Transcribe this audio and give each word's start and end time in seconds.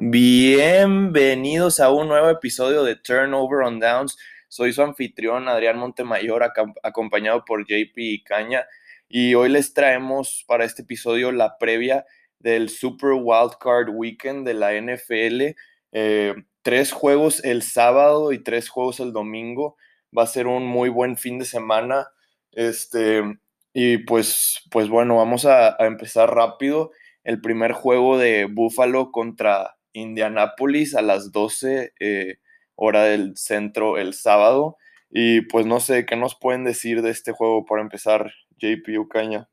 Bienvenidos 0.00 1.80
a 1.80 1.90
un 1.90 2.06
nuevo 2.06 2.30
episodio 2.30 2.84
de 2.84 2.94
Turnover 2.94 3.66
on 3.66 3.80
Downs. 3.80 4.16
Soy 4.46 4.72
su 4.72 4.80
anfitrión 4.80 5.48
Adrián 5.48 5.76
Montemayor, 5.76 6.44
acompañado 6.84 7.44
por 7.44 7.66
JP 7.66 8.22
Caña. 8.24 8.64
Y 9.08 9.34
hoy 9.34 9.48
les 9.48 9.74
traemos 9.74 10.44
para 10.46 10.64
este 10.64 10.82
episodio 10.82 11.32
la 11.32 11.58
previa 11.58 12.06
del 12.38 12.68
Super 12.68 13.14
Wildcard 13.14 13.88
Weekend 13.88 14.46
de 14.46 14.54
la 14.54 14.72
NFL. 14.80 15.56
Eh, 15.90 16.34
tres 16.62 16.92
juegos 16.92 17.44
el 17.44 17.62
sábado 17.62 18.30
y 18.30 18.38
tres 18.38 18.68
juegos 18.68 19.00
el 19.00 19.12
domingo. 19.12 19.76
Va 20.16 20.22
a 20.22 20.28
ser 20.28 20.46
un 20.46 20.64
muy 20.64 20.90
buen 20.90 21.16
fin 21.16 21.40
de 21.40 21.44
semana. 21.44 22.06
Este, 22.52 23.24
y 23.72 23.98
pues, 23.98 24.62
pues 24.70 24.88
bueno, 24.88 25.16
vamos 25.16 25.44
a, 25.44 25.70
a 25.70 25.86
empezar 25.86 26.32
rápido. 26.32 26.92
El 27.24 27.40
primer 27.40 27.72
juego 27.72 28.16
de 28.16 28.44
Buffalo 28.44 29.10
contra 29.10 29.74
Indianápolis 29.98 30.94
a 30.94 31.02
las 31.02 31.32
12 31.32 31.92
eh, 32.00 32.38
hora 32.74 33.04
del 33.04 33.36
centro 33.36 33.98
el 33.98 34.14
sábado. 34.14 34.76
Y 35.10 35.42
pues 35.42 35.66
no 35.66 35.80
sé, 35.80 36.06
¿qué 36.06 36.16
nos 36.16 36.34
pueden 36.38 36.64
decir 36.64 37.02
de 37.02 37.10
este 37.10 37.32
juego 37.32 37.64
para 37.64 37.82
empezar, 37.82 38.32
JP 38.58 38.98
Ucaña? 38.98 39.48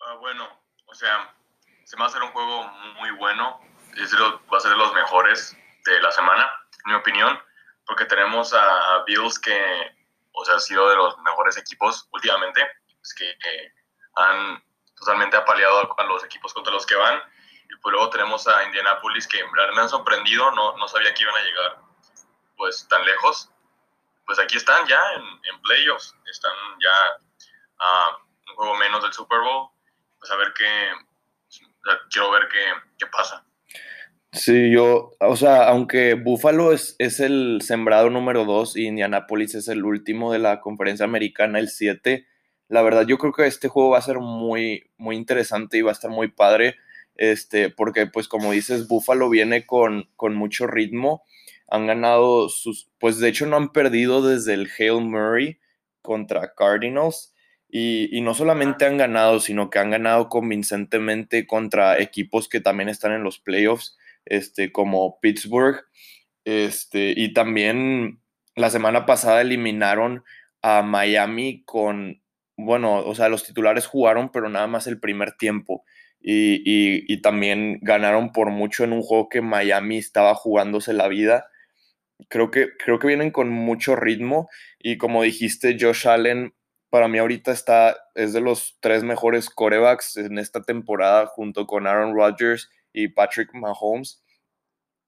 Ah, 0.00 0.16
bueno, 0.20 0.48
o 0.86 0.94
sea, 0.94 1.34
se 1.84 1.96
va 1.96 2.04
a 2.04 2.08
hacer 2.08 2.22
un 2.22 2.30
juego 2.30 2.70
muy 2.98 3.10
bueno, 3.18 3.60
va 4.52 4.56
a 4.56 4.60
ser 4.60 4.70
de 4.70 4.76
los 4.76 4.94
mejores 4.94 5.56
de 5.84 6.00
la 6.00 6.10
semana, 6.12 6.48
en 6.84 6.92
mi 6.92 6.98
opinión, 6.98 7.38
porque 7.84 8.04
tenemos 8.04 8.54
a 8.54 9.04
Bills 9.06 9.38
que, 9.38 9.58
o 10.32 10.44
sea, 10.44 10.54
ha 10.54 10.60
sido 10.60 10.88
de 10.88 10.96
los 10.96 11.18
mejores 11.18 11.56
equipos 11.56 12.08
últimamente, 12.12 12.62
es 13.02 13.14
que 13.14 13.34
han 14.14 14.62
totalmente 14.98 15.36
apaleado 15.36 15.94
a, 15.96 16.04
los 16.04 16.24
equipos 16.24 16.52
contra 16.52 16.72
los 16.72 16.86
que 16.86 16.94
van. 16.94 17.20
Y 17.70 17.76
pues 17.82 17.92
luego 17.92 18.10
tenemos 18.10 18.46
a 18.48 18.64
Indianapolis 18.64 19.26
que 19.26 19.38
me 19.74 19.80
han 19.80 19.88
sorprendido, 19.88 20.50
no, 20.52 20.76
no 20.76 20.88
sabía 20.88 21.12
que 21.14 21.22
iban 21.22 21.34
a 21.34 21.44
llegar 21.44 21.76
pues 22.56 22.86
tan 22.88 23.04
lejos. 23.04 23.50
Pues 24.26 24.38
aquí 24.38 24.56
están 24.56 24.86
ya 24.86 25.00
en, 25.14 25.22
en 25.22 25.60
playoffs, 25.62 26.14
están 26.30 26.52
ya 26.80 27.22
a 27.78 28.18
un 28.48 28.56
juego 28.56 28.76
menos 28.76 29.02
del 29.02 29.12
Super 29.12 29.40
Bowl. 29.40 29.70
Pues 30.18 30.30
a 30.30 30.36
ver 30.36 30.52
qué, 30.54 30.92
quiero 32.10 32.30
ver 32.30 32.48
qué, 32.48 32.64
qué 32.98 33.06
pasa. 33.06 33.44
Sí, 34.32 34.70
yo, 34.70 35.12
o 35.20 35.36
sea, 35.36 35.68
aunque 35.68 36.14
Buffalo 36.14 36.72
es, 36.72 36.96
es 36.98 37.18
el 37.18 37.60
sembrado 37.62 38.10
número 38.10 38.44
2 38.44 38.76
y 38.76 38.86
Indianapolis 38.86 39.54
es 39.54 39.68
el 39.68 39.84
último 39.84 40.32
de 40.32 40.38
la 40.38 40.60
conferencia 40.60 41.06
americana, 41.06 41.58
el 41.58 41.70
7, 41.70 42.26
la 42.68 42.82
verdad, 42.82 43.06
yo 43.06 43.18
creo 43.18 43.32
que 43.32 43.46
este 43.46 43.68
juego 43.68 43.90
va 43.90 43.98
a 43.98 44.02
ser 44.02 44.18
muy, 44.18 44.90
muy 44.98 45.16
interesante 45.16 45.78
y 45.78 45.82
va 45.82 45.90
a 45.90 45.92
estar 45.92 46.10
muy 46.10 46.28
padre. 46.28 46.76
Este, 47.14 47.70
porque, 47.70 48.06
pues, 48.06 48.28
como 48.28 48.52
dices, 48.52 48.88
Buffalo 48.88 49.28
viene 49.30 49.66
con, 49.66 50.08
con 50.16 50.34
mucho 50.34 50.66
ritmo. 50.66 51.22
Han 51.68 51.86
ganado 51.86 52.48
sus. 52.48 52.90
Pues 52.98 53.18
de 53.18 53.28
hecho, 53.28 53.46
no 53.46 53.56
han 53.56 53.72
perdido 53.72 54.22
desde 54.22 54.54
el 54.54 54.68
Hale 54.78 55.00
Murray 55.00 55.58
contra 56.02 56.54
Cardinals. 56.54 57.34
Y, 57.70 58.08
y, 58.16 58.22
no 58.22 58.34
solamente 58.34 58.86
han 58.86 58.96
ganado, 58.96 59.40
sino 59.40 59.68
que 59.68 59.78
han 59.78 59.90
ganado 59.90 60.28
convincentemente 60.30 61.46
contra 61.46 61.98
equipos 62.00 62.48
que 62.48 62.60
también 62.60 62.88
están 62.88 63.12
en 63.12 63.22
los 63.22 63.38
playoffs, 63.38 63.98
este, 64.24 64.72
como 64.72 65.20
Pittsburgh. 65.20 65.84
Este, 66.44 67.12
y 67.16 67.34
también 67.34 68.20
la 68.54 68.70
semana 68.70 69.04
pasada 69.06 69.42
eliminaron 69.42 70.24
a 70.62 70.82
Miami 70.82 71.62
con 71.64 72.22
bueno, 72.58 72.98
o 72.98 73.14
sea, 73.14 73.28
los 73.28 73.44
titulares 73.44 73.86
jugaron, 73.86 74.30
pero 74.30 74.48
nada 74.48 74.66
más 74.66 74.88
el 74.88 74.98
primer 74.98 75.32
tiempo. 75.32 75.84
Y, 76.20 77.20
también 77.22 77.78
ganaron 77.82 78.32
por 78.32 78.50
mucho 78.50 78.84
en 78.84 78.92
un 78.92 79.02
juego 79.02 79.28
que 79.28 79.40
Miami 79.40 79.98
estaba 79.98 80.34
jugándose 80.34 80.92
la 80.92 81.06
vida. 81.08 81.46
Creo 82.28 82.50
que, 82.50 82.70
creo 82.76 82.98
que 82.98 83.06
vienen 83.06 83.30
con 83.30 83.48
mucho 83.48 83.94
ritmo 83.94 84.48
y 84.78 84.98
como 84.98 85.22
dijiste, 85.22 85.76
Josh 85.80 86.08
Allen 86.08 86.52
para 86.90 87.06
mí 87.06 87.18
ahorita 87.18 87.52
está, 87.52 87.96
es 88.14 88.32
de 88.32 88.40
los 88.40 88.78
tres 88.80 89.04
mejores 89.04 89.50
corebacks 89.50 90.16
en 90.16 90.38
esta 90.38 90.62
temporada 90.62 91.26
junto 91.26 91.66
con 91.66 91.86
Aaron 91.86 92.14
Rodgers 92.14 92.70
y 92.92 93.08
Patrick 93.08 93.54
Mahomes. 93.54 94.24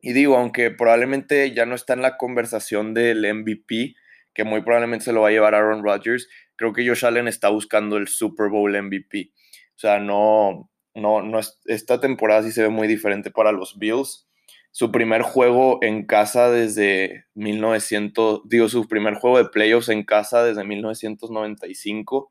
Y 0.01 0.13
digo, 0.13 0.37
aunque 0.37 0.71
probablemente 0.71 1.53
ya 1.53 1.67
no 1.67 1.75
está 1.75 1.95
en 1.95 2.03
la 2.03 2.17
conversación 2.17 2.95
del 2.95 3.27
MVP, 3.35 3.95
que 4.35 4.45
muy 4.45 4.63
probablemente 4.63 5.07
se 5.07 5.13
lo 5.13 5.23
va 5.23 5.29
a 5.29 5.33
llevar 5.33 5.55
Aaron 5.55 5.83
Rodgers, 5.83 6.29
creo 6.61 6.75
que 6.75 6.87
Josh 6.87 7.07
Allen 7.07 7.27
está 7.27 7.49
buscando 7.49 7.97
el 7.97 8.07
Super 8.07 8.51
Bowl 8.51 8.71
MVP. 8.71 9.31
O 9.75 9.79
sea, 9.79 9.99
no, 9.99 10.71
no, 10.95 11.23
no, 11.23 11.41
esta 11.65 12.01
temporada 12.03 12.43
sí 12.43 12.53
se 12.53 12.61
ve 12.61 12.69
muy 12.69 12.87
diferente 12.87 13.31
para 13.31 13.51
los 13.51 13.79
Bills. 13.79 14.29
Su 14.71 14.93
primer 14.93 15.23
juego 15.23 15.79
en 15.81 16.05
casa 16.05 16.51
desde 16.51 17.25
1900, 17.33 18.43
digo, 18.45 18.69
su 18.69 18.87
primer 18.89 19.15
juego 19.15 19.39
de 19.39 19.47
playoffs 19.47 19.89
en 19.89 20.05
casa 20.05 20.45
desde 20.45 20.63
1995. 20.65 22.31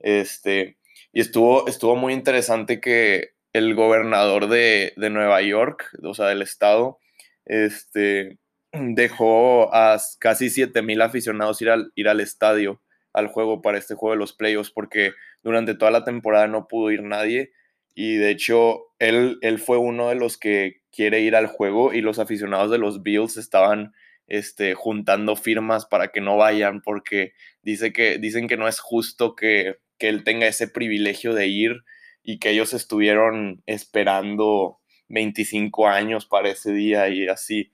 Este, 0.00 0.76
y 1.12 1.20
estuvo, 1.20 1.68
estuvo 1.68 1.94
muy 1.94 2.12
interesante 2.12 2.80
que 2.80 3.34
el 3.52 3.76
gobernador 3.76 4.48
de, 4.48 4.94
de 4.96 5.10
Nueva 5.10 5.42
York, 5.42 5.88
o 6.02 6.12
sea, 6.12 6.26
del 6.26 6.42
estado, 6.42 6.98
este, 7.44 8.36
dejó 8.72 9.72
a 9.72 9.96
casi 10.18 10.50
7000 10.50 11.02
aficionados 11.02 11.62
ir 11.62 11.70
al, 11.70 11.92
ir 11.94 12.08
al 12.08 12.18
estadio 12.18 12.82
al 13.12 13.28
juego 13.28 13.62
para 13.62 13.78
este 13.78 13.94
juego 13.94 14.12
de 14.14 14.18
los 14.18 14.32
playoffs 14.32 14.70
porque 14.70 15.12
durante 15.42 15.74
toda 15.74 15.90
la 15.90 16.04
temporada 16.04 16.46
no 16.46 16.68
pudo 16.68 16.90
ir 16.90 17.02
nadie 17.02 17.52
y 17.94 18.16
de 18.16 18.30
hecho 18.30 18.86
él, 18.98 19.38
él 19.42 19.58
fue 19.58 19.78
uno 19.78 20.08
de 20.08 20.14
los 20.14 20.38
que 20.38 20.80
quiere 20.92 21.20
ir 21.20 21.36
al 21.36 21.46
juego 21.46 21.92
y 21.92 22.00
los 22.00 22.18
aficionados 22.18 22.70
de 22.70 22.78
los 22.78 23.02
Bills 23.02 23.36
estaban 23.36 23.92
este, 24.26 24.74
juntando 24.74 25.36
firmas 25.36 25.86
para 25.86 26.08
que 26.08 26.20
no 26.20 26.36
vayan 26.36 26.82
porque 26.82 27.32
dice 27.62 27.92
que, 27.92 28.18
dicen 28.18 28.46
que 28.48 28.56
no 28.56 28.68
es 28.68 28.78
justo 28.78 29.34
que, 29.34 29.78
que 29.98 30.08
él 30.08 30.24
tenga 30.24 30.46
ese 30.46 30.68
privilegio 30.68 31.34
de 31.34 31.48
ir 31.48 31.82
y 32.22 32.38
que 32.38 32.50
ellos 32.50 32.72
estuvieron 32.72 33.62
esperando 33.66 34.78
25 35.08 35.88
años 35.88 36.26
para 36.26 36.50
ese 36.50 36.72
día 36.72 37.08
y 37.08 37.28
así. 37.28 37.72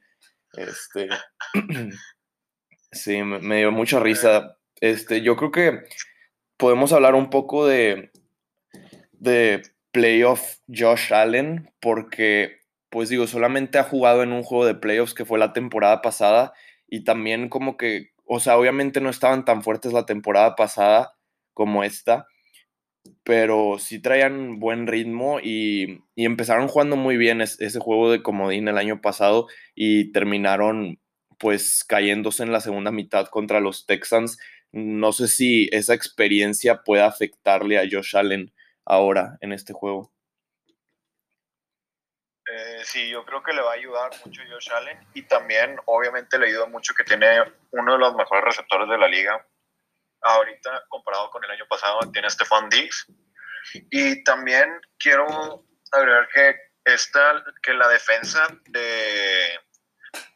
Este, 0.54 1.08
sí, 2.92 3.22
me 3.22 3.58
dio 3.58 3.70
mucha 3.70 4.00
risa 4.00 4.56
este, 4.80 5.22
yo 5.22 5.36
creo 5.36 5.50
que 5.50 5.80
podemos 6.56 6.92
hablar 6.92 7.14
un 7.14 7.30
poco 7.30 7.66
de, 7.66 8.10
de 9.12 9.62
playoff 9.92 10.58
Josh 10.68 11.12
Allen, 11.12 11.70
porque, 11.80 12.58
pues 12.90 13.08
digo, 13.08 13.26
solamente 13.26 13.78
ha 13.78 13.84
jugado 13.84 14.22
en 14.22 14.32
un 14.32 14.42
juego 14.42 14.66
de 14.66 14.74
playoffs 14.74 15.14
que 15.14 15.24
fue 15.24 15.38
la 15.38 15.52
temporada 15.52 16.02
pasada 16.02 16.52
y 16.88 17.04
también 17.04 17.48
como 17.48 17.76
que, 17.76 18.10
o 18.24 18.40
sea, 18.40 18.58
obviamente 18.58 19.00
no 19.00 19.10
estaban 19.10 19.44
tan 19.44 19.62
fuertes 19.62 19.92
la 19.92 20.06
temporada 20.06 20.56
pasada 20.56 21.16
como 21.54 21.84
esta, 21.84 22.26
pero 23.24 23.78
sí 23.78 24.00
traían 24.00 24.58
buen 24.60 24.86
ritmo 24.86 25.40
y, 25.42 26.02
empezaron 26.16 26.68
jugando 26.68 26.96
muy 26.96 27.16
bien 27.16 27.40
ese 27.40 27.78
juego 27.78 28.10
de 28.10 28.22
comodín 28.22 28.68
el 28.68 28.78
año 28.78 29.00
pasado 29.00 29.46
y 29.74 30.12
terminaron 30.12 30.98
pues 31.38 31.84
cayéndose 31.84 32.42
en 32.42 32.52
la 32.52 32.60
segunda 32.60 32.90
mitad 32.90 33.26
contra 33.26 33.60
los 33.60 33.86
Texans 33.86 34.38
no 34.72 35.12
sé 35.12 35.28
si 35.28 35.68
esa 35.72 35.94
experiencia 35.94 36.82
puede 36.82 37.02
afectarle 37.02 37.78
a 37.78 37.88
Josh 37.90 38.16
Allen 38.16 38.52
ahora 38.84 39.38
en 39.40 39.52
este 39.52 39.72
juego. 39.72 40.12
Eh, 42.48 42.84
sí, 42.84 43.08
yo 43.08 43.24
creo 43.24 43.42
que 43.42 43.52
le 43.52 43.60
va 43.60 43.72
a 43.72 43.74
ayudar 43.74 44.10
mucho 44.24 44.42
Josh 44.48 44.70
Allen 44.72 44.98
y 45.14 45.22
también 45.22 45.76
obviamente 45.86 46.38
le 46.38 46.46
ayuda 46.46 46.66
mucho 46.66 46.94
que 46.94 47.02
tiene 47.02 47.42
uno 47.72 47.92
de 47.92 47.98
los 47.98 48.14
mejores 48.14 48.44
receptores 48.44 48.88
de 48.88 48.98
la 48.98 49.08
liga. 49.08 49.44
Ahorita 50.22 50.84
comparado 50.88 51.30
con 51.30 51.44
el 51.44 51.50
año 51.50 51.66
pasado 51.68 52.00
tiene 52.12 52.30
Stefan 52.30 52.68
Diggs 52.68 53.06
y 53.90 54.22
también 54.24 54.80
quiero 54.98 55.64
agregar 55.92 56.28
que 56.28 56.56
esta, 56.84 57.44
que 57.62 57.74
la 57.74 57.88
defensa 57.88 58.46
de, 58.68 59.58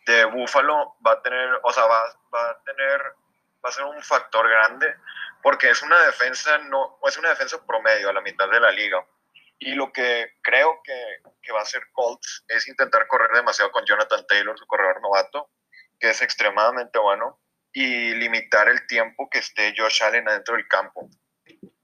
de 0.06 0.24
Buffalo 0.26 0.96
va 1.06 1.12
a 1.12 1.22
tener, 1.22 1.48
o 1.62 1.72
sea, 1.72 1.84
va, 1.84 2.02
va 2.34 2.50
a 2.50 2.62
tener 2.64 3.00
va 3.64 3.70
a 3.70 3.72
ser 3.72 3.84
un 3.84 4.02
factor 4.02 4.48
grande 4.48 4.94
porque 5.42 5.70
es 5.70 5.82
una 5.82 5.98
defensa 6.06 6.58
no 6.58 6.98
es 7.06 7.16
una 7.16 7.30
defensa 7.30 7.64
promedio 7.66 8.08
a 8.08 8.12
la 8.12 8.20
mitad 8.20 8.48
de 8.48 8.60
la 8.60 8.70
liga. 8.70 9.04
Y 9.62 9.74
lo 9.74 9.92
que 9.92 10.38
creo 10.42 10.80
que, 10.82 10.94
que, 11.42 11.52
va 11.52 11.58
a 11.58 11.62
hacer 11.62 11.82
Colts 11.92 12.44
es 12.48 12.66
intentar 12.66 13.06
correr 13.06 13.30
demasiado 13.32 13.70
con 13.70 13.84
Jonathan 13.84 14.26
Taylor 14.26 14.58
su 14.58 14.66
corredor 14.66 15.02
novato 15.02 15.50
que 15.98 16.10
es 16.10 16.22
extremadamente 16.22 16.98
bueno 16.98 17.38
y 17.72 18.14
limitar 18.14 18.68
el 18.68 18.86
tiempo 18.86 19.28
que 19.30 19.38
esté 19.38 19.74
Josh 19.76 20.02
Allen 20.02 20.28
adentro 20.28 20.56
del 20.56 20.66
campo. 20.66 21.08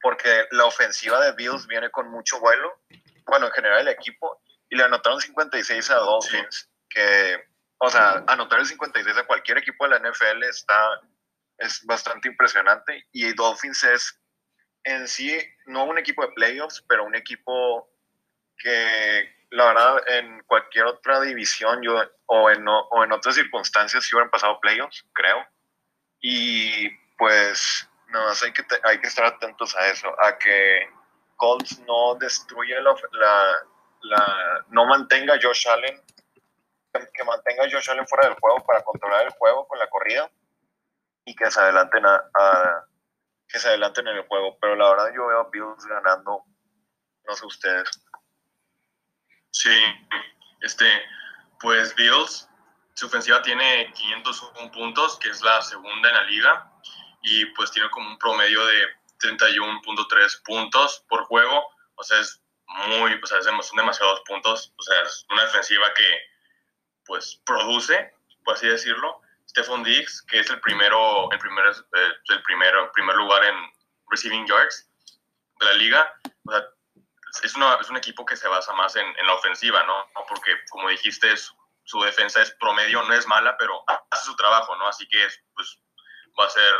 Porque 0.00 0.46
la 0.52 0.64
ofensiva 0.64 1.20
de 1.20 1.32
Bills 1.32 1.66
viene 1.66 1.90
con 1.90 2.10
mucho 2.10 2.40
vuelo 2.40 2.80
bueno 3.26 3.46
en 3.46 3.52
general 3.52 3.80
el 3.80 3.88
equipo 3.88 4.40
y 4.68 4.76
le 4.76 4.84
anotaron 4.84 5.20
56 5.20 5.90
a 5.90 5.96
Dolphins 5.96 6.70
que 6.88 7.44
o 7.78 7.90
sea 7.90 8.24
anotar 8.26 8.60
el 8.60 8.66
56 8.66 9.16
a 9.16 9.26
cualquier 9.26 9.58
equipo 9.58 9.84
de 9.86 9.98
la 9.98 10.10
NFL 10.10 10.44
está 10.44 11.00
es 11.58 11.84
bastante 11.84 12.28
impresionante 12.28 13.06
y 13.12 13.32
Dolphins 13.32 13.84
es 13.84 14.20
en 14.84 15.08
sí 15.08 15.38
no 15.66 15.84
un 15.84 15.98
equipo 15.98 16.22
de 16.22 16.32
playoffs, 16.32 16.84
pero 16.88 17.04
un 17.04 17.14
equipo 17.14 17.90
que 18.56 19.34
la 19.50 19.66
verdad 19.66 20.08
en 20.08 20.42
cualquier 20.44 20.86
otra 20.86 21.20
división 21.20 21.82
yo, 21.82 22.00
o, 22.26 22.50
en, 22.50 22.64
o 22.68 23.04
en 23.04 23.12
otras 23.12 23.34
circunstancias 23.34 24.04
sí 24.04 24.14
hubieran 24.14 24.30
pasado 24.30 24.60
playoffs, 24.60 25.04
creo. 25.12 25.46
Y 26.20 26.88
pues 27.18 27.88
no, 28.08 28.20
hay 28.28 28.52
que, 28.52 28.64
hay 28.84 29.00
que 29.00 29.06
estar 29.06 29.24
atentos 29.24 29.74
a 29.76 29.88
eso, 29.88 30.08
a 30.20 30.38
que 30.38 30.88
Colts 31.36 31.78
no 31.80 32.14
destruya 32.16 32.80
la, 32.80 32.94
la, 34.02 34.64
no 34.68 34.86
mantenga 34.86 35.34
a 35.34 35.38
Josh 35.40 35.68
Allen, 35.68 36.00
que 36.92 37.24
mantenga 37.24 37.64
a 37.64 37.70
Josh 37.70 37.90
Allen 37.90 38.06
fuera 38.06 38.28
del 38.28 38.38
juego 38.38 38.64
para 38.64 38.82
controlar 38.82 39.26
el 39.26 39.32
juego 39.32 39.66
con 39.66 39.78
la 39.78 39.88
corrida 39.88 40.30
y 41.26 41.34
que 41.34 41.50
se 41.50 41.60
adelanten 41.60 42.06
a, 42.06 42.86
que 43.48 43.58
se 43.58 43.74
en 43.74 44.08
el 44.08 44.26
juego. 44.26 44.56
Pero 44.60 44.76
la 44.76 44.90
verdad 44.90 45.12
yo 45.14 45.26
veo 45.26 45.40
a 45.40 45.50
Bills 45.50 45.84
ganando, 45.84 46.44
no 47.26 47.34
sé 47.34 47.46
ustedes. 47.46 47.90
Sí, 49.50 49.78
este, 50.62 50.86
pues 51.60 51.94
Bills, 51.96 52.48
su 52.94 53.06
ofensiva 53.06 53.42
tiene 53.42 53.92
501 53.92 54.70
puntos, 54.72 55.18
que 55.18 55.28
es 55.28 55.42
la 55.42 55.60
segunda 55.62 56.08
en 56.08 56.14
la 56.14 56.24
liga, 56.24 56.72
y 57.22 57.44
pues 57.46 57.70
tiene 57.72 57.90
como 57.90 58.08
un 58.08 58.18
promedio 58.18 58.64
de 58.64 58.86
31.3 59.20 60.42
puntos 60.44 61.04
por 61.08 61.24
juego, 61.24 61.66
o 61.96 62.04
sea, 62.04 62.20
es 62.20 62.40
muy, 62.66 63.14
o 63.14 63.26
sea, 63.26 63.42
son 63.42 63.76
demasiados 63.76 64.20
puntos, 64.26 64.72
o 64.76 64.82
sea, 64.82 65.02
es 65.02 65.26
una 65.30 65.42
defensiva 65.42 65.92
que 65.94 66.20
pues 67.04 67.40
produce, 67.44 68.12
por 68.44 68.54
así 68.54 68.68
decirlo. 68.68 69.20
Stephon 69.56 69.82
Diggs, 69.82 70.20
que 70.28 70.40
es 70.40 70.50
el 70.50 70.60
primero, 70.60 71.32
el 71.32 71.38
primer, 71.38 71.64
eh, 71.66 72.12
el 72.28 72.42
primero, 72.42 72.92
primer 72.92 73.16
lugar 73.16 73.42
en 73.42 73.54
receiving 74.10 74.46
yards 74.46 74.86
de 75.58 75.66
la 75.66 75.72
liga, 75.72 76.14
o 76.44 76.52
sea, 76.52 76.62
es, 77.42 77.54
es 77.80 77.90
un 77.90 77.96
equipo 77.96 78.26
que 78.26 78.36
se 78.36 78.48
basa 78.48 78.74
más 78.74 78.96
en, 78.96 79.06
en 79.06 79.26
la 79.26 79.34
ofensiva, 79.34 79.82
¿no? 79.84 80.10
Porque, 80.28 80.52
como 80.68 80.90
dijiste, 80.90 81.34
su 81.84 82.02
defensa 82.02 82.42
es 82.42 82.50
promedio, 82.60 83.02
no 83.04 83.14
es 83.14 83.26
mala, 83.26 83.56
pero 83.56 83.82
hace 84.10 84.26
su 84.26 84.36
trabajo, 84.36 84.76
¿no? 84.76 84.88
Así 84.88 85.08
que 85.08 85.26
pues, 85.54 85.80
va 86.38 86.44
a 86.44 86.50
ser 86.50 86.74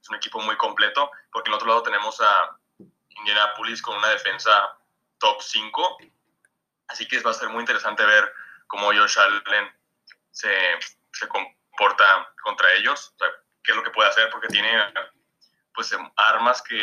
es 0.00 0.08
un 0.08 0.14
equipo 0.14 0.40
muy 0.40 0.56
completo, 0.56 1.10
porque 1.32 1.50
en 1.50 1.54
otro 1.54 1.66
lado 1.66 1.82
tenemos 1.82 2.20
a 2.20 2.56
Indianapolis 3.08 3.82
con 3.82 3.98
una 3.98 4.08
defensa 4.08 4.78
top 5.18 5.42
5, 5.42 5.98
así 6.86 7.08
que 7.08 7.20
va 7.20 7.32
a 7.32 7.34
ser 7.34 7.48
muy 7.48 7.60
interesante 7.60 8.04
ver 8.04 8.32
cómo 8.68 8.86
Josh 8.86 9.18
Allen 9.18 9.74
se, 10.30 10.78
se 11.12 11.28
comporta 11.80 12.04
contra 12.42 12.66
ellos, 12.74 13.14
qué 13.64 13.72
es 13.72 13.76
lo 13.76 13.82
que 13.82 13.90
puede 13.90 14.08
hacer, 14.08 14.28
porque 14.30 14.48
tiene 14.48 14.68
pues 15.74 15.94
armas 16.16 16.62
que, 16.62 16.80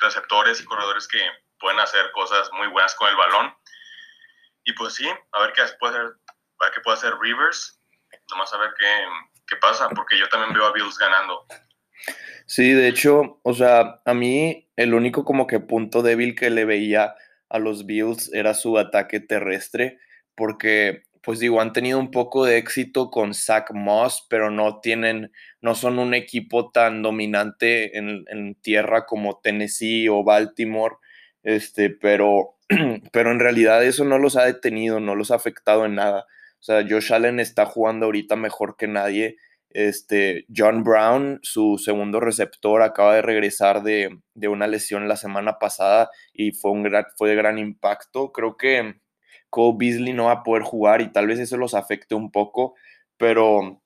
receptores 0.00 0.60
y 0.60 0.64
corredores 0.64 1.08
que 1.08 1.18
pueden 1.58 1.80
hacer 1.80 2.10
cosas 2.12 2.48
muy 2.52 2.68
buenas 2.68 2.94
con 2.94 3.08
el 3.08 3.16
balón. 3.16 3.54
Y 4.64 4.72
pues 4.74 4.94
sí, 4.94 5.08
a 5.32 5.40
ver 5.40 5.52
qué 5.54 5.62
puede 5.80 5.96
hacer, 5.96 6.12
a 6.58 6.64
ver 6.64 6.74
qué 6.74 6.80
puede 6.82 6.98
hacer 6.98 7.14
Rivers, 7.18 7.80
nomás 8.30 8.52
a 8.52 8.58
ver 8.58 8.70
qué, 8.78 9.06
qué 9.46 9.56
pasa, 9.56 9.88
porque 9.88 10.18
yo 10.18 10.28
también 10.28 10.52
veo 10.52 10.66
a 10.66 10.72
Bills 10.72 10.98
ganando. 10.98 11.46
Sí, 12.46 12.72
de 12.72 12.88
hecho, 12.88 13.40
o 13.42 13.54
sea, 13.54 14.00
a 14.04 14.14
mí 14.14 14.70
el 14.76 14.94
único 14.94 15.24
como 15.24 15.46
que 15.46 15.60
punto 15.60 16.02
débil 16.02 16.34
que 16.34 16.50
le 16.50 16.64
veía 16.64 17.14
a 17.48 17.58
los 17.58 17.86
Bills 17.86 18.30
era 18.34 18.54
su 18.54 18.78
ataque 18.78 19.20
terrestre, 19.20 19.98
porque 20.34 21.07
pues 21.28 21.40
digo, 21.40 21.60
han 21.60 21.74
tenido 21.74 21.98
un 21.98 22.10
poco 22.10 22.46
de 22.46 22.56
éxito 22.56 23.10
con 23.10 23.34
Zach 23.34 23.70
Moss, 23.74 24.26
pero 24.30 24.50
no 24.50 24.80
tienen, 24.80 25.30
no 25.60 25.74
son 25.74 25.98
un 25.98 26.14
equipo 26.14 26.70
tan 26.70 27.02
dominante 27.02 27.98
en, 27.98 28.54
tierra 28.62 29.04
como 29.04 29.38
Tennessee 29.38 30.08
o 30.08 30.24
Baltimore, 30.24 30.94
este, 31.42 31.90
pero, 31.90 32.56
pero 33.12 33.30
en 33.30 33.40
realidad 33.40 33.84
eso 33.84 34.06
no 34.06 34.16
los 34.16 34.36
ha 34.36 34.44
detenido, 34.46 35.00
no 35.00 35.14
los 35.14 35.30
ha 35.30 35.34
afectado 35.34 35.84
en 35.84 35.96
nada. 35.96 36.20
O 36.60 36.62
sea, 36.62 36.82
Josh 36.88 37.12
Allen 37.12 37.40
está 37.40 37.66
jugando 37.66 38.06
ahorita 38.06 38.34
mejor 38.34 38.76
que 38.78 38.88
nadie 38.88 39.36
este, 39.68 40.46
John 40.56 40.82
Brown, 40.82 41.40
su 41.42 41.76
segundo 41.76 42.20
receptor, 42.20 42.80
acaba 42.80 43.14
de 43.14 43.20
regresar 43.20 43.82
de, 43.82 44.18
una 44.48 44.66
lesión 44.66 45.08
la 45.08 45.16
semana 45.16 45.58
pasada 45.58 46.08
y 46.32 46.52
fue, 46.52 46.70
un 46.70 46.90
fue 47.18 47.28
de 47.28 47.36
gran 47.36 47.58
impacto. 47.58 48.32
Creo 48.32 48.56
que 48.56 48.94
Cole 49.50 49.76
Beasley 49.78 50.12
no 50.12 50.26
va 50.26 50.32
a 50.32 50.42
poder 50.42 50.62
jugar 50.62 51.00
y 51.00 51.12
tal 51.12 51.26
vez 51.26 51.38
eso 51.38 51.56
los 51.56 51.74
afecte 51.74 52.14
un 52.14 52.30
poco, 52.30 52.74
pero 53.16 53.82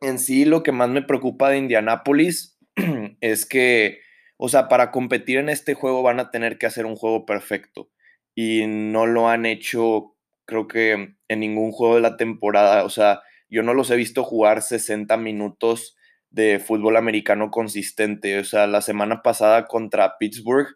en 0.00 0.18
sí 0.18 0.44
lo 0.44 0.62
que 0.62 0.72
más 0.72 0.88
me 0.88 1.02
preocupa 1.02 1.50
de 1.50 1.58
Indianapolis 1.58 2.58
es 3.20 3.46
que, 3.46 4.00
o 4.36 4.48
sea, 4.48 4.68
para 4.68 4.90
competir 4.90 5.38
en 5.38 5.48
este 5.48 5.74
juego 5.74 6.02
van 6.02 6.20
a 6.20 6.30
tener 6.30 6.58
que 6.58 6.66
hacer 6.66 6.86
un 6.86 6.96
juego 6.96 7.26
perfecto 7.26 7.90
y 8.34 8.66
no 8.66 9.06
lo 9.06 9.28
han 9.28 9.46
hecho, 9.46 10.16
creo 10.46 10.68
que 10.68 11.14
en 11.28 11.40
ningún 11.40 11.72
juego 11.72 11.96
de 11.96 12.00
la 12.02 12.16
temporada, 12.16 12.84
o 12.84 12.90
sea, 12.90 13.22
yo 13.48 13.62
no 13.62 13.74
los 13.74 13.90
he 13.90 13.96
visto 13.96 14.24
jugar 14.24 14.62
60 14.62 15.16
minutos 15.16 15.96
de 16.30 16.60
fútbol 16.60 16.96
americano 16.96 17.50
consistente. 17.50 18.38
O 18.38 18.44
sea, 18.44 18.66
la 18.66 18.80
semana 18.80 19.22
pasada 19.22 19.66
contra 19.66 20.16
Pittsburgh 20.18 20.68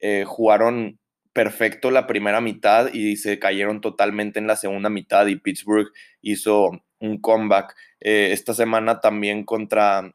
eh, 0.00 0.24
jugaron 0.26 0.97
perfecto 1.38 1.92
la 1.92 2.08
primera 2.08 2.40
mitad 2.40 2.92
y 2.92 3.14
se 3.14 3.38
cayeron 3.38 3.80
totalmente 3.80 4.40
en 4.40 4.48
la 4.48 4.56
segunda 4.56 4.90
mitad 4.90 5.24
y 5.28 5.36
Pittsburgh 5.36 5.92
hizo 6.20 6.82
un 6.98 7.20
comeback. 7.20 7.76
Eh, 8.00 8.30
esta 8.32 8.54
semana 8.54 8.98
también 8.98 9.44
contra 9.44 10.12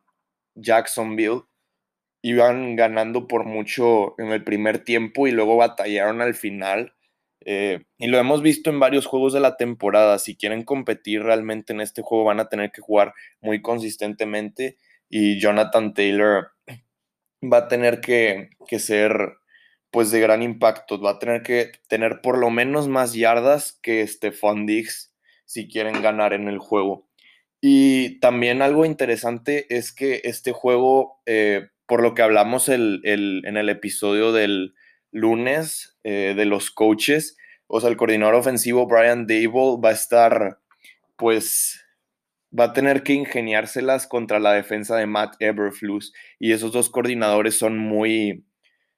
Jacksonville 0.53 1.43
iban 2.21 2.75
ganando 2.75 3.25
por 3.29 3.45
mucho 3.45 4.15
en 4.19 4.33
el 4.33 4.43
primer 4.43 4.79
tiempo 4.79 5.25
y 5.25 5.31
luego 5.31 5.55
batallaron 5.55 6.19
al 6.19 6.33
final 6.33 6.93
eh, 7.45 7.85
y 7.97 8.07
lo 8.07 8.17
hemos 8.17 8.41
visto 8.41 8.69
en 8.69 8.81
varios 8.81 9.05
juegos 9.05 9.31
de 9.31 9.39
la 9.39 9.55
temporada. 9.55 10.19
Si 10.19 10.35
quieren 10.35 10.63
competir 10.63 11.23
realmente 11.23 11.71
en 11.71 11.79
este 11.79 12.01
juego, 12.01 12.25
van 12.25 12.41
a 12.41 12.49
tener 12.49 12.73
que 12.73 12.81
jugar 12.81 13.13
muy 13.39 13.61
consistentemente. 13.61 14.77
Y 15.07 15.39
Jonathan 15.39 15.93
Taylor 15.93 16.51
va 17.41 17.59
a 17.59 17.67
tener 17.69 18.01
que, 18.01 18.49
ser 18.77 19.37
pues 19.93 20.11
de 20.11 20.19
gran 20.19 20.43
impacto. 20.43 20.99
Va 20.99 21.11
a 21.11 21.19
tener 21.19 21.41
que 21.43 21.71
tener 21.87 22.19
por 22.19 22.37
lo 22.37 22.49
menos 22.49 22.89
más 22.89 23.13
yardas 23.13 23.79
que 23.81 24.05
Stephon 24.05 24.65
Diggs 24.65 25.13
si 25.45 25.69
quieren 25.69 26.01
ganar 26.01 26.33
en 26.33 26.49
el 26.49 26.59
juego. 26.59 27.07
Y 27.61 28.19
también 28.19 28.61
algo 28.61 28.83
interesante 28.83 29.67
es 29.73 29.93
que 29.93 30.19
este 30.25 30.51
juego, 30.51 31.21
eh, 31.25 31.69
por 31.85 32.01
lo 32.01 32.13
que 32.13 32.23
hablamos 32.23 32.67
en 32.67 33.00
el 33.05 33.69
episodio 33.69 34.33
del, 34.33 34.73
lunes 35.13 35.97
eh, 36.03 36.33
de 36.35 36.45
los 36.45 36.71
coaches. 36.71 37.38
O 37.67 37.79
sea, 37.79 37.89
el 37.89 37.95
coordinador 37.95 38.35
ofensivo 38.35 38.88
Brian 38.88 39.25
Dable 39.25 39.79
va 39.81 39.89
a 39.89 39.93
estar, 39.93 40.59
pues, 41.15 41.85
va 42.57 42.65
a 42.65 42.73
tener 42.73 43.03
que 43.03 43.13
ingeniárselas 43.13 44.07
contra 44.07 44.39
la 44.39 44.53
defensa 44.53 44.97
de 44.97 45.05
Matt 45.05 45.35
Eberflus. 45.39 46.13
Y 46.39 46.51
esos 46.51 46.73
dos 46.73 46.89
coordinadores 46.89 47.57
son 47.57 47.77
muy, 47.77 48.45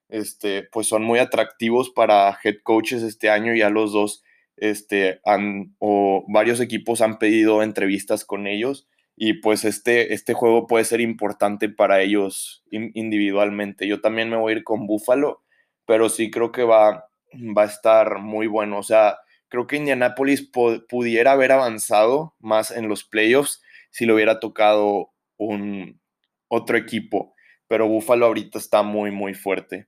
este, 0.10 0.64
pues 0.72 0.88
son 0.88 1.04
muy 1.04 1.20
atractivos 1.20 1.90
para 1.90 2.38
head 2.44 2.58
coaches 2.64 3.04
este 3.04 3.30
año. 3.30 3.54
Ya 3.56 3.70
los 3.70 3.94
dos, 3.94 4.24
este, 4.58 5.20
han, 5.26 5.76
o 5.80 6.26
varios 6.28 6.60
equipos 6.60 7.02
han 7.02 7.18
pedido 7.18 7.64
entrevistas 7.64 8.26
con 8.26 8.48
ellos. 8.48 8.88
Y 9.18 9.34
pues 9.34 9.64
este, 9.64 10.14
este 10.14 10.34
juego 10.34 10.68
puede 10.68 10.84
ser 10.84 11.02
importante 11.02 11.70
para 11.70 12.02
ellos 12.02 12.64
individualmente. 12.70 13.88
Yo 13.88 14.02
también 14.02 14.30
me 14.30 14.38
voy 14.38 14.54
a 14.54 14.56
ir 14.58 14.64
con 14.64 14.88
Buffalo 14.88 15.46
pero 15.86 16.10
sí 16.10 16.32
creo 16.32 16.52
que 16.52 16.64
va, 16.64 17.08
va 17.34 17.64
a 17.64 17.68
estar 17.68 18.20
muy 18.20 18.48
bueno. 18.48 18.80
O 18.80 18.84
sea, 18.84 19.18
creo 19.48 19.68
que 19.68 19.78
Indianapolis 19.78 20.50
pudiera 20.90 21.32
haber 21.34 21.52
avanzado 21.52 22.36
más 22.40 22.72
en 22.72 22.88
los 22.90 23.04
playoffs 23.04 23.62
si 23.92 24.06
le 24.06 24.14
hubiera 24.14 24.40
tocado 24.40 25.14
un 25.38 26.02
otro 26.48 26.78
equipo, 26.78 27.34
pero 27.68 27.88
Buffalo 27.88 28.26
ahorita 28.26 28.58
está 28.60 28.84
muy, 28.84 29.12
muy 29.12 29.34
fuerte. 29.34 29.88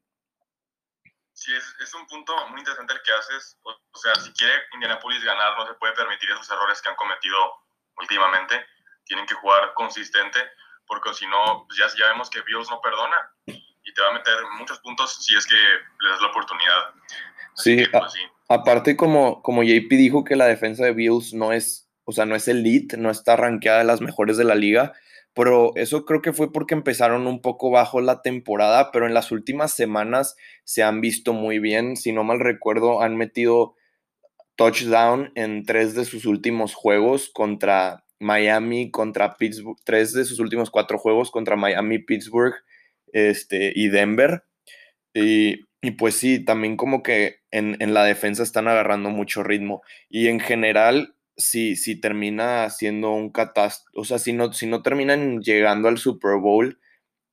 Sí, 1.38 1.54
es, 1.54 1.94
un 1.94 2.08
punto 2.08 2.34
muy 2.50 2.62
interesante 2.62 2.94
el 2.94 3.02
que 3.04 3.12
haces. 3.12 3.60
O, 3.62 3.98
sea, 4.00 4.16
si 4.16 4.32
quiere 4.34 4.54
Indianapolis 4.74 5.24
ganar, 5.24 5.56
no 5.56 5.68
se 5.68 5.76
puede 5.76 5.94
permitir 5.94 6.32
esos 6.32 6.50
errores 6.50 6.82
que 6.82 6.90
han 6.90 6.96
cometido 6.96 7.38
últimamente. 8.00 8.66
Tienen 9.06 9.28
que 9.28 9.36
jugar 9.36 9.72
consistente, 9.76 10.40
porque 10.88 11.14
si 11.14 11.28
no, 11.28 11.66
pues 11.68 11.78
ya, 11.78 11.86
ya 11.96 12.10
vemos 12.10 12.32
que 12.32 12.42
Bills 12.42 12.72
no 12.72 12.82
perdona 12.82 13.16
y 13.46 13.94
te 13.94 14.02
va 14.02 14.10
a 14.10 14.14
meter 14.14 14.34
muchos 14.58 14.80
puntos 14.80 15.24
si 15.24 15.36
es 15.36 15.46
que 15.46 15.56
le 15.56 16.10
das 16.10 16.22
la 16.22 16.28
oportunidad. 16.28 16.94
Pues, 17.54 18.14
sí, 18.14 18.28
aparte 18.50 18.98
como, 18.98 19.44
como 19.44 19.62
JP 19.62 19.90
dijo 19.92 20.24
que 20.24 20.36
la 20.36 20.48
defensa 20.48 20.86
de 20.86 20.94
Bills 20.94 21.36
no 21.36 21.54
es, 21.54 21.88
o 22.06 22.14
sea, 22.14 22.26
no 22.26 22.36
es 22.36 22.48
elite, 22.48 22.98
no 22.98 23.12
está 23.12 23.36
rankeada 23.36 23.78
de 23.78 23.86
las 23.86 24.02
mejores 24.02 24.38
de 24.38 24.44
la 24.44 24.56
liga, 24.56 24.94
pero 25.38 25.72
eso 25.76 26.04
creo 26.04 26.22
que 26.22 26.34
fue 26.34 26.52
porque 26.52 26.74
empezaron 26.74 27.28
un 27.28 27.42
poco 27.42 27.72
bajo 27.72 28.02
la 28.02 28.22
temporada, 28.22 28.92
pero 28.92 29.06
en 29.06 29.14
las 29.14 29.32
últimas 29.32 29.74
semanas 29.74 30.36
se 30.66 30.84
han 30.84 31.00
visto 31.00 31.32
muy 31.32 31.60
bien, 31.60 31.96
si 31.96 32.12
no 32.12 32.24
mal 32.24 32.40
recuerdo, 32.40 33.02
han 33.02 33.16
metido 33.16 33.76
touchdown 34.56 35.32
en 35.36 35.64
tres 35.64 35.94
de 35.94 36.06
sus 36.06 36.26
últimos 36.26 36.74
juegos 36.74 37.30
contra 37.30 38.04
Miami, 38.20 38.92
contra 38.92 39.38
Pittsburgh, 39.38 39.78
tres 39.86 40.12
de 40.14 40.26
sus 40.26 40.40
últimos 40.40 40.72
cuatro 40.72 40.98
juegos 40.98 41.32
contra 41.32 41.56
Miami, 41.56 42.00
Pittsburgh 42.00 42.56
este, 43.14 43.72
y 43.76 43.90
Denver. 43.90 44.44
Y 45.14 45.68
y 45.82 45.92
pues 45.92 46.16
sí, 46.16 46.44
también 46.44 46.76
como 46.76 47.04
que 47.04 47.42
en, 47.52 47.78
en, 47.80 47.94
la 47.94 48.04
defensa 48.04 48.42
están 48.42 48.68
agarrando 48.68 49.10
mucho 49.10 49.44
ritmo. 49.44 49.84
Y 50.10 50.28
en 50.28 50.40
general, 50.40 51.16
si, 51.38 51.76
si 51.76 52.00
termina 52.00 52.70
siendo 52.70 53.12
un 53.12 53.32
catástrofe, 53.32 54.00
o 54.00 54.04
sea, 54.04 54.20
si 54.20 54.34
no, 54.34 54.52
si 54.54 54.68
no 54.68 54.82
terminan 54.82 55.42
llegando 55.42 55.88
al 55.88 55.98
Super 56.00 56.38
Bowl, 56.38 56.80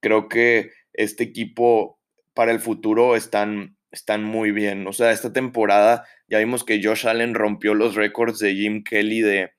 creo 0.00 0.28
que 0.28 0.70
este 0.92 1.24
equipo 1.24 1.98
para 2.34 2.52
el 2.52 2.60
futuro 2.60 3.16
están, 3.16 3.76
están 3.90 4.22
muy 4.24 4.52
bien. 4.52 4.86
O 4.86 4.92
sea, 4.92 5.10
esta 5.12 5.32
temporada 5.32 6.06
ya 6.28 6.38
vimos 6.38 6.64
que 6.64 6.82
Josh 6.82 7.06
Allen 7.06 7.34
rompió 7.34 7.74
los 7.74 7.94
récords 7.94 8.38
de 8.38 8.54
Jim 8.54 8.84
Kelly 8.84 9.22
de, 9.22 9.52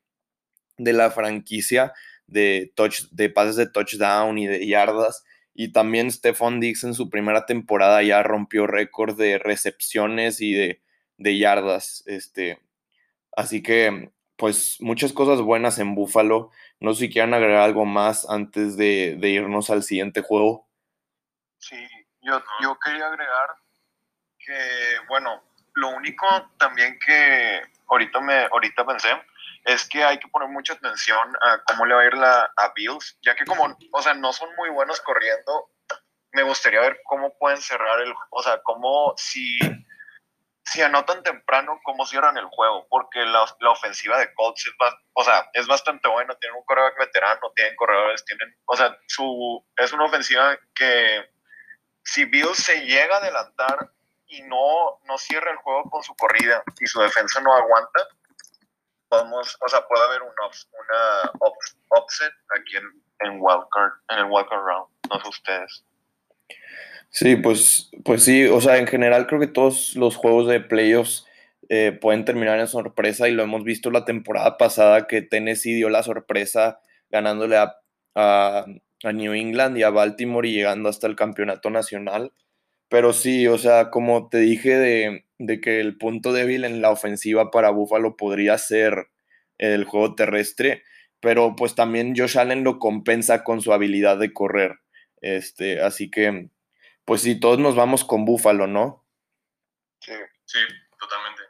de 0.77 0.93
la 0.93 1.11
franquicia 1.11 1.93
de, 2.27 2.71
touch, 2.75 3.03
de 3.11 3.29
pases 3.29 3.55
de 3.55 3.67
touchdown 3.67 4.37
y 4.37 4.47
de 4.47 4.65
yardas. 4.67 5.23
Y 5.53 5.71
también 5.71 6.11
Stephon 6.11 6.59
Diggs 6.59 6.83
en 6.83 6.93
su 6.93 7.09
primera 7.09 7.45
temporada 7.45 8.03
ya 8.03 8.23
rompió 8.23 8.67
récord 8.67 9.17
de 9.17 9.37
recepciones 9.37 10.41
y 10.41 10.53
de, 10.53 10.81
de 11.17 11.37
yardas. 11.37 12.03
Este, 12.05 12.59
así 13.31 13.63
que, 13.63 14.11
pues, 14.37 14.77
muchas 14.79 15.13
cosas 15.13 15.41
buenas 15.41 15.79
en 15.79 15.95
Buffalo. 15.95 16.51
No 16.79 16.93
sé 16.93 17.01
si 17.01 17.09
quieran 17.11 17.33
agregar 17.33 17.61
algo 17.61 17.85
más 17.85 18.29
antes 18.29 18.77
de, 18.77 19.15
de 19.17 19.29
irnos 19.29 19.69
al 19.69 19.83
siguiente 19.83 20.21
juego. 20.21 20.67
Sí, 21.57 21.87
yo, 22.21 22.41
yo 22.61 22.77
quería 22.83 23.07
agregar 23.07 23.55
que, 24.37 24.53
bueno, 25.07 25.43
lo 25.73 25.89
único 25.89 26.27
también 26.57 26.97
que 27.05 27.61
ahorita, 27.87 28.19
me, 28.21 28.45
ahorita 28.45 28.85
pensé 28.85 29.09
es 29.65 29.87
que 29.89 30.03
hay 30.03 30.19
que 30.19 30.27
poner 30.27 30.47
mucha 30.49 30.73
atención 30.73 31.35
a 31.41 31.61
cómo 31.65 31.85
le 31.85 31.95
va 31.95 32.01
a 32.01 32.05
ir 32.05 32.13
la, 32.13 32.41
a 32.55 32.71
Bills, 32.75 33.17
ya 33.23 33.35
que 33.35 33.45
como, 33.45 33.75
o 33.91 34.01
sea, 34.01 34.13
no 34.13 34.31
son 34.31 34.49
muy 34.55 34.69
buenos 34.69 35.01
corriendo, 35.01 35.71
me 36.33 36.43
gustaría 36.43 36.81
ver 36.81 36.99
cómo 37.05 37.35
pueden 37.37 37.59
cerrar 37.59 37.99
el, 38.01 38.13
o 38.29 38.43
sea, 38.43 38.61
cómo 38.63 39.13
si, 39.17 39.57
si 40.65 40.81
anotan 40.81 41.21
temprano, 41.21 41.79
cómo 41.83 42.05
cierran 42.05 42.37
el 42.37 42.45
juego, 42.45 42.87
porque 42.89 43.19
la, 43.19 43.45
la 43.59 43.71
ofensiva 43.71 44.17
de 44.17 44.33
Colts 44.33 44.65
es, 44.65 44.73
o 45.13 45.23
sea, 45.23 45.47
es 45.53 45.67
bastante 45.67 46.09
buena, 46.09 46.35
tienen 46.35 46.57
un 46.57 46.65
corredor 46.65 46.93
veterano, 46.97 47.51
tienen 47.55 47.75
corredores, 47.75 48.25
tienen, 48.25 48.55
o 48.65 48.75
sea, 48.75 48.97
su, 49.07 49.63
es 49.77 49.93
una 49.93 50.05
ofensiva 50.05 50.57
que 50.73 51.29
si 52.03 52.25
Bills 52.25 52.57
se 52.57 52.83
llega 52.83 53.15
a 53.15 53.19
adelantar 53.19 53.91
y 54.27 54.41
no, 54.41 54.99
no 55.03 55.17
cierra 55.19 55.51
el 55.51 55.57
juego 55.57 55.89
con 55.89 56.03
su 56.03 56.15
corrida 56.15 56.63
y 56.79 56.87
su 56.87 56.99
defensa 56.99 57.41
no 57.41 57.53
aguanta, 57.53 58.07
podemos, 59.07 59.57
o 59.61 59.69
sea, 59.69 59.87
puede 59.87 60.03
haber 60.05 60.23
una, 60.23 60.33
una 60.41 61.31
offset 61.89 62.33
aquí 62.59 62.77
en, 62.77 63.03
en, 63.19 63.37
wildcard, 63.39 63.93
en 64.09 64.17
el 64.17 64.25
wildcard 64.25 64.63
round, 64.63 64.87
no 65.09 65.19
sé 65.19 65.29
ustedes. 65.29 65.85
Sí, 67.17 67.37
pues, 67.37 67.91
pues 68.03 68.23
sí, 68.25 68.43
o 68.45 68.59
sea, 68.59 68.77
en 68.77 68.87
general 68.87 69.25
creo 69.25 69.39
que 69.39 69.47
todos 69.47 69.95
los 69.95 70.17
juegos 70.17 70.49
de 70.49 70.59
playoffs 70.59 71.25
eh, 71.69 71.93
pueden 71.93 72.25
terminar 72.25 72.59
en 72.59 72.67
sorpresa 72.67 73.29
y 73.29 73.31
lo 73.31 73.41
hemos 73.43 73.63
visto 73.63 73.89
la 73.89 74.03
temporada 74.03 74.57
pasada 74.57 75.07
que 75.07 75.21
Tennessee 75.21 75.75
dio 75.75 75.89
la 75.89 76.03
sorpresa 76.03 76.81
ganándole 77.09 77.55
a, 77.55 77.77
a, 78.15 78.65
a 79.03 79.13
New 79.13 79.33
England 79.33 79.77
y 79.77 79.83
a 79.83 79.91
Baltimore 79.91 80.47
y 80.49 80.53
llegando 80.55 80.89
hasta 80.89 81.07
el 81.07 81.15
campeonato 81.15 81.69
nacional. 81.69 82.33
Pero 82.89 83.13
sí, 83.13 83.47
o 83.47 83.57
sea, 83.57 83.91
como 83.91 84.29
te 84.29 84.39
dije 84.39 84.77
de, 84.77 85.25
de, 85.39 85.61
que 85.61 85.79
el 85.79 85.97
punto 85.97 86.33
débil 86.33 86.65
en 86.65 86.81
la 86.81 86.91
ofensiva 86.91 87.49
para 87.51 87.71
Buffalo 87.71 88.17
podría 88.17 88.57
ser 88.57 89.07
el 89.57 89.85
juego 89.85 90.15
terrestre, 90.15 90.83
pero 91.21 91.55
pues 91.55 91.75
también 91.75 92.13
Josh 92.17 92.37
Allen 92.37 92.65
lo 92.65 92.79
compensa 92.79 93.43
con 93.45 93.61
su 93.61 93.73
habilidad 93.73 94.17
de 94.19 94.33
correr. 94.33 94.79
Este, 95.21 95.81
así 95.81 96.11
que, 96.11 96.49
pues 97.05 97.21
sí, 97.21 97.39
todos 97.39 97.59
nos 97.59 97.75
vamos 97.75 98.03
con 98.03 98.25
Buffalo, 98.25 98.67
¿no? 98.67 99.05
Sí, 99.99 100.13
sí, 100.45 100.59
totalmente. 100.99 101.43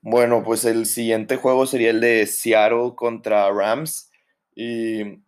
Bueno, 0.00 0.42
pues 0.42 0.64
el 0.64 0.86
siguiente 0.86 1.36
juego 1.36 1.66
sería 1.66 1.90
el 1.90 2.00
de 2.00 2.26
Seattle 2.26 2.94
contra 2.96 3.50
Rams. 3.50 4.10
Y 4.54 5.20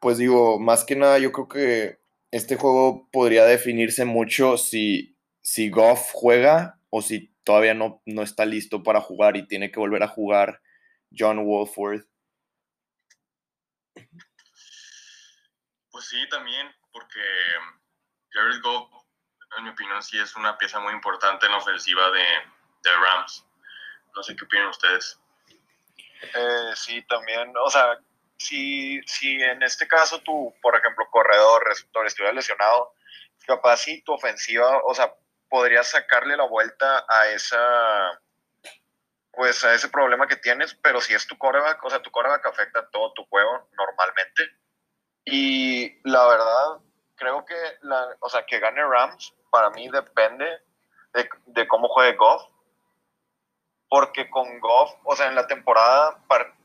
pues 0.00 0.18
digo, 0.18 0.58
más 0.58 0.84
que 0.84 0.96
nada, 0.96 1.18
yo 1.18 1.32
creo 1.32 1.48
que 1.48 2.00
este 2.30 2.56
juego 2.56 3.08
podría 3.12 3.44
definirse 3.44 4.04
mucho 4.04 4.56
si, 4.56 5.16
si 5.42 5.68
Goff 5.68 6.10
juega 6.12 6.78
o 6.88 7.02
si 7.02 7.32
todavía 7.44 7.74
no, 7.74 8.02
no 8.06 8.22
está 8.22 8.46
listo 8.46 8.82
para 8.82 9.00
jugar 9.00 9.36
y 9.36 9.46
tiene 9.46 9.70
que 9.70 9.80
volver 9.80 10.02
a 10.02 10.08
jugar 10.08 10.62
John 11.16 11.44
Wolford. 11.44 12.04
Pues 15.90 16.06
sí, 16.06 16.16
también, 16.30 16.68
porque 16.90 17.20
Jared 18.32 18.60
Goff, 18.62 18.90
en 19.58 19.64
mi 19.64 19.70
opinión, 19.70 20.02
sí 20.02 20.18
es 20.18 20.34
una 20.36 20.56
pieza 20.56 20.80
muy 20.80 20.92
importante 20.92 21.46
en 21.46 21.52
la 21.52 21.58
ofensiva 21.58 22.10
de, 22.10 22.24
de 22.82 22.90
Rams. 22.90 23.46
No 24.14 24.22
sé 24.22 24.36
qué 24.36 24.44
opinan 24.44 24.68
ustedes. 24.68 25.18
Eh, 26.22 26.72
sí, 26.74 27.02
también, 27.06 27.52
o 27.56 27.70
sea, 27.70 27.98
si, 28.38 29.00
si 29.06 29.40
en 29.42 29.62
este 29.62 29.86
caso 29.88 30.20
tu, 30.20 30.54
por 30.62 30.76
ejemplo, 30.76 31.08
corredor, 31.10 31.64
receptor 31.66 32.06
estuviera 32.06 32.34
lesionado, 32.34 32.94
capaz 33.46 33.78
si 33.78 34.02
tu 34.02 34.12
ofensiva, 34.12 34.80
o 34.84 34.94
sea, 34.94 35.12
podrías 35.48 35.90
sacarle 35.90 36.36
la 36.36 36.46
vuelta 36.46 37.04
a 37.08 37.28
esa, 37.28 38.22
pues 39.32 39.64
a 39.64 39.74
ese 39.74 39.88
problema 39.88 40.26
que 40.26 40.36
tienes, 40.36 40.74
pero 40.82 41.00
si 41.00 41.14
es 41.14 41.26
tu 41.26 41.36
coreback, 41.36 41.84
o 41.84 41.90
sea, 41.90 42.00
tu 42.00 42.10
coreback 42.10 42.46
afecta 42.46 42.88
todo 42.90 43.12
tu 43.14 43.24
juego 43.26 43.68
normalmente. 43.76 44.50
Y 45.24 46.00
la 46.08 46.26
verdad, 46.26 46.78
creo 47.16 47.44
que, 47.44 47.54
la, 47.82 48.16
o 48.20 48.28
sea, 48.28 48.44
que 48.44 48.58
gane 48.58 48.82
Rams, 48.82 49.34
para 49.50 49.70
mí 49.70 49.88
depende 49.88 50.46
de, 51.14 51.28
de 51.46 51.68
cómo 51.68 51.88
juegue 51.88 52.16
Goff, 52.16 52.42
porque 53.88 54.30
con 54.30 54.58
Goff, 54.60 54.94
o 55.04 55.14
sea, 55.14 55.28
en 55.28 55.34
la 55.34 55.46
temporada 55.46 56.18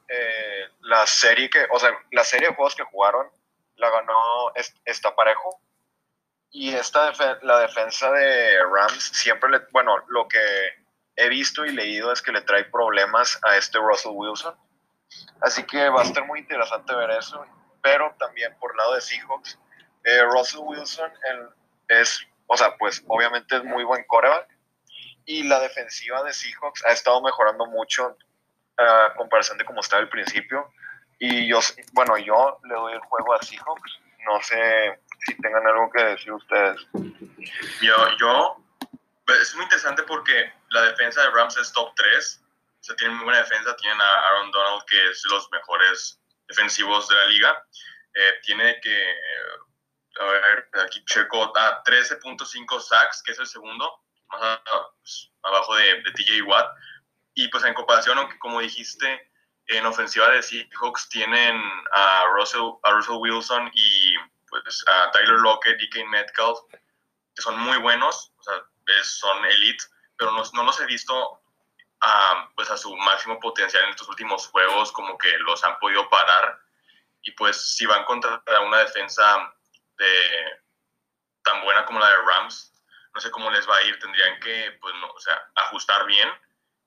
eh, 0.08 0.70
la 0.82 1.06
serie 1.06 1.50
que, 1.50 1.68
o 1.72 1.80
sea, 1.80 1.92
la 2.12 2.24
serie 2.24 2.50
de 2.50 2.56
juegos 2.56 2.76
que 2.76 2.84
jugaron 2.84 3.30
la 3.76 3.90
ganó 3.90 4.52
esta 4.86 5.16
parejo. 5.16 5.62
Y 6.50 6.74
esta 6.74 7.12
la 7.42 7.60
defensa 7.60 8.10
de 8.12 8.64
Rams 8.64 9.04
siempre 9.14 9.50
le, 9.50 9.60
bueno, 9.72 9.98
lo 10.08 10.28
que 10.28 10.40
he 11.18 11.30
visto 11.30 11.66
y 11.66 11.72
leído 11.72 12.12
es 12.12 12.22
que 12.22 12.32
le 12.32 12.42
trae 12.42 12.64
problemas 12.66 13.40
a 13.44 13.58
este 13.58 13.80
Russell 13.80 14.14
Wilson. 14.14 14.56
Así 15.42 15.64
que 15.64 15.90
va 15.90 16.02
a 16.02 16.06
estar 16.06 16.26
muy 16.26 16.40
interesante 16.40 16.96
ver 16.96 17.12
eso. 17.12 17.46
Pero 17.82 18.16
también 18.18 18.58
por 18.60 18.76
lado 18.76 18.94
de 18.94 19.02
Seahawks, 19.02 19.60
eh, 20.08 20.24
Russell 20.24 20.62
Wilson 20.62 21.12
es, 21.90 22.26
o 22.48 22.56
sea, 22.56 22.78
pues 22.78 23.04
obviamente 23.08 23.58
es 23.58 23.64
muy 23.64 23.84
buen 23.84 24.06
coreback. 24.06 24.48
Y 25.26 25.44
la 25.44 25.60
defensiva 25.60 26.24
de 26.24 26.32
Seahawks 26.32 26.86
ha 26.86 26.94
estado 26.94 27.22
mejorando 27.22 27.66
mucho 27.66 28.18
a 28.78 29.14
comparación 29.18 29.58
de 29.58 29.66
cómo 29.66 29.82
estaba 29.82 30.02
al 30.02 30.10
principio. 30.10 30.72
Y 31.20 31.50
yo, 31.50 31.60
bueno, 31.92 32.18
yo 32.18 32.58
le 32.64 32.74
doy 32.74 32.94
el 32.94 33.00
juego 33.02 33.34
a 33.34 33.42
Seahawks. 33.42 34.00
No 34.26 34.42
sé 34.42 34.98
si 35.26 35.36
tengan 35.42 35.68
algo 35.68 35.90
que 35.92 36.04
decir 36.04 36.32
ustedes. 36.32 36.80
Yo, 37.82 37.96
yo, 38.18 38.64
pues, 39.26 39.40
es 39.42 39.56
muy 39.56 39.64
interesante 39.64 40.04
porque 40.04 40.54
la 40.70 40.84
defensa 40.84 41.22
de 41.22 41.32
Rams 41.32 41.58
es 41.58 41.74
top 41.74 41.94
3. 41.96 42.44
O 42.80 42.84
sea, 42.84 42.96
tienen 42.96 43.18
muy 43.18 43.26
buena 43.26 43.40
defensa. 43.40 43.76
Tienen 43.76 44.00
a 44.00 44.14
Aaron 44.30 44.52
Donald, 44.52 44.84
que 44.90 45.10
es 45.10 45.22
de 45.24 45.30
los 45.36 45.52
mejores 45.52 46.22
defensivos 46.48 47.10
de 47.10 47.16
la 47.16 47.26
liga. 47.26 47.64
Eh, 48.14 48.40
tiene 48.44 48.80
que, 48.80 49.16
a 50.20 50.26
ver, 50.26 50.70
aquí 50.86 51.04
checo, 51.06 51.52
a 51.58 51.84
13.5 51.84 52.80
sacks, 52.80 53.24
que 53.24 53.32
es 53.32 53.40
el 53.40 53.48
segundo, 53.48 54.04
más 54.30 54.60
pues, 55.00 55.32
abajo 55.44 55.76
de, 55.76 56.02
de 56.02 56.12
TJ 56.12 56.42
Watt. 56.44 56.76
Y 57.36 57.48
pues 57.50 57.64
en 57.64 57.74
comparación, 57.74 58.18
aunque 58.18 58.40
como 58.40 58.60
dijiste, 58.60 59.32
en 59.68 59.86
ofensiva 59.86 60.30
de 60.30 60.42
Seahawks 60.42 61.10
tienen 61.10 61.62
a 61.92 62.26
Russell, 62.36 62.72
a 62.84 62.92
Russell 62.92 63.18
Wilson 63.20 63.70
y 63.74 64.16
pues 64.50 64.84
a 64.88 65.12
Tyler 65.12 65.40
Lockett, 65.40 65.78
DK 65.80 66.08
Metcalf, 66.08 66.60
que 66.72 67.42
son 67.42 67.60
muy 67.60 67.78
buenos, 67.78 68.32
o 68.38 68.44
sea, 68.44 68.54
son 69.04 69.46
elite, 69.46 69.84
pero 70.18 70.32
no, 70.32 70.44
no 70.54 70.64
los 70.64 70.80
he 70.80 70.86
visto 70.86 71.42
a, 72.02 72.50
pues 72.56 72.70
a 72.72 72.78
su 72.78 72.96
máximo 72.96 73.40
potencial 73.40 73.84
en 73.84 73.90
estos 73.90 74.08
últimos 74.08 74.48
juegos, 74.48 74.92
como 74.92 75.18
que 75.18 75.38
los 75.40 75.64
han 75.64 75.78
podido 75.80 76.10
parar. 76.10 76.60
Y 77.22 77.32
pues 77.32 77.76
si 77.76 77.86
van 77.86 78.06
contra 78.06 78.42
una 78.66 78.80
defensa 78.80 79.54
tan 81.44 81.64
buena 81.64 81.86
como 81.86 82.00
la 82.00 82.10
de 82.10 82.16
Rams, 82.18 82.74
no 83.14 83.22
sé 83.22 83.32
cómo 83.32 83.50
les 83.52 83.68
va 83.68 83.78
a 83.78 83.84
ir, 83.84 83.98
tendrían 84.00 84.40
que 84.40 84.78
pues, 84.80 84.94
no, 85.02 85.08
o 85.08 85.20
sea, 85.20 85.34
ajustar 85.56 86.06
bien 86.06 86.30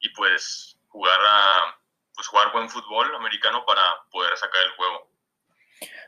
y 0.01 0.09
pues 0.11 0.79
jugar 0.89 1.19
a 1.29 1.77
pues 2.15 2.27
jugar 2.27 2.53
buen 2.53 2.69
fútbol 2.69 3.15
americano 3.15 3.65
para 3.67 3.83
poder 4.11 4.37
sacar 4.37 4.63
el 4.65 4.73
juego. 4.73 5.11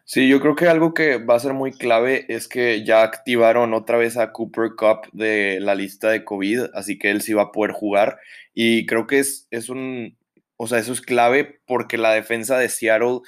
Sí, 0.04 0.28
yo 0.28 0.40
creo 0.40 0.56
que 0.56 0.66
algo 0.66 0.94
que 0.94 1.18
va 1.18 1.36
a 1.36 1.40
ser 1.40 1.54
muy 1.54 1.72
clave 1.72 2.26
es 2.28 2.48
que 2.48 2.84
ya 2.84 3.02
activaron 3.02 3.72
otra 3.72 3.96
vez 3.96 4.16
a 4.16 4.32
Cooper 4.32 4.72
Cup 4.76 5.08
de 5.12 5.58
la 5.60 5.74
lista 5.74 6.10
de 6.10 6.24
COVID, 6.24 6.64
así 6.74 6.98
que 6.98 7.10
él 7.10 7.22
sí 7.22 7.32
va 7.32 7.42
a 7.42 7.52
poder 7.52 7.72
jugar. 7.72 8.18
Y 8.52 8.84
creo 8.86 9.06
que 9.06 9.20
es, 9.20 9.46
es 9.50 9.68
un, 9.68 10.18
o 10.56 10.66
sea, 10.66 10.78
eso 10.78 10.92
es 10.92 11.00
clave 11.00 11.60
porque 11.66 11.98
la 11.98 12.12
defensa 12.12 12.58
de 12.58 12.68
Seattle 12.68 13.20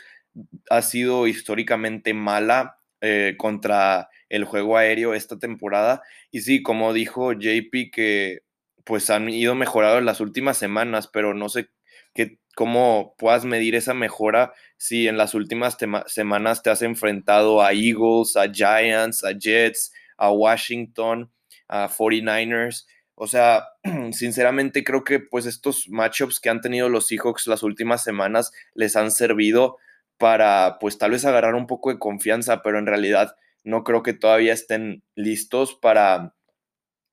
ha 0.68 0.82
sido 0.82 1.26
históricamente 1.26 2.12
mala 2.12 2.78
eh, 3.06 3.34
contra 3.36 4.08
el 4.30 4.44
juego 4.44 4.78
aéreo 4.78 5.12
esta 5.12 5.38
temporada. 5.38 6.02
Y 6.30 6.40
sí, 6.40 6.62
como 6.62 6.94
dijo 6.94 7.34
JP, 7.34 7.90
que 7.92 8.40
pues 8.84 9.10
han 9.10 9.28
ido 9.28 9.54
mejorando 9.54 10.00
las 10.00 10.20
últimas 10.20 10.56
semanas, 10.56 11.06
pero 11.12 11.34
no 11.34 11.50
sé 11.50 11.68
qué, 12.14 12.38
cómo 12.56 13.14
puedas 13.18 13.44
medir 13.44 13.74
esa 13.74 13.92
mejora 13.92 14.54
si 14.78 15.06
en 15.06 15.18
las 15.18 15.34
últimas 15.34 15.76
semanas 16.06 16.62
te 16.62 16.70
has 16.70 16.80
enfrentado 16.80 17.60
a 17.62 17.72
Eagles, 17.74 18.36
a 18.36 18.50
Giants, 18.50 19.22
a 19.22 19.32
Jets, 19.38 19.92
a 20.16 20.30
Washington, 20.30 21.30
a 21.68 21.90
49ers. 21.90 22.86
O 23.16 23.26
sea, 23.26 23.66
sinceramente 24.12 24.82
creo 24.82 25.04
que 25.04 25.20
pues 25.20 25.44
estos 25.44 25.90
matchups 25.90 26.40
que 26.40 26.48
han 26.48 26.62
tenido 26.62 26.88
los 26.88 27.06
Seahawks 27.08 27.48
las 27.48 27.62
últimas 27.62 28.02
semanas 28.02 28.50
les 28.72 28.96
han 28.96 29.10
servido 29.10 29.76
para 30.18 30.78
pues 30.80 30.98
tal 30.98 31.12
vez 31.12 31.24
agarrar 31.24 31.54
un 31.54 31.66
poco 31.66 31.90
de 31.90 31.98
confianza, 31.98 32.62
pero 32.62 32.78
en 32.78 32.86
realidad 32.86 33.34
no 33.64 33.82
creo 33.84 34.02
que 34.02 34.12
todavía 34.12 34.52
estén 34.52 35.02
listos 35.14 35.74
para, 35.74 36.34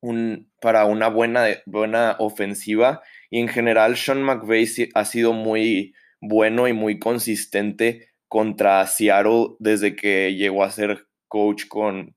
un, 0.01 0.51
para 0.61 0.85
una 0.85 1.07
buena, 1.07 1.45
buena 1.65 2.15
ofensiva. 2.19 3.01
Y 3.29 3.39
en 3.39 3.47
general 3.47 3.97
Sean 3.97 4.21
McVay 4.21 4.67
ha 4.93 5.05
sido 5.05 5.33
muy 5.33 5.93
bueno 6.19 6.67
y 6.67 6.73
muy 6.73 6.99
consistente 6.99 8.09
contra 8.27 8.85
Seattle 8.87 9.55
desde 9.59 9.95
que 9.95 10.35
llegó 10.35 10.63
a 10.63 10.71
ser 10.71 11.07
coach 11.27 11.67
con, 11.67 12.15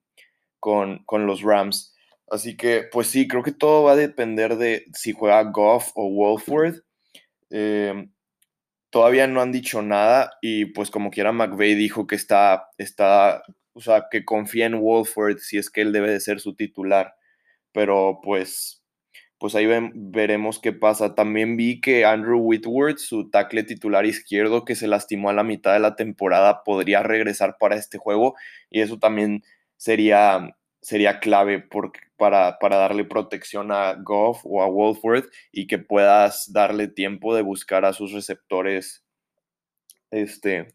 con, 0.60 1.04
con 1.04 1.26
los 1.26 1.42
Rams. 1.42 1.94
Así 2.28 2.56
que, 2.56 2.84
pues 2.90 3.08
sí, 3.08 3.28
creo 3.28 3.42
que 3.42 3.52
todo 3.52 3.84
va 3.84 3.92
a 3.92 3.96
depender 3.96 4.56
de 4.56 4.86
si 4.92 5.12
juega 5.12 5.42
Goff 5.44 5.90
o 5.94 6.10
Wolford. 6.10 6.76
Em, 7.50 8.10
todavía 8.94 9.26
no 9.26 9.42
han 9.42 9.50
dicho 9.50 9.82
nada 9.82 10.38
y 10.40 10.66
pues 10.66 10.88
como 10.88 11.10
quiera 11.10 11.32
McVeigh 11.32 11.74
dijo 11.74 12.06
que 12.06 12.14
está, 12.14 12.68
está, 12.78 13.42
o 13.72 13.80
sea, 13.80 14.06
que 14.08 14.24
confía 14.24 14.66
en 14.66 14.80
Wolford 14.80 15.38
si 15.38 15.58
es 15.58 15.68
que 15.68 15.80
él 15.80 15.92
debe 15.92 16.12
de 16.12 16.20
ser 16.20 16.38
su 16.38 16.54
titular. 16.54 17.16
Pero 17.72 18.20
pues, 18.22 18.84
pues 19.36 19.56
ahí 19.56 19.66
veremos 19.94 20.60
qué 20.60 20.72
pasa. 20.72 21.16
También 21.16 21.56
vi 21.56 21.80
que 21.80 22.04
Andrew 22.04 22.38
Whitworth, 22.38 22.98
su 22.98 23.30
tackle 23.30 23.64
titular 23.64 24.06
izquierdo 24.06 24.64
que 24.64 24.76
se 24.76 24.86
lastimó 24.86 25.28
a 25.28 25.32
la 25.32 25.42
mitad 25.42 25.72
de 25.72 25.80
la 25.80 25.96
temporada, 25.96 26.62
podría 26.62 27.02
regresar 27.02 27.56
para 27.58 27.74
este 27.74 27.98
juego 27.98 28.36
y 28.70 28.80
eso 28.80 29.00
también 29.00 29.42
sería 29.76 30.54
sería 30.84 31.18
clave 31.18 31.66
para, 32.18 32.58
darle 32.60 33.04
protección 33.04 33.72
a 33.72 33.94
Goff 33.94 34.42
o 34.44 34.62
a 34.62 34.68
Wolford 34.68 35.24
y 35.50 35.66
que 35.66 35.78
puedas 35.78 36.52
darle 36.52 36.88
tiempo 36.88 37.34
de 37.34 37.40
buscar 37.40 37.86
a 37.86 37.94
sus 37.94 38.12
receptores 38.12 39.02
este, 40.10 40.68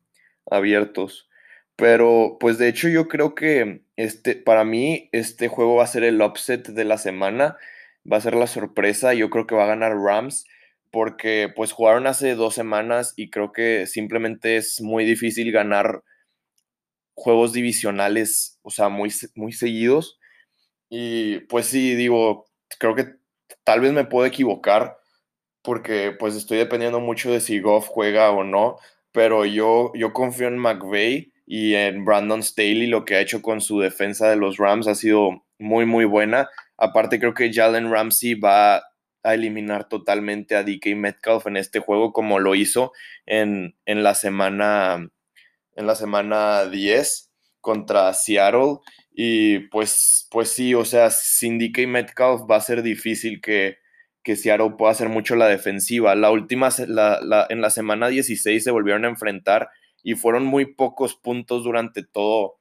abiertos. 0.50 1.30
Pero 1.76 2.38
pues 2.40 2.58
de 2.58 2.70
hecho 2.70 2.90
yo 2.90 3.08
creo 3.08 3.36
que 3.36 3.84
este, 3.98 4.36
para 4.36 4.64
mí 4.64 5.10
este 5.12 5.48
juego 5.48 5.76
va 5.76 5.84
a 5.84 5.88
ser 5.88 6.04
el 6.04 6.22
upset 6.24 6.68
de 6.70 6.86
la 6.86 6.98
semana, 6.98 7.56
va 8.12 8.18
a 8.18 8.22
ser 8.22 8.34
la 8.34 8.48
sorpresa, 8.48 9.14
yo 9.14 9.30
creo 9.30 9.46
que 9.46 9.56
va 9.56 9.66
a 9.66 9.76
ganar 9.76 9.96
Rams 9.96 10.46
porque 10.90 11.54
pues 11.56 11.72
jugaron 11.72 12.08
hace 12.08 12.34
dos 12.34 12.56
semanas 12.56 13.14
y 13.16 13.30
creo 13.30 13.52
que 13.52 13.86
simplemente 13.86 14.58
es 14.58 14.82
muy 14.82 15.06
difícil 15.06 15.52
ganar 15.52 16.04
juegos 17.20 17.54
divisionales, 17.54 18.60
o 18.62 18.70
sea, 18.70 18.90
muy, 18.90 19.12
muy 19.36 19.52
seguidos. 19.52 20.20
Y 20.90 21.40
pues 21.42 21.68
sí, 21.68 21.96
digo, 21.96 22.46
creo 22.80 22.96
que 22.96 23.16
tal 23.64 23.82
vez 23.82 23.94
me 23.94 24.06
puedo 24.06 24.26
equivocar 24.26 24.98
porque 25.62 26.16
pues 26.18 26.36
estoy 26.36 26.58
dependiendo 26.58 27.00
mucho 27.00 27.32
de 27.32 27.42
si 27.42 27.60
Goff 27.60 27.88
juega 27.88 28.32
o 28.32 28.44
no, 28.44 28.78
pero 29.12 29.46
yo, 29.46 29.92
yo 29.96 30.14
confío 30.14 30.48
en 30.48 30.58
McVeigh 30.58 31.34
y 31.46 31.76
en 31.76 32.06
Brandon 32.06 32.42
Staley, 32.42 32.88
lo 32.88 33.06
que 33.06 33.16
ha 33.16 33.22
hecho 33.22 33.42
con 33.42 33.60
su 33.60 33.80
defensa 33.80 34.30
de 34.30 34.38
los 34.38 34.58
Rams 34.58 34.88
ha 34.88 34.96
sido 34.96 35.44
muy, 35.60 35.86
muy 35.86 36.06
buena. 36.06 36.50
Aparte 36.78 37.20
creo 37.20 37.34
que 37.34 37.52
Jalen 37.52 37.92
Ramsey 37.92 38.36
va 38.36 38.78
a 39.24 39.34
eliminar 39.34 39.90
totalmente 39.90 40.56
a 40.56 40.64
DK 40.64 40.96
Metcalf 40.96 41.48
en 41.48 41.58
este 41.58 41.80
juego 41.80 42.14
como 42.14 42.40
lo 42.40 42.56
hizo 42.56 42.94
en, 43.26 43.76
en 43.86 44.04
la 44.04 44.16
semana 44.16 45.10
en 45.80 45.88
la 45.88 45.96
semana 45.96 46.66
10 46.66 47.32
contra 47.62 48.14
Seattle. 48.14 48.80
Y 49.12 49.60
pues, 49.70 50.28
pues 50.30 50.50
sí, 50.50 50.76
o 50.76 50.86
sea, 50.86 51.10
sin 51.10 51.58
DK 51.58 51.88
Metcalf 51.88 52.42
va 52.50 52.58
a 52.58 52.62
ser 52.62 52.84
difícil 52.84 53.42
que, 53.42 53.78
que 54.24 54.36
Seattle 54.36 54.76
pueda 54.78 54.92
hacer 54.92 55.10
mucho 55.10 55.36
la 55.36 55.48
defensiva. 55.48 56.16
La 56.16 56.32
última, 56.32 56.70
la, 56.88 57.48
en 57.50 57.62
la 57.62 57.70
semana 57.70 58.10
16 58.10 58.64
se 58.64 58.72
volvieron 58.72 59.06
a 59.06 59.10
enfrentar 59.10 59.70
y 60.04 60.16
fueron 60.16 60.46
muy 60.46 60.66
pocos 60.66 61.16
puntos 61.16 61.64
durante 61.64 62.04
todo, 62.04 62.60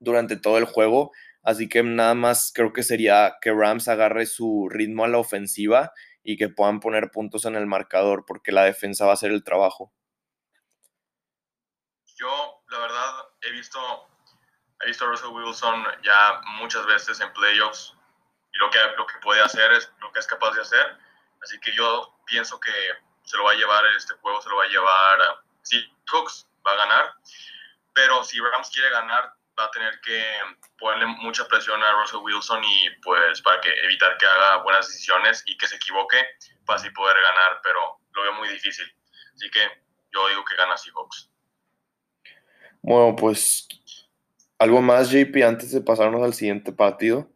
durante 0.00 0.36
todo 0.36 0.58
el 0.58 0.64
juego. 0.64 1.12
Así 1.42 1.68
que 1.68 1.82
nada 1.84 2.14
más 2.14 2.52
creo 2.52 2.72
que 2.72 2.82
sería 2.82 3.36
que 3.40 3.52
Rams 3.52 3.88
agarre 3.88 4.26
su 4.26 4.68
ritmo 4.68 5.04
a 5.04 5.08
la 5.08 5.18
ofensiva 5.18 5.92
y 6.24 6.36
que 6.36 6.48
puedan 6.48 6.80
poner 6.80 7.10
puntos 7.12 7.44
en 7.46 7.54
el 7.54 7.66
marcador 7.66 8.24
porque 8.26 8.52
la 8.52 8.64
defensa 8.64 9.04
va 9.06 9.12
a 9.12 9.14
hacer 9.14 9.30
el 9.30 9.44
trabajo. 9.44 9.92
Yo, 12.18 12.62
la 12.70 12.78
verdad, 12.78 13.28
he 13.42 13.50
visto, 13.52 14.08
he 14.80 14.86
visto 14.86 15.04
a 15.04 15.08
Russell 15.08 15.28
Wilson 15.28 15.86
ya 16.02 16.40
muchas 16.58 16.84
veces 16.86 17.20
en 17.20 17.32
playoffs 17.32 17.94
y 18.52 18.58
lo 18.58 18.70
que, 18.70 18.78
lo 18.96 19.06
que 19.06 19.18
puede 19.18 19.40
hacer 19.40 19.72
es 19.72 19.92
lo 20.00 20.10
que 20.12 20.18
es 20.18 20.26
capaz 20.26 20.52
de 20.52 20.62
hacer. 20.62 20.98
Así 21.42 21.60
que 21.60 21.72
yo 21.72 22.18
pienso 22.26 22.58
que 22.58 22.72
se 23.24 23.36
lo 23.36 23.44
va 23.44 23.52
a 23.52 23.54
llevar 23.54 23.86
este 23.96 24.14
juego, 24.14 24.42
se 24.42 24.48
lo 24.48 24.56
va 24.56 24.64
a 24.64 24.68
llevar. 24.68 25.18
Sí, 25.62 25.80
Cooks 26.10 26.48
va 26.66 26.72
a 26.72 26.76
ganar, 26.76 27.14
pero 27.94 28.24
si 28.24 28.40
Rams 28.40 28.70
quiere 28.70 28.90
ganar, 28.90 29.32
va 29.58 29.64
a 29.64 29.70
tener 29.70 30.00
que 30.00 30.24
ponerle 30.76 31.06
mucha 31.06 31.46
presión 31.46 31.82
a 31.82 31.92
Russell 32.00 32.20
Wilson 32.20 32.64
y 32.64 32.90
pues 33.02 33.42
para 33.42 33.60
que 33.60 33.72
evitar 33.84 34.16
que 34.18 34.26
haga 34.26 34.56
buenas 34.62 34.88
decisiones 34.88 35.44
y 35.46 35.56
que 35.56 35.68
se 35.68 35.76
equivoque 35.76 36.24
para 36.64 36.80
así 36.80 36.90
poder 36.90 37.16
ganar, 37.20 37.60
pero 37.62 38.00
lo 38.12 38.22
veo 38.22 38.32
muy 38.34 38.48
difícil. 38.48 38.92
Así 39.34 39.48
que 39.50 39.84
yo 40.10 40.26
digo 40.28 40.44
que 40.44 40.56
gana 40.56 40.76
Seahawks. 40.76 41.30
Bueno, 42.82 43.16
pues 43.16 43.68
algo 44.58 44.82
más, 44.82 45.10
JP, 45.10 45.44
antes 45.44 45.70
de 45.70 45.80
pasarnos 45.80 46.22
al 46.22 46.34
siguiente 46.34 46.72
partido. 46.72 47.30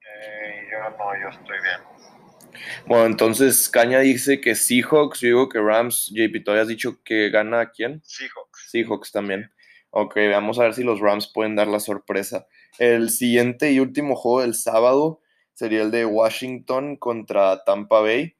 Eh, 0.00 0.68
yo 0.70 0.78
no, 0.96 1.20
yo 1.20 1.28
estoy 1.28 1.56
bien. 1.62 1.96
Bueno, 2.86 3.06
entonces 3.06 3.68
Caña 3.68 4.00
dice 4.00 4.40
que 4.40 4.54
Seahawks, 4.54 5.20
yo 5.20 5.28
digo 5.28 5.48
que 5.48 5.60
Rams, 5.60 6.10
JP, 6.14 6.44
¿tú 6.44 6.50
habías 6.52 6.68
dicho 6.68 7.02
que 7.04 7.30
gana 7.30 7.70
quién? 7.70 8.00
Seahawks. 8.04 8.70
Seahawks 8.70 9.12
también. 9.12 9.50
Ok, 9.90 10.16
vamos 10.30 10.58
a 10.58 10.64
ver 10.64 10.74
si 10.74 10.82
los 10.82 11.00
Rams 11.00 11.30
pueden 11.32 11.56
dar 11.56 11.68
la 11.68 11.80
sorpresa. 11.80 12.46
El 12.78 13.10
siguiente 13.10 13.72
y 13.72 13.80
último 13.80 14.14
juego 14.14 14.42
del 14.42 14.54
sábado 14.54 15.20
sería 15.54 15.82
el 15.82 15.90
de 15.90 16.04
Washington 16.04 16.96
contra 16.96 17.64
Tampa 17.64 18.00
Bay. 18.00 18.36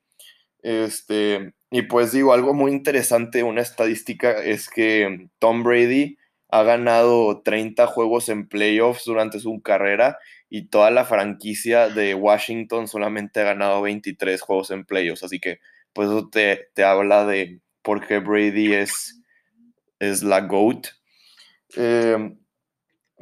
Este, 0.62 1.54
y 1.70 1.82
pues 1.82 2.12
digo, 2.12 2.32
algo 2.32 2.54
muy 2.54 2.72
interesante, 2.72 3.42
una 3.42 3.60
estadística 3.60 4.32
es 4.32 4.68
que 4.68 5.28
Tom 5.38 5.62
Brady 5.62 6.18
ha 6.48 6.62
ganado 6.62 7.42
30 7.42 7.86
juegos 7.88 8.28
en 8.28 8.48
playoffs 8.48 9.04
durante 9.04 9.40
su 9.40 9.60
carrera 9.62 10.18
y 10.48 10.68
toda 10.68 10.90
la 10.90 11.04
franquicia 11.04 11.88
de 11.88 12.14
Washington 12.14 12.86
solamente 12.86 13.40
ha 13.40 13.44
ganado 13.44 13.82
23 13.82 14.40
juegos 14.40 14.70
en 14.70 14.84
playoffs. 14.84 15.24
Así 15.24 15.40
que 15.40 15.58
pues 15.92 16.08
eso 16.08 16.28
te, 16.28 16.68
habla 16.84 17.26
de 17.26 17.60
por 17.82 18.06
qué 18.06 18.20
Brady 18.20 18.74
es, 18.74 19.20
es 19.98 20.22
la 20.22 20.42
GOAT. 20.42 20.86
Em, 21.74 22.38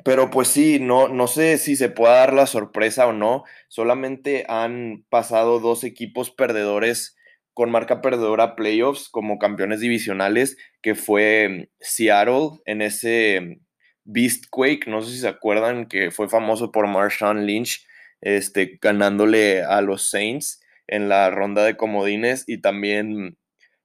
pero 0.05 0.31
pues 0.31 0.49
sí, 0.49 0.81
no, 0.81 1.09
no 1.09 1.29
sé 1.29 1.57
si 1.57 1.77
se 1.77 1.89
puede 1.89 2.15
dar 2.15 2.35
la 2.35 2.47
sorpresa 2.47 3.07
o 3.07 3.13
no. 3.13 3.45
Solamente 3.69 4.45
han 4.49 5.05
pasado 5.09 5.61
dos 5.61 5.83
equipos 5.85 6.31
perdedores 6.31 7.14
con 7.55 7.71
marca 7.71 8.03
perdedora 8.03 8.57
playoffs 8.57 9.09
como 9.09 9.39
campeones 9.39 9.81
divisionales, 9.81 10.57
que 10.83 10.95
fue 10.95 11.71
Seattle 11.81 12.61
en 12.67 12.83
ese 12.83 13.61
Beastquake, 14.05 14.87
no 14.87 15.03
sé 15.03 15.13
si 15.13 15.21
se 15.21 15.29
acuerdan, 15.29 15.87
que 15.87 16.11
fue 16.11 16.29
famoso 16.29 16.73
por 16.73 16.87
Marshawn 16.87 17.47
Lynch, 17.47 17.87
este, 18.21 18.79
ganándole 18.81 19.63
a 19.63 19.81
los 19.81 20.11
Saints 20.11 20.61
en 20.87 21.09
la 21.09 21.31
ronda 21.31 21.65
de 21.65 21.77
comodines 21.77 22.45
y 22.47 22.61
también 22.61 23.39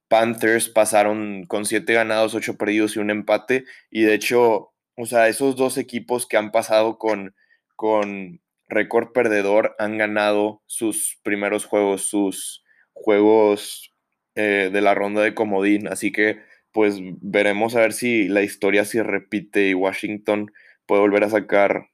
Panthers 0.08 0.68
pasaron 0.68 1.44
con 1.46 1.64
siete 1.64 1.94
ganados, 1.94 2.34
ocho 2.34 2.56
perdidos 2.56 2.96
y 2.96 2.98
un 2.98 3.10
empate. 3.10 3.64
Y 3.90 4.02
de 4.02 4.14
hecho, 4.14 4.72
o 4.96 5.06
sea, 5.06 5.28
esos 5.28 5.56
dos 5.56 5.78
equipos 5.78 6.26
que 6.26 6.36
han 6.36 6.50
pasado 6.50 6.98
con, 6.98 7.34
con 7.76 8.40
récord 8.68 9.12
perdedor 9.12 9.76
han 9.78 9.98
ganado 9.98 10.62
sus 10.66 11.18
primeros 11.22 11.64
juegos, 11.64 12.08
sus 12.10 12.64
juegos 13.02 13.92
eh, 14.34 14.70
de 14.72 14.80
la 14.80 14.94
ronda 14.94 15.22
de 15.22 15.34
comodín. 15.34 15.88
Así 15.88 16.12
que 16.12 16.42
pues 16.72 16.96
veremos 17.20 17.74
a 17.74 17.80
ver 17.80 17.92
si 17.92 18.28
la 18.28 18.42
historia 18.42 18.84
se 18.84 19.02
repite 19.02 19.68
y 19.68 19.74
Washington 19.74 20.52
puede 20.86 21.00
volver 21.02 21.24
a 21.24 21.30
sacar, 21.30 21.90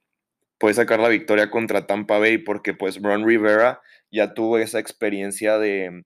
puede 0.59 0.75
sacar 0.75 0.99
la 0.99 1.09
victoria 1.09 1.49
contra 1.49 1.87
Tampa 1.87 2.19
Bay 2.19 2.37
porque 2.37 2.73
pues 2.73 3.01
Ron 3.01 3.25
Rivera 3.25 3.81
ya 4.11 4.33
tuvo 4.33 4.57
esa 4.59 4.79
experiencia 4.79 5.57
de 5.57 6.03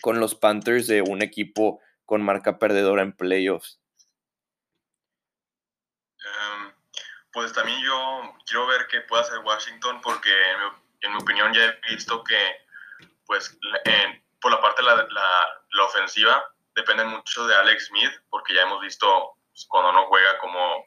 con 0.00 0.18
los 0.18 0.34
Panthers 0.34 0.86
de 0.86 1.02
un 1.02 1.22
equipo 1.22 1.80
con 2.06 2.22
marca 2.22 2.58
perdedora 2.58 3.02
en 3.02 3.12
playoffs. 3.12 3.80
Em, 6.18 6.72
Pues 7.32 7.52
también 7.52 7.78
yo 7.82 8.34
quiero 8.46 8.66
ver 8.66 8.86
qué 8.90 9.02
puede 9.02 9.22
hacer 9.22 9.38
Washington 9.44 10.00
porque 10.02 10.30
en 11.02 11.12
mi, 11.12 11.18
opinión 11.18 11.52
ya 11.52 11.64
he 11.64 11.94
visto 11.94 12.24
que 12.24 12.36
pues 13.30 13.56
por 14.40 14.50
la 14.50 14.60
parte 14.60 14.82
de 14.82 14.88
la, 14.88 15.06
la, 15.06 15.84
ofensiva 15.84 16.52
depende 16.74 17.04
mucho 17.04 17.46
de 17.46 17.54
Alex 17.54 17.86
Smith 17.86 18.10
porque 18.28 18.54
ya 18.54 18.62
hemos 18.62 18.80
visto 18.80 19.36
pues, 19.52 19.66
cuando 19.68 19.92
no 19.92 20.08
juega 20.08 20.36
como 20.38 20.84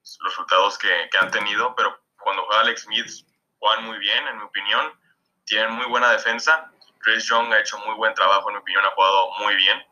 los 0.00 0.18
resultados 0.24 0.78
que, 0.78 1.10
que 1.10 1.18
han 1.18 1.30
tenido, 1.30 1.74
pero 1.76 1.94
cuando 2.16 2.46
juega 2.46 2.62
Alex 2.62 2.84
Smith 2.84 3.26
juegan 3.58 3.84
muy 3.84 3.98
bien 3.98 4.26
en 4.28 4.38
mi 4.38 4.44
opinión, 4.44 4.98
tienen 5.44 5.72
muy 5.72 5.84
buena 5.84 6.10
defensa. 6.10 6.72
Chris 7.00 7.28
Young 7.28 7.52
ha 7.52 7.60
hecho 7.60 7.76
muy 7.80 7.96
buen 7.96 8.14
trabajo 8.14 8.48
en 8.48 8.54
mi 8.54 8.60
opinión, 8.62 8.82
ha 8.86 8.90
jugado 8.92 9.32
muy 9.40 9.54
bien. 9.56 9.86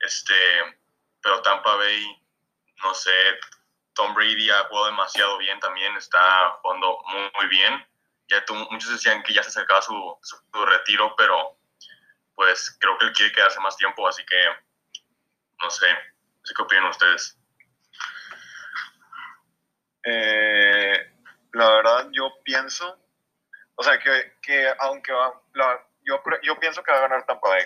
Este, 0.00 0.34
pero 1.22 1.40
Tampa 1.40 1.74
Bay, 1.76 2.22
no 2.84 2.92
sé, 2.92 3.40
Tom 3.94 4.12
Brady 4.12 4.50
ha 4.50 4.64
jugado 4.64 4.88
demasiado 4.88 5.38
bien 5.38 5.58
también, 5.60 5.96
está 5.96 6.50
jugando 6.60 6.98
muy, 7.06 7.30
muy 7.34 7.46
bien. 7.48 7.87
Ya 8.28 8.44
muchos 8.70 8.90
decían 8.90 9.22
que 9.22 9.32
ya 9.32 9.42
se 9.42 9.48
acercaba 9.48 9.82
su, 9.82 10.18
su, 10.22 10.64
retiro, 10.66 11.14
pero 11.16 11.56
pues 12.34 12.76
creo 12.78 12.96
que 12.98 13.06
él 13.06 13.12
quiere 13.12 13.32
quedarse 13.32 13.58
más 13.60 13.76
tiempo, 13.76 14.06
así 14.06 14.24
que 14.24 14.36
no 15.60 15.70
sé, 15.70 15.86
no 15.90 16.44
sé 16.44 16.54
qué 16.54 16.62
opinan 16.62 16.86
ustedes. 16.86 17.38
Eh, 20.04 21.12
la 21.52 21.70
verdad, 21.70 22.08
yo 22.12 22.30
pienso, 22.44 22.98
o 23.74 23.82
sea, 23.82 23.98
que, 23.98 24.36
que 24.42 24.72
aunque 24.80 25.12
va, 25.12 25.42
yo, 26.02 26.22
yo 26.42 26.60
pienso 26.60 26.82
que 26.82 26.92
va 26.92 26.98
a 26.98 27.02
ganar 27.02 27.26
Tampa 27.26 27.48
Bay, 27.48 27.64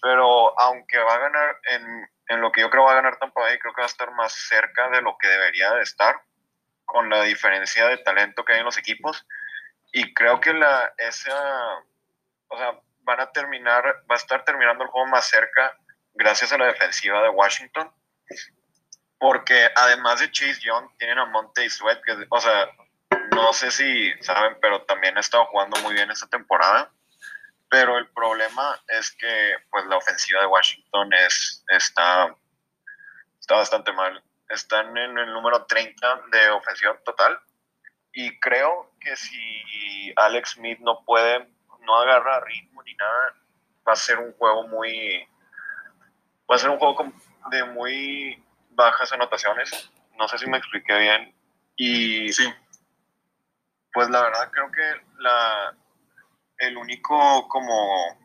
pero 0.00 0.58
aunque 0.60 0.98
va 0.98 1.14
a 1.14 1.18
ganar 1.18 1.60
en 1.64 2.06
en 2.32 2.40
lo 2.40 2.50
que 2.50 2.60
yo 2.60 2.70
creo 2.70 2.84
va 2.84 2.92
a 2.92 2.96
ganar 2.96 3.18
Tampa 3.18 3.40
Bay, 3.40 3.58
creo 3.58 3.74
que 3.74 3.80
va 3.80 3.86
a 3.86 3.90
estar 3.90 4.10
más 4.12 4.32
cerca 4.32 4.88
de 4.90 5.02
lo 5.02 5.16
que 5.18 5.28
debería 5.28 5.72
de 5.74 5.82
estar, 5.82 6.20
con 6.84 7.08
la 7.10 7.22
diferencia 7.22 7.86
de 7.88 7.98
talento 7.98 8.44
que 8.44 8.54
hay 8.54 8.60
en 8.60 8.64
los 8.64 8.78
equipos. 8.78 9.26
Y 9.92 10.12
creo 10.14 10.40
que 10.40 10.52
la, 10.52 10.94
esa, 10.98 11.84
o 12.48 12.56
sea, 12.56 12.80
van 13.00 13.20
a 13.20 13.30
terminar, 13.30 13.84
va 14.10 14.14
a 14.14 14.18
estar 14.18 14.44
terminando 14.44 14.84
el 14.84 14.90
juego 14.90 15.06
más 15.06 15.26
cerca 15.26 15.76
gracias 16.14 16.52
a 16.52 16.58
la 16.58 16.66
defensiva 16.66 17.22
de 17.22 17.28
Washington. 17.28 17.92
Porque 19.18 19.70
además 19.76 20.20
de 20.20 20.30
Chase 20.32 20.60
Young, 20.62 20.88
tienen 20.98 21.18
a 21.18 21.26
Monte 21.26 21.68
Sweat, 21.70 22.02
que, 22.02 22.26
o 22.28 22.40
sea, 22.40 22.68
no 23.32 23.52
sé 23.52 23.70
si 23.70 24.12
saben, 24.22 24.56
pero 24.60 24.82
también 24.82 25.16
ha 25.16 25.20
estado 25.20 25.44
jugando 25.46 25.80
muy 25.82 25.94
bien 25.94 26.10
esta 26.10 26.26
temporada 26.26 26.90
pero 27.72 27.96
el 27.96 28.06
problema 28.08 28.78
es 28.86 29.10
que 29.12 29.54
pues 29.70 29.86
la 29.86 29.96
ofensiva 29.96 30.42
de 30.42 30.46
Washington 30.46 31.10
es, 31.14 31.64
está, 31.68 32.36
está 33.40 33.56
bastante 33.56 33.90
mal. 33.94 34.22
Están 34.50 34.94
en 34.94 35.16
el 35.16 35.32
número 35.32 35.64
30 35.64 36.20
de 36.32 36.50
ofensiva 36.50 36.98
total 37.02 37.40
y 38.12 38.38
creo 38.40 38.92
que 39.00 39.16
si 39.16 40.12
Alex 40.16 40.50
Smith 40.50 40.78
no 40.80 41.04
puede, 41.04 41.48
no 41.80 41.98
agarra 41.98 42.40
ritmo 42.40 42.82
ni 42.82 42.94
nada, 42.94 43.34
va 43.86 43.92
a 43.92 43.96
ser 43.96 44.18
un 44.18 44.32
juego 44.34 44.68
muy, 44.68 45.26
va 46.50 46.56
a 46.56 46.58
ser 46.58 46.70
un 46.70 46.78
juego 46.78 47.12
de 47.50 47.64
muy 47.64 48.44
bajas 48.70 49.12
anotaciones. 49.12 49.90
No 50.18 50.28
sé 50.28 50.38
si 50.38 50.48
me 50.48 50.58
expliqué 50.58 50.98
bien. 50.98 51.34
Y 51.76 52.32
sí. 52.32 52.52
Pues 53.92 54.08
la 54.08 54.22
verdad 54.22 54.50
creo 54.50 54.70
que 54.70 54.94
la, 55.18 55.74
el 56.58 56.76
único 56.76 57.48
como 57.48 58.18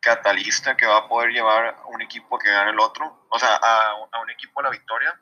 catalista 0.00 0.76
que 0.76 0.86
va 0.86 0.98
a 0.98 1.08
poder 1.08 1.30
llevar 1.30 1.66
a 1.66 1.86
un 1.86 2.00
equipo 2.02 2.38
que 2.38 2.50
gane 2.50 2.70
el 2.70 2.80
otro, 2.80 3.26
o 3.28 3.38
sea, 3.38 3.56
a, 3.56 4.20
un 4.22 4.30
equipo 4.30 4.60
a 4.60 4.64
la 4.64 4.70
victoria, 4.70 5.18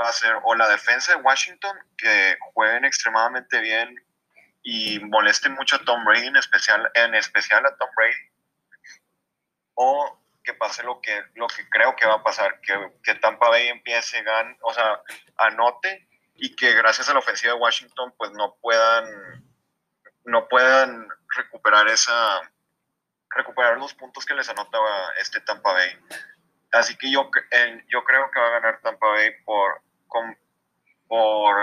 va 0.00 0.08
a 0.08 0.12
ser 0.12 0.34
o 0.44 0.54
la 0.54 0.68
defensa 0.68 1.14
de 1.14 1.22
Washington, 1.22 1.76
que 1.96 2.36
jueguen 2.52 2.84
extremadamente 2.84 3.60
bien 3.60 3.94
y 4.62 5.00
molesten 5.00 5.52
mucho 5.54 5.76
a 5.76 5.84
Tom 5.84 6.04
Brady, 6.04 6.26
en 6.26 6.36
especial, 6.36 6.90
en 6.94 7.14
especial 7.14 7.64
a 7.66 7.76
Tom 7.76 7.88
Brady, 7.96 8.30
o 9.74 10.20
que 10.44 10.54
pase 10.54 10.82
lo 10.82 11.00
que, 11.00 11.22
lo 11.34 11.46
que 11.46 11.68
creo 11.68 11.94
que 11.96 12.06
va 12.06 12.14
a 12.14 12.22
pasar, 12.22 12.60
que, 12.60 12.74
que 13.02 13.14
Tampa 13.16 13.48
Bay 13.48 13.68
empiece, 13.68 14.22
gan, 14.22 14.56
o 14.62 14.72
sea, 14.72 15.00
anote 15.36 16.08
y 16.36 16.54
que 16.54 16.72
gracias 16.72 17.08
a 17.08 17.12
la 17.12 17.18
ofensiva 17.18 17.52
de 17.52 17.58
Washington 17.58 18.14
pues 18.16 18.30
no 18.32 18.54
puedan 18.62 19.44
no 20.24 20.46
puedan 20.48 21.08
recuperar 21.36 21.88
esa 21.88 22.40
recuperar 23.30 23.76
los 23.78 23.92
puntos 23.94 24.24
que 24.24 24.34
les 24.34 24.48
anotaba 24.48 25.12
este 25.18 25.40
Tampa 25.40 25.72
Bay. 25.72 25.90
Así 26.72 26.96
que 26.96 27.10
yo, 27.10 27.30
yo 27.88 28.04
creo 28.04 28.30
que 28.30 28.40
va 28.40 28.46
a 28.46 28.60
ganar 28.60 28.80
Tampa 28.80 29.06
Bay 29.08 29.30
por, 29.44 29.82
por 31.08 31.56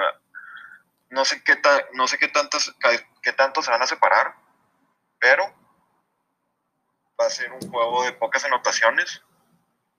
no 1.09 1.25
sé 1.25 1.41
qué 1.43 1.55
no 1.93 2.07
sé 2.07 2.17
qué 2.17 2.27
tantas 2.27 2.73
qué 3.21 3.33
tanto 3.33 3.61
se 3.61 3.71
van 3.71 3.81
a 3.81 3.87
separar, 3.87 4.35
pero 5.19 5.45
va 7.19 7.27
a 7.27 7.29
ser 7.29 7.51
un 7.51 7.61
juego 7.69 8.03
de 8.03 8.13
pocas 8.13 8.45
anotaciones 8.45 9.21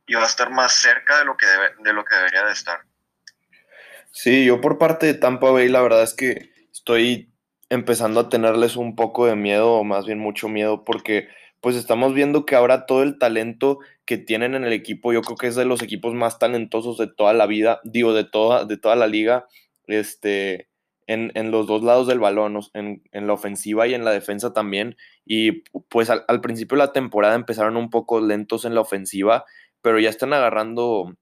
y 0.06 0.14
va 0.14 0.22
a 0.22 0.26
estar 0.26 0.50
más 0.50 0.72
cerca 0.72 1.18
de 1.18 1.24
lo 1.24 1.36
que 1.36 1.46
de 1.46 1.92
lo 1.92 2.04
que 2.04 2.14
debería 2.14 2.44
de 2.44 2.52
estar. 2.52 2.80
Sí, 4.12 4.44
yo 4.44 4.60
por 4.60 4.78
parte 4.78 5.06
de 5.06 5.14
Tampa 5.14 5.50
Bay 5.50 5.68
la 5.68 5.82
verdad 5.82 6.02
es 6.02 6.14
que 6.14 6.52
estoy 6.72 7.32
empezando 7.68 8.20
a 8.20 8.28
tenerles 8.28 8.76
un 8.76 8.94
poco 8.94 9.26
de 9.26 9.36
miedo, 9.36 9.72
o 9.72 9.84
más 9.84 10.06
bien 10.06 10.18
mucho 10.18 10.48
miedo, 10.48 10.84
porque 10.84 11.28
pues 11.66 11.74
estamos 11.74 12.14
viendo 12.14 12.46
que 12.46 12.54
ahora 12.54 12.86
todo 12.86 13.02
el 13.02 13.18
talento 13.18 13.80
que 14.04 14.18
tienen 14.18 14.54
en 14.54 14.62
el 14.62 14.72
equipo, 14.72 15.12
yo 15.12 15.20
creo 15.22 15.36
que 15.36 15.48
es 15.48 15.56
de 15.56 15.64
los 15.64 15.82
equipos 15.82 16.14
más 16.14 16.38
talentosos 16.38 16.96
de 16.96 17.08
toda 17.08 17.32
la 17.32 17.46
vida, 17.46 17.80
digo, 17.82 18.12
de 18.12 18.22
toda, 18.22 18.64
de 18.64 18.76
toda 18.76 18.94
la 18.94 19.08
liga, 19.08 19.48
este, 19.88 20.68
en, 21.08 21.50
los 21.50 21.66
dos 21.66 21.82
lados 21.82 22.06
del 22.06 22.20
balón, 22.20 22.60
en, 22.72 23.02
la 23.12 23.32
ofensiva 23.32 23.88
y 23.88 23.94
en 23.94 24.04
la 24.04 24.12
defensa 24.12 24.52
también. 24.52 24.96
Y 25.24 25.64
pues 25.88 26.08
al, 26.08 26.24
al, 26.28 26.40
principio 26.40 26.76
de 26.76 26.84
la 26.84 26.92
temporada 26.92 27.34
empezaron 27.34 27.76
un 27.76 27.90
poco 27.90 28.20
lentos 28.20 28.64
en 28.64 28.76
la 28.76 28.82
ofensiva, 28.82 29.44
pero 29.82 29.98
ya 29.98 30.08
están 30.08 30.34
agarrando 30.34 31.16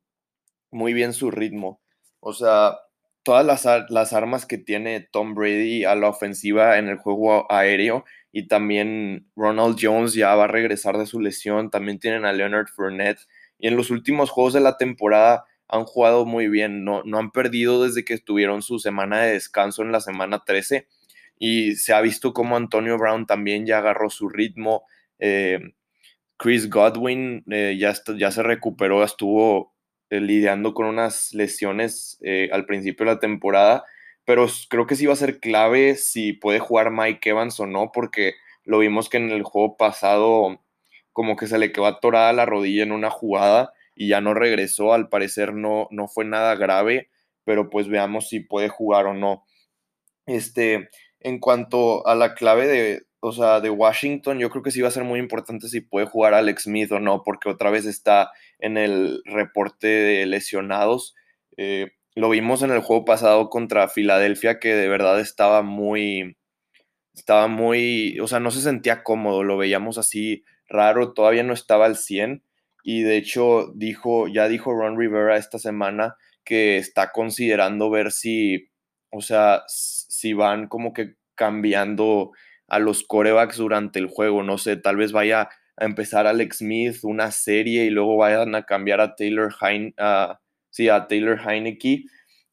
muy 0.71 0.93
bien 0.93 1.15
su 1.15 1.31
ritmo. 1.31 1.81
O 2.21 2.35
sea, 2.35 2.81
todas 3.25 3.45
las, 3.45 3.67
las, 3.91 4.13
armas 4.13 4.47
que 4.47 4.59
tiene 4.59 5.01
Tom 5.01 5.35
Brady 5.35 5.85
a 5.85 5.95
la 5.95 6.09
ofensiva 6.09 6.79
en 6.79 6.89
el 6.89 6.99
juego 6.99 7.51
aéreo 7.51 8.05
y 8.31 8.47
también 8.47 9.27
Ronald 9.35 9.79
Jones 9.81 10.15
ya 10.15 10.35
va 10.35 10.45
a 10.45 10.49
regresar 10.49 10.99
de 10.99 11.07
su 11.07 11.21
lesión, 11.21 11.71
también 11.71 11.99
tienen 11.99 12.25
a 12.25 12.33
Leonard 12.33 12.69
Fournette 12.69 13.27
y 13.59 13.69
en 13.69 13.77
los 13.77 13.91
últimos 13.91 14.31
juegos 14.31 14.53
de 14.53 14.61
la 14.61 14.77
temporada 14.77 15.45
han 15.69 15.85
jugado 15.85 16.27
muy 16.27 16.49
bien, 16.49 16.85
no, 16.85 17.03
no 17.05 17.19
han 17.19 17.33
perdido 17.33 17.83
desde 17.83 18.05
que 18.05 18.15
estuvieron 18.15 18.63
su 18.63 18.79
semana 18.79 19.23
de 19.23 19.33
descanso 19.33 19.83
en 19.83 19.91
la 19.91 20.01
semana 20.01 20.45
13 20.45 20.87
y 21.39 21.77
se 21.77 21.93
ha 21.95 22.01
visto 22.01 22.33
como 22.33 22.57
Antonio 22.57 22.99
Brown 22.99 23.27
también 23.27 23.67
ya 23.67 23.79
agarró 23.79 24.11
su 24.11 24.29
ritmo. 24.29 24.85
Eh, 25.19 25.61
Chris 26.37 26.69
Godwin 26.69 27.45
eh, 27.51 27.77
ya, 27.79 27.95
ya 28.17 28.31
se 28.31 28.43
recuperó, 28.43 29.05
estuvo 29.05 29.74
eh, 30.15 30.21
lidiando 30.21 30.75
con 30.75 30.87
unas 30.87 31.33
lesiones 31.35 32.19
eh, 32.23 32.49
al 32.53 32.67
principio 32.67 33.07
de 33.07 33.13
la 33.13 33.21
temporada, 33.21 33.85
pero 34.25 34.47
creo 34.69 34.87
que 34.87 34.97
sí 34.97 35.07
va 35.07 35.15
a 35.15 35.17
ser 35.17 35.41
clave 35.41 35.97
si 35.97 36.33
puede 36.33 36.59
jugar 36.59 36.91
Mike 36.91 37.31
Evans 37.31 37.59
o 37.61 37.67
no, 37.67 37.91
porque 37.93 38.35
lo 38.65 38.79
vimos 38.79 39.09
que 39.09 39.17
en 39.19 39.31
el 39.31 39.43
juego 39.43 39.77
pasado 39.77 40.61
como 41.13 41.37
que 41.37 41.47
se 41.47 41.59
le 41.59 41.73
quedó 41.73 41.87
atorada 41.87 42.33
la 42.33 42.47
rodilla 42.47 42.83
en 42.83 42.93
una 42.93 43.11
jugada 43.11 43.73
y 43.95 44.09
ya 44.09 44.21
no 44.21 44.35
regresó, 44.35 44.93
al 44.93 45.09
parecer 45.09 45.55
no, 45.55 45.89
no 45.91 46.09
fue 46.09 46.25
nada 46.25 46.55
grave, 46.57 47.09
pero 47.45 47.71
pues 47.71 47.89
veamos 47.89 48.29
si 48.29 48.41
puede 48.41 48.69
jugar 48.69 49.07
o 49.07 49.15
no. 49.15 49.45
Este, 50.27 50.89
en 51.21 51.39
cuanto 51.39 52.07
a 52.07 52.15
la 52.15 52.35
clave 52.35 52.67
de, 52.67 53.03
o 53.25 53.33
sea, 53.33 53.61
de 53.61 53.71
Washington, 53.71 54.39
yo 54.39 54.51
creo 54.51 54.63
que 54.63 54.71
sí 54.71 54.83
va 54.83 54.89
a 54.89 54.91
ser 54.91 55.05
muy 55.05 55.19
importante 55.19 55.69
si 55.69 55.81
puede 55.81 56.05
jugar 56.05 56.35
Alex 56.35 56.65
Smith 56.65 56.93
o 56.93 57.01
no, 57.01 57.23
porque 57.25 57.49
otra 57.49 57.71
vez 57.71 57.87
está 57.87 58.31
en 58.59 58.77
el 58.77 59.23
reporte 59.25 59.87
de 59.87 60.27
lesionados. 60.27 61.15
Eh, 61.57 61.93
lo 62.15 62.29
vimos 62.29 62.61
en 62.61 62.71
el 62.71 62.81
juego 62.81 63.07
pasado 63.07 63.49
contra 63.49 63.89
Filadelfia, 63.89 64.61
que 64.61 64.75
de 64.75 64.89
verdad 64.89 65.21
estaba 65.21 65.63
muy, 65.63 66.37
estaba 67.15 67.49
muy, 67.49 68.21
o 68.21 68.29
sea, 68.29 68.41
no 68.41 68.51
se 68.51 68.61
sentía 68.61 69.03
cómodo, 69.03 69.43
lo 69.43 69.57
veíamos 69.57 69.97
así 69.97 70.45
raro, 70.69 71.15
todavía 71.15 71.45
no 71.45 71.55
estaba 71.55 71.87
al 71.87 71.97
100. 71.97 72.43
Y 72.83 73.05
de 73.05 73.17
hecho, 73.17 73.73
dijo, 73.75 74.29
ya 74.29 74.49
dijo 74.49 74.75
Ron 74.75 74.99
Rivera 74.99 75.39
esta 75.39 75.59
semana 75.59 76.17
que 76.45 76.77
está 76.77 77.11
considerando 77.11 77.89
ver 77.89 78.13
si, 78.13 78.69
o 79.09 79.23
sea, 79.23 79.63
si 79.67 80.35
van 80.35 80.69
como 80.69 80.93
que 80.93 81.15
cambiando 81.35 82.33
a 82.69 82.79
los 82.79 83.03
corebacks 83.03 83.57
durante 83.57 83.99
el 83.99 84.07
juego. 84.07 84.43
No 84.43 84.59
sé, 84.59 84.77
tal 84.77 84.97
vez 84.97 85.13
vaya 85.13 85.49
a 85.77 85.85
empezar 85.85 86.27
Alex 86.27 86.59
Smith 86.59 86.99
una 87.03 87.31
serie 87.31 87.85
y 87.85 87.91
luego 87.91 88.17
vayan 88.17 88.55
a 88.55 88.65
cambiar 88.65 89.01
a 89.01 89.15
Taylor 89.17 89.55
Heine, 89.61 89.95
sí, 90.71 90.89
a 90.89 91.07
Taylor 91.07 91.41
Heineke 91.47 92.05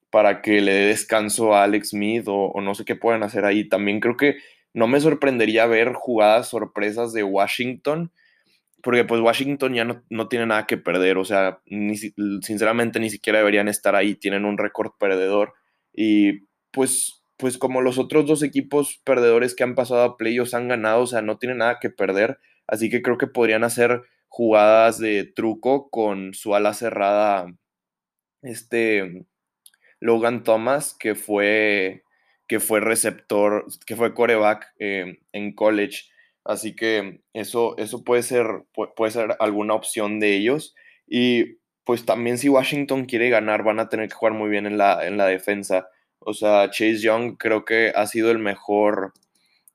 para 0.09 0.41
que 0.41 0.61
le 0.61 0.73
dé 0.73 0.85
descanso 0.87 1.55
a 1.55 1.63
Alex 1.63 1.89
Smith 1.89 2.25
o, 2.27 2.53
no 2.61 2.75
sé 2.75 2.85
qué 2.85 2.95
pueden 2.95 3.23
hacer 3.23 3.45
ahí. 3.45 3.67
También 3.67 3.99
creo 3.99 4.17
que 4.17 4.37
no 4.73 4.87
me 4.87 4.99
sorprendería 4.99 5.65
ver 5.65 5.93
jugadas 5.93 6.49
sorpresas 6.49 7.13
de 7.13 7.23
Washington, 7.23 8.11
porque 8.83 9.05
pues 9.05 9.21
Washington 9.21 9.73
ya 9.73 9.85
no, 9.85 10.03
no 10.09 10.27
tiene 10.27 10.45
nada 10.47 10.65
que 10.65 10.77
perder, 10.77 11.17
o 11.17 11.25
sea, 11.25 11.59
ni, 11.65 11.95
sinceramente 11.97 12.99
ni 12.99 13.09
siquiera 13.09 13.39
deberían 13.39 13.67
estar 13.67 13.95
ahí, 13.95 14.15
tienen 14.15 14.45
un 14.45 14.57
récord 14.57 14.91
perdedor 14.99 15.53
y 15.93 16.45
pues, 16.71 17.20
pues 17.41 17.57
como 17.57 17.81
los 17.81 17.97
otros 17.97 18.27
dos 18.27 18.43
equipos 18.43 19.01
perdedores 19.03 19.55
que 19.55 19.63
han 19.63 19.75
pasado 19.75 20.03
a 20.03 20.17
playoffs 20.17 20.53
han 20.53 20.69
ganado, 20.69 21.01
o 21.01 21.07
sea, 21.07 21.21
no 21.21 21.39
tienen 21.39 21.57
nada 21.57 21.79
que 21.81 21.89
perder, 21.89 22.39
así 22.67 22.89
que 22.89 23.01
creo 23.01 23.17
que 23.17 23.27
podrían 23.27 23.63
hacer 23.65 24.03
jugadas 24.29 24.99
de 24.99 25.25
truco 25.25 25.89
con 25.89 26.33
su 26.35 26.55
ala 26.55 26.73
cerrada, 26.73 27.47
este 28.43 29.25
Logan 29.99 30.43
Thomas, 30.43 30.95
que 30.99 31.15
fue, 31.15 32.03
que 32.47 32.59
fue 32.59 32.79
receptor, 32.79 33.65
que 33.85 33.95
fue 33.95 34.13
coreback 34.13 34.73
eh, 34.79 35.19
en 35.31 35.55
college. 35.55 36.09
Así 36.43 36.75
que 36.75 37.21
eso, 37.33 37.77
eso 37.77 38.03
puede, 38.03 38.23
ser, 38.23 38.45
puede 38.95 39.11
ser 39.11 39.35
alguna 39.39 39.75
opción 39.75 40.19
de 40.19 40.35
ellos. 40.35 40.75
Y 41.07 41.59
pues 41.83 42.05
también 42.05 42.37
si 42.37 42.49
Washington 42.49 43.05
quiere 43.05 43.29
ganar, 43.29 43.63
van 43.63 43.79
a 43.79 43.89
tener 43.89 44.09
que 44.09 44.15
jugar 44.15 44.33
muy 44.33 44.49
bien 44.49 44.65
en 44.65 44.77
la, 44.77 45.05
en 45.07 45.17
la 45.17 45.27
defensa. 45.27 45.87
O 46.23 46.33
sea, 46.33 46.69
Chase 46.69 46.99
Young 46.99 47.35
creo 47.37 47.65
que 47.65 47.91
ha 47.95 48.05
sido 48.05 48.31
el 48.31 48.39
mejor 48.39 49.13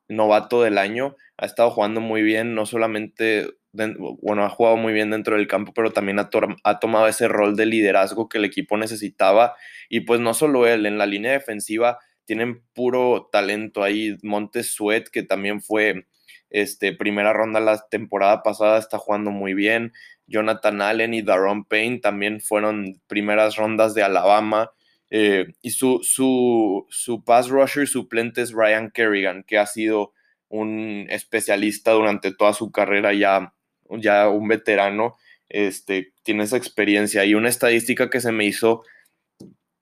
novato 0.08 0.62
del 0.62 0.78
año. 0.78 1.16
Ha 1.36 1.46
estado 1.46 1.70
jugando 1.70 2.00
muy 2.00 2.22
bien, 2.22 2.54
no 2.54 2.66
solamente, 2.66 3.50
bueno, 3.72 4.44
ha 4.44 4.48
jugado 4.48 4.76
muy 4.76 4.92
bien 4.92 5.10
dentro 5.10 5.36
del 5.36 5.48
campo, 5.48 5.72
pero 5.74 5.92
también 5.92 6.18
ha, 6.20 6.30
tomado 6.78 7.08
ese 7.08 7.28
rol 7.28 7.56
de 7.56 7.66
liderazgo 7.66 8.28
que 8.28 8.38
el 8.38 8.44
equipo 8.44 8.76
necesitaba. 8.76 9.56
Y 9.88 10.00
pues 10.00 10.20
no 10.20 10.34
solo 10.34 10.66
él, 10.66 10.86
en 10.86 10.98
la 10.98 11.06
línea 11.06 11.32
defensiva 11.32 11.98
tienen 12.24 12.62
puro 12.74 13.28
talento 13.32 13.82
ahí. 13.82 14.16
Montes 14.22 14.72
Sweat, 14.72 15.08
que 15.08 15.22
también 15.24 15.60
fue 15.60 16.06
este, 16.50 16.92
primera 16.92 17.32
ronda 17.32 17.60
la 17.60 17.86
temporada 17.88 18.42
pasada, 18.42 18.78
está 18.78 18.98
jugando 18.98 19.30
muy 19.30 19.54
bien. 19.54 19.92
Jonathan 20.28 20.80
Allen 20.80 21.14
y 21.14 21.22
Daron 21.22 21.64
Payne 21.64 21.98
también 21.98 22.40
fueron 22.40 23.00
primeras 23.06 23.56
rondas 23.56 23.94
de 23.94 24.02
Alabama. 24.02 24.70
Eh, 25.10 25.46
y 25.62 25.70
su, 25.70 26.00
su, 26.02 26.86
su 26.90 27.24
pass 27.24 27.48
rusher 27.48 27.86
suplente 27.86 28.42
es 28.42 28.52
Ryan 28.52 28.90
Kerrigan, 28.90 29.44
que 29.44 29.58
ha 29.58 29.66
sido 29.66 30.12
un 30.48 31.06
especialista 31.10 31.92
durante 31.92 32.32
toda 32.32 32.52
su 32.52 32.70
carrera, 32.70 33.12
ya, 33.12 33.54
ya 33.90 34.28
un 34.28 34.48
veterano, 34.48 35.16
este, 35.48 36.12
tiene 36.22 36.44
esa 36.44 36.56
experiencia. 36.56 37.24
Y 37.24 37.34
una 37.34 37.48
estadística 37.48 38.10
que 38.10 38.20
se 38.20 38.32
me 38.32 38.44
hizo 38.44 38.82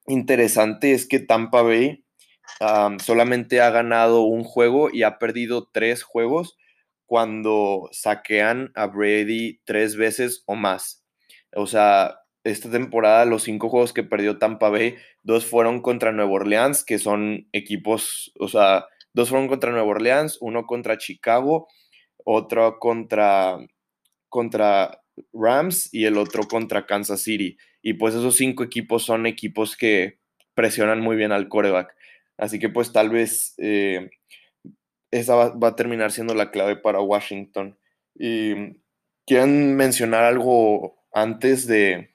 interesante 0.07 0.93
es 0.93 1.07
que 1.07 1.21
Tampa 1.21 1.63
Bay 1.63 2.05
solamente 3.03 3.61
ha 3.61 3.71
ganado 3.71 4.23
un 4.23 4.45
juego 4.45 4.91
y 4.93 5.03
ha 5.03 5.19
perdido 5.19 5.69
tres 5.73 6.03
juegos 6.03 6.57
cuando 7.07 7.89
saquean 7.93 8.71
a 8.75 8.87
Brady 8.87 9.61
tres 9.65 9.97
veces 9.97 10.43
o 10.47 10.55
más. 10.55 11.05
O 11.55 11.67
sea, 11.67 12.19
esta 12.45 12.71
temporada 12.71 13.25
los 13.25 13.43
cinco 13.43 13.69
juegos 13.71 13.93
que 13.93 14.03
perdió 14.03 14.39
Tampa 14.39 14.69
Bay, 14.69 14.97
dos 15.23 15.47
fueron 15.47 15.81
contra 15.81 16.13
Nueva 16.13 16.31
Orleans, 16.31 16.85
que 16.85 16.99
son 16.99 17.49
equipos, 17.53 18.33
o 18.39 18.49
sea, 18.49 18.87
dos 19.15 19.31
fueron 19.31 19.49
contra 19.49 19.73
Nueva 19.73 19.89
Orleans, 19.89 20.39
uno 20.41 20.67
contra 20.67 20.99
Chicago, 20.99 21.69
otro 22.25 22.79
contra, 22.79 23.59
contra 24.29 25.03
Rams 25.33 25.93
y 25.93 26.05
el 26.05 26.19
otro 26.19 26.45
contra 26.45 26.87
Kansas 26.87 27.23
City. 27.23 27.57
Y 27.83 27.95
pues 27.95 28.15
esos 28.15 28.37
cinco 28.37 28.63
equipos 28.63 29.05
son 29.05 29.27
equipos 29.27 29.77
que 29.77 30.19
presionan 30.55 31.01
muy 31.01 31.17
bien 31.17 31.33
al 31.33 31.49
coreback. 31.49 31.95
Así 32.37 32.59
que 32.59 32.69
pues 32.69 32.93
tal 32.93 33.11
vez 33.11 33.55
eh, 33.59 34.11
esa 35.11 35.35
va, 35.35 35.69
a 35.69 35.77
terminar 35.77 36.13
siendo 36.13 36.35
la 36.35 36.51
clave 36.51 36.77
para 36.77 37.01
Washington. 37.01 37.79
Y 38.15 38.55
quieren 39.27 39.77
mencionar 39.77 40.25
algo 40.25 40.97
antes 41.13 41.67
de, 41.67 42.14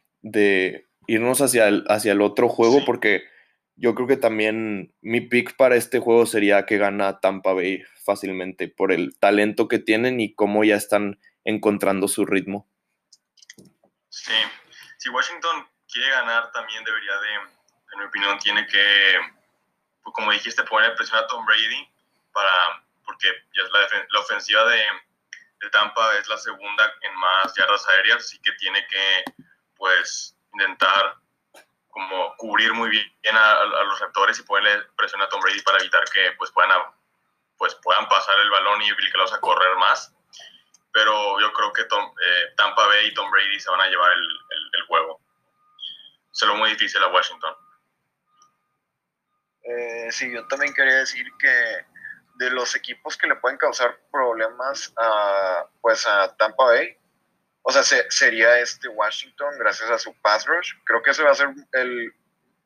irnos 1.08 1.41
hacia 1.41 1.67
el, 1.67 1.86
hacia 1.88 2.12
el 2.12 2.21
otro 2.21 2.49
juego, 2.49 2.84
porque 2.86 3.23
yo 3.75 3.95
creo 3.95 4.08
que 4.08 4.17
también 4.17 4.93
mi 5.01 5.21
pick 5.21 5.55
para 5.55 5.75
este 5.75 5.99
juego 5.99 6.25
sería 6.25 6.65
que 6.65 6.77
gana 6.77 7.19
Tampa 7.19 7.53
Bay 7.53 7.84
fácilmente 8.03 8.67
por 8.67 8.91
el 8.91 9.17
talento 9.17 9.67
que 9.67 9.79
tienen 9.79 10.19
y 10.19 10.36
cómo 10.36 10.63
ya 10.63 10.75
están 10.75 11.19
encontrando 11.45 12.08
su 12.08 12.25
ritmo. 12.25 12.69
Sí, 14.10 14.34
si 14.97 15.10
Washington 15.10 15.67
quiere 15.91 16.10
ganar 16.10 16.51
también 16.51 16.84
debería 16.84 17.13
de, 17.13 17.34
en 17.93 17.99
mi 17.99 18.05
opinión, 18.05 18.38
tiene 18.39 18.65
que, 18.67 18.84
pues, 20.03 20.13
como 20.13 20.32
dijiste, 20.32 20.63
poner 20.63 20.95
presión 20.95 21.19
a 21.19 21.27
Tom 21.27 21.45
Brady 21.45 21.88
para 22.34 22.84
porque 23.05 23.27
ya 23.55 23.63
es 23.63 23.71
la, 23.71 24.05
la 24.12 24.19
ofensiva 24.19 24.65
de, 24.65 24.84
de, 25.62 25.69
Tampa 25.71 26.15
es 26.17 26.27
la 26.27 26.38
segunda 26.38 26.93
en 27.01 27.15
más 27.15 27.55
yardas 27.55 27.88
aéreas, 27.89 28.17
así 28.17 28.39
que 28.39 28.51
tiene 28.53 28.86
que 28.88 29.23
pues 29.80 30.36
intentar 30.54 31.15
como 31.89 32.36
cubrir 32.36 32.74
muy 32.74 32.89
bien 32.89 33.36
a, 33.36 33.63
los 33.63 34.00
receptores 34.00 34.38
y 34.38 34.44
ponerle 34.44 34.86
presión 34.96 35.22
a 35.22 35.30
Tom 35.30 35.42
Brady 35.42 35.62
para 35.62 35.80
evitar 35.80 36.04
que 36.13 36.34
pues 36.38 36.52
puedan, 36.52 36.72
pues 37.58 37.74
puedan 37.76 38.08
pasar 38.08 38.38
el 38.39 38.50
balón 38.52 38.82
y 38.84 38.92
obligarlos 38.92 39.34
a 39.34 39.39
correr 39.39 39.76
más. 39.78 40.13
Pero 40.92 41.39
yo 41.39 41.52
creo 41.54 41.74
que 41.74 41.82
eh, 41.82 42.54
Tampa 42.58 42.86
Bay 42.88 43.08
y 43.08 43.13
Tom 43.13 43.32
Brady 43.32 43.60
se 43.60 43.72
van 43.72 43.82
a 43.82 43.88
llevar 43.88 44.12
el, 44.12 44.39
el, 44.74 44.86
juego. 44.88 45.22
Se 46.32 46.46
lo 46.46 46.56
muy 46.56 46.72
difícil 46.72 47.02
a 47.04 47.08
Washington. 47.08 47.56
Eh, 49.63 50.12
sí, 50.12 50.34
yo 50.34 50.48
también 50.48 50.74
quería 50.74 50.96
decir 50.96 51.26
que 51.39 51.86
de 52.36 52.50
los 52.50 52.76
equipos 52.76 53.18
que 53.18 53.28
le 53.28 53.36
pueden 53.36 53.58
causar 53.58 54.00
problemas 54.12 54.92
a, 54.98 55.68
pues 55.82 56.08
a 56.08 56.36
Tampa 56.38 56.65
Bay, 56.65 56.99
o 57.62 57.72
sea, 57.72 57.84
sería 58.10 58.60
este 58.60 58.88
Washington 58.88 59.54
gracias 59.60 59.89
a 59.89 59.98
su 59.98 60.13
pass 60.22 60.45
rush. 60.45 60.72
Creo 60.86 61.02
que 61.02 61.12
ese 61.12 61.24
va 61.24 61.32
a 61.32 61.36
ser 61.36 61.50
el, 61.74 62.13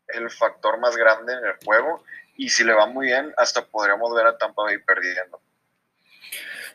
el, 0.07 0.29
factor 0.29 0.79
más 0.79 0.95
grande 0.95 1.33
en 1.33 1.45
el 1.45 1.55
juego. 1.65 2.03
Y 2.37 2.49
si 2.49 2.63
le 2.63 2.73
va 2.73 2.85
muy 2.85 3.07
bien, 3.07 3.33
hasta 3.37 3.65
podríamos 3.65 4.13
ver 4.15 4.27
a 4.27 4.37
Tampa 4.37 4.63
Bay 4.63 4.77
perdiendo. 4.79 5.41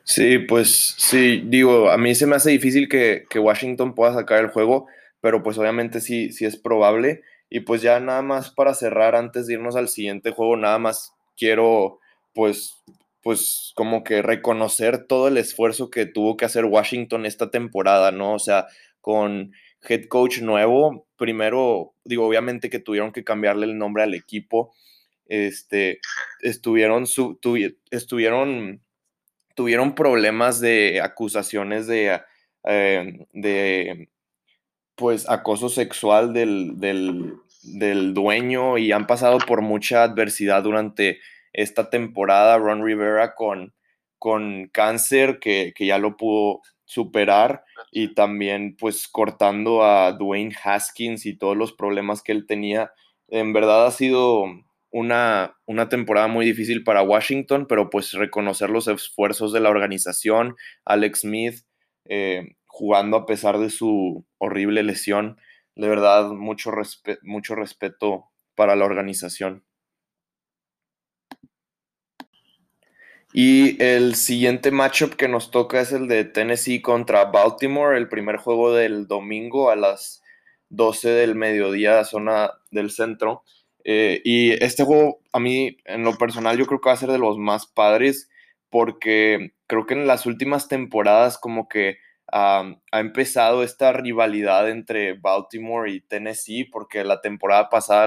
Sí, 0.04 0.38
pues 0.38 0.94
sí, 0.96 1.42
digo, 1.44 1.90
a 1.90 1.98
mí 1.98 2.14
se 2.14 2.26
me 2.26 2.37
hace 2.37 2.50
difícil 2.50 2.88
que, 2.88 3.26
que 3.28 3.38
Washington 3.38 3.94
pueda 3.94 4.14
sacar 4.14 4.40
el 4.40 4.48
juego, 4.48 4.87
pero 5.20 5.42
pues 5.42 5.59
obviamente 5.59 6.00
sí, 6.00 6.33
sí 6.33 6.44
es 6.44 6.57
probable. 6.57 7.22
Y 7.50 7.61
pues 7.61 7.83
ya 7.83 7.98
nada 8.00 8.22
más 8.22 8.50
para 8.50 8.74
cerrar, 8.74 9.16
antes 9.16 9.46
de 9.46 9.54
irnos 9.54 9.76
al 9.76 9.88
siguiente 9.88 10.31
juego, 10.33 10.57
nada 10.57 10.78
más 10.78 11.14
quiero 11.37 11.98
pues, 12.35 12.83
pues 13.28 13.72
como 13.74 14.04
que 14.04 14.22
reconocer 14.22 15.04
todo 15.06 15.28
el 15.28 15.36
esfuerzo 15.36 15.90
que 15.90 16.06
tuvo 16.06 16.38
que 16.38 16.46
hacer 16.46 16.64
Washington 16.64 17.26
esta 17.26 17.50
temporada, 17.50 18.10
¿no? 18.10 18.32
O 18.32 18.38
sea, 18.38 18.68
con 19.02 19.52
head 19.86 20.06
coach 20.08 20.40
nuevo, 20.40 21.06
primero, 21.18 21.92
digo, 22.04 22.26
obviamente 22.26 22.70
que 22.70 22.78
tuvieron 22.78 23.12
que 23.12 23.24
cambiarle 23.24 23.66
el 23.66 23.76
nombre 23.76 24.02
al 24.02 24.14
equipo, 24.14 24.72
este, 25.26 26.00
estuvieron, 26.40 27.06
su, 27.06 27.38
estuvieron, 27.90 28.80
tuvieron 29.54 29.94
problemas 29.94 30.58
de 30.58 31.02
acusaciones 31.02 31.86
de, 31.86 32.22
eh, 32.64 33.26
de 33.34 34.08
pues, 34.94 35.28
acoso 35.28 35.68
sexual 35.68 36.32
del, 36.32 36.80
del, 36.80 37.34
del 37.62 38.14
dueño 38.14 38.78
y 38.78 38.90
han 38.92 39.06
pasado 39.06 39.36
por 39.36 39.60
mucha 39.60 40.02
adversidad 40.02 40.62
durante 40.62 41.20
esta 41.52 41.90
temporada 41.90 42.58
Ron 42.58 42.84
Rivera 42.84 43.34
con, 43.34 43.74
con 44.18 44.68
cáncer 44.72 45.38
que, 45.40 45.72
ya 45.78 45.98
lo 45.98 46.16
pudo 46.16 46.61
superar 46.84 47.64
y 47.92 48.14
también 48.14 48.76
pues 48.78 49.08
cortando 49.08 49.84
a 49.84 50.12
Dwayne 50.12 50.54
Haskins 50.62 51.26
y 51.26 51.37
todos 51.37 51.56
los 51.56 51.72
problemas 51.72 52.22
que 52.22 52.32
él 52.32 52.46
tenía. 52.46 52.92
En 53.28 53.52
verdad 53.52 53.87
ha 53.87 53.90
sido 53.90 54.44
una, 54.90 55.56
una 55.66 55.88
temporada 55.88 56.28
muy 56.28 56.46
difícil 56.46 56.82
para 56.82 57.02
Washington, 57.02 57.66
pero 57.68 57.90
pues 57.90 58.12
reconocer 58.12 58.70
los 58.70 58.88
esfuerzos 58.88 59.52
de 59.52 59.61
la 59.61 59.68
organización, 59.68 60.56
Alex 60.84 61.20
Smith 61.20 61.64
eh, 62.06 62.56
jugando 62.66 63.16
a 63.18 63.26
pesar 63.26 63.58
de 63.58 63.70
su 63.70 64.24
horrible 64.38 64.82
lesión, 64.82 65.37
de 65.74 65.88
verdad 65.88 66.30
mucho, 66.30 66.72
mucho 67.22 67.54
respeto 67.54 68.30
para 68.54 68.76
la 68.76 68.84
organización. 68.84 69.64
Y 73.32 73.82
el 73.82 74.14
siguiente 74.14 74.70
matchup 74.70 75.14
que 75.14 75.28
nos 75.28 75.50
toca 75.50 75.80
es 75.80 75.92
el 75.92 76.08
de 76.08 76.24
Tennessee 76.24 76.80
contra 76.80 77.26
Baltimore, 77.26 77.98
el 77.98 78.08
primer 78.08 78.36
juego 78.38 78.72
del 78.72 79.06
domingo 79.06 79.70
a 79.70 79.76
las 79.76 80.22
12 80.70 81.10
del 81.10 81.34
mediodía, 81.34 82.04
zona 82.04 82.52
del 82.70 82.90
centro. 82.90 83.42
Eh, 83.84 84.22
y 84.24 84.52
este 84.64 84.84
juego, 84.84 85.20
a 85.32 85.40
mí, 85.40 85.76
en 85.84 86.04
lo 86.04 86.16
personal, 86.16 86.56
yo 86.56 86.66
creo 86.66 86.80
que 86.80 86.88
va 86.88 86.94
a 86.94 86.98
ser 86.98 87.10
de 87.10 87.18
los 87.18 87.36
más 87.36 87.66
padres, 87.66 88.30
porque 88.70 89.52
creo 89.66 89.84
que 89.86 89.94
en 89.94 90.06
las 90.06 90.24
últimas 90.24 90.68
temporadas, 90.68 91.38
como 91.38 91.68
que 91.68 91.98
ha 92.30 92.76
empezado 92.92 93.62
esta 93.62 93.92
rivalidad 93.92 94.68
entre 94.68 95.14
Baltimore 95.14 95.90
y 95.90 96.00
Tennessee, 96.00 96.64
porque 96.64 97.02
la 97.04 97.22
temporada 97.22 97.70
pasada 97.70 98.06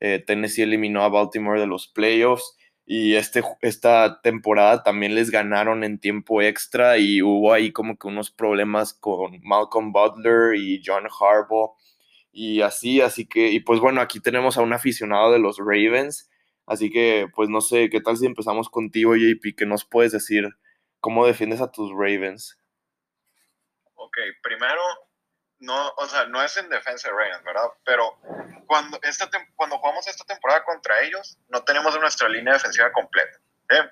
eh, 0.00 0.22
Tennessee 0.24 0.62
eliminó 0.62 1.02
a 1.02 1.08
Baltimore 1.08 1.60
de 1.60 1.66
los 1.66 1.88
playoffs 1.88 2.57
y 2.90 3.16
este, 3.16 3.42
esta 3.60 4.22
temporada 4.22 4.82
también 4.82 5.14
les 5.14 5.30
ganaron 5.30 5.84
en 5.84 6.00
tiempo 6.00 6.40
extra 6.40 6.96
y 6.96 7.20
hubo 7.20 7.52
ahí 7.52 7.70
como 7.70 7.98
que 7.98 8.08
unos 8.08 8.30
problemas 8.30 8.94
con 8.94 9.38
Malcolm 9.42 9.92
Butler 9.92 10.54
y 10.54 10.80
John 10.82 11.04
Harbaugh 11.04 11.76
y 12.32 12.62
así, 12.62 13.02
así 13.02 13.26
que, 13.26 13.50
y 13.50 13.60
pues 13.60 13.78
bueno, 13.80 14.00
aquí 14.00 14.20
tenemos 14.20 14.56
a 14.56 14.62
un 14.62 14.72
aficionado 14.72 15.30
de 15.30 15.38
los 15.38 15.58
Ravens, 15.58 16.30
así 16.64 16.88
que 16.88 17.26
pues 17.34 17.50
no 17.50 17.60
sé, 17.60 17.90
¿qué 17.90 18.00
tal 18.00 18.16
si 18.16 18.24
empezamos 18.24 18.70
contigo, 18.70 19.14
JP? 19.16 19.54
¿Qué 19.54 19.66
nos 19.66 19.84
puedes 19.84 20.12
decir? 20.12 20.48
¿Cómo 20.98 21.26
defiendes 21.26 21.60
a 21.60 21.70
tus 21.70 21.90
Ravens? 21.90 22.58
Ok, 23.96 24.16
primero, 24.42 24.80
no, 25.60 25.92
o 25.96 26.06
sea, 26.06 26.26
no 26.26 26.42
es 26.42 26.56
en 26.56 26.68
defensa 26.68 27.08
de 27.08 27.14
Ravens, 27.14 27.44
¿verdad? 27.44 27.68
Pero 27.84 28.18
cuando, 28.66 28.98
esta 29.02 29.28
cuando 29.56 29.78
jugamos 29.78 30.06
esta 30.06 30.24
temporada 30.24 30.64
contra 30.64 31.00
ellos, 31.00 31.38
no 31.48 31.62
tenemos 31.64 31.98
nuestra 31.98 32.28
línea 32.28 32.54
defensiva 32.54 32.92
completa. 32.92 33.38
¿eh? 33.70 33.90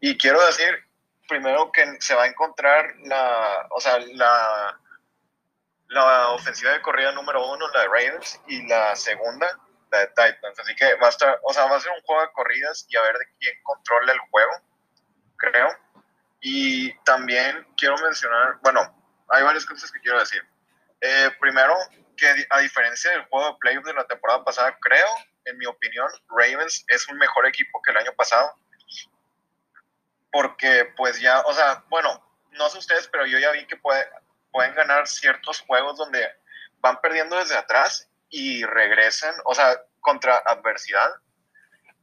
Y 0.00 0.16
quiero 0.16 0.44
decir, 0.46 0.84
primero 1.28 1.70
que 1.72 1.84
se 2.00 2.14
va 2.14 2.24
a 2.24 2.28
encontrar 2.28 2.94
la, 3.04 3.66
o 3.70 3.80
sea, 3.80 3.98
la, 3.98 4.80
la 5.88 6.28
ofensiva 6.30 6.72
de 6.72 6.82
corrida 6.82 7.12
número 7.12 7.46
uno, 7.52 7.68
la 7.68 7.80
de 7.82 7.86
Ravens, 7.86 8.40
y 8.46 8.66
la 8.66 8.96
segunda, 8.96 9.58
la 9.90 9.98
de 9.98 10.06
Titans. 10.08 10.58
Así 10.58 10.74
que 10.74 10.94
va 10.94 11.06
a 11.06 11.10
estar, 11.10 11.38
o 11.42 11.52
sea, 11.52 11.66
va 11.66 11.76
a 11.76 11.80
ser 11.80 11.92
un 11.92 12.02
juego 12.02 12.22
de 12.22 12.32
corridas 12.32 12.86
y 12.88 12.96
a 12.96 13.02
ver 13.02 13.16
de 13.18 13.26
quién 13.38 13.54
controla 13.62 14.12
el 14.12 14.18
juego, 14.30 14.52
creo. 15.36 15.68
Y 16.40 16.92
también 17.04 17.66
quiero 17.76 17.96
mencionar, 17.98 18.58
bueno, 18.62 18.80
hay 19.28 19.42
varias 19.42 19.64
cosas 19.64 19.92
que 19.92 20.00
quiero 20.00 20.18
decir. 20.18 20.42
Eh, 21.04 21.30
primero, 21.40 21.74
que 22.16 22.46
a 22.48 22.60
diferencia 22.60 23.10
del 23.10 23.24
juego 23.24 23.48
de 23.48 23.58
playoff 23.58 23.84
de 23.84 23.92
la 23.92 24.06
temporada 24.06 24.44
pasada, 24.44 24.78
creo, 24.80 25.08
en 25.44 25.58
mi 25.58 25.66
opinión, 25.66 26.08
Ravens 26.28 26.84
es 26.86 27.08
un 27.08 27.18
mejor 27.18 27.44
equipo 27.46 27.82
que 27.82 27.90
el 27.90 27.98
año 27.98 28.12
pasado. 28.16 28.54
Porque 30.30 30.92
pues 30.96 31.20
ya, 31.20 31.40
o 31.40 31.52
sea, 31.52 31.84
bueno, 31.90 32.24
no 32.52 32.70
sé 32.70 32.78
ustedes, 32.78 33.08
pero 33.08 33.26
yo 33.26 33.38
ya 33.40 33.50
vi 33.50 33.66
que 33.66 33.76
puede, 33.76 34.08
pueden 34.52 34.74
ganar 34.76 35.08
ciertos 35.08 35.60
juegos 35.60 35.98
donde 35.98 36.24
van 36.78 37.00
perdiendo 37.00 37.36
desde 37.36 37.56
atrás 37.56 38.08
y 38.30 38.64
regresan, 38.64 39.34
o 39.44 39.54
sea, 39.54 39.82
contra 40.00 40.36
adversidad. 40.46 41.10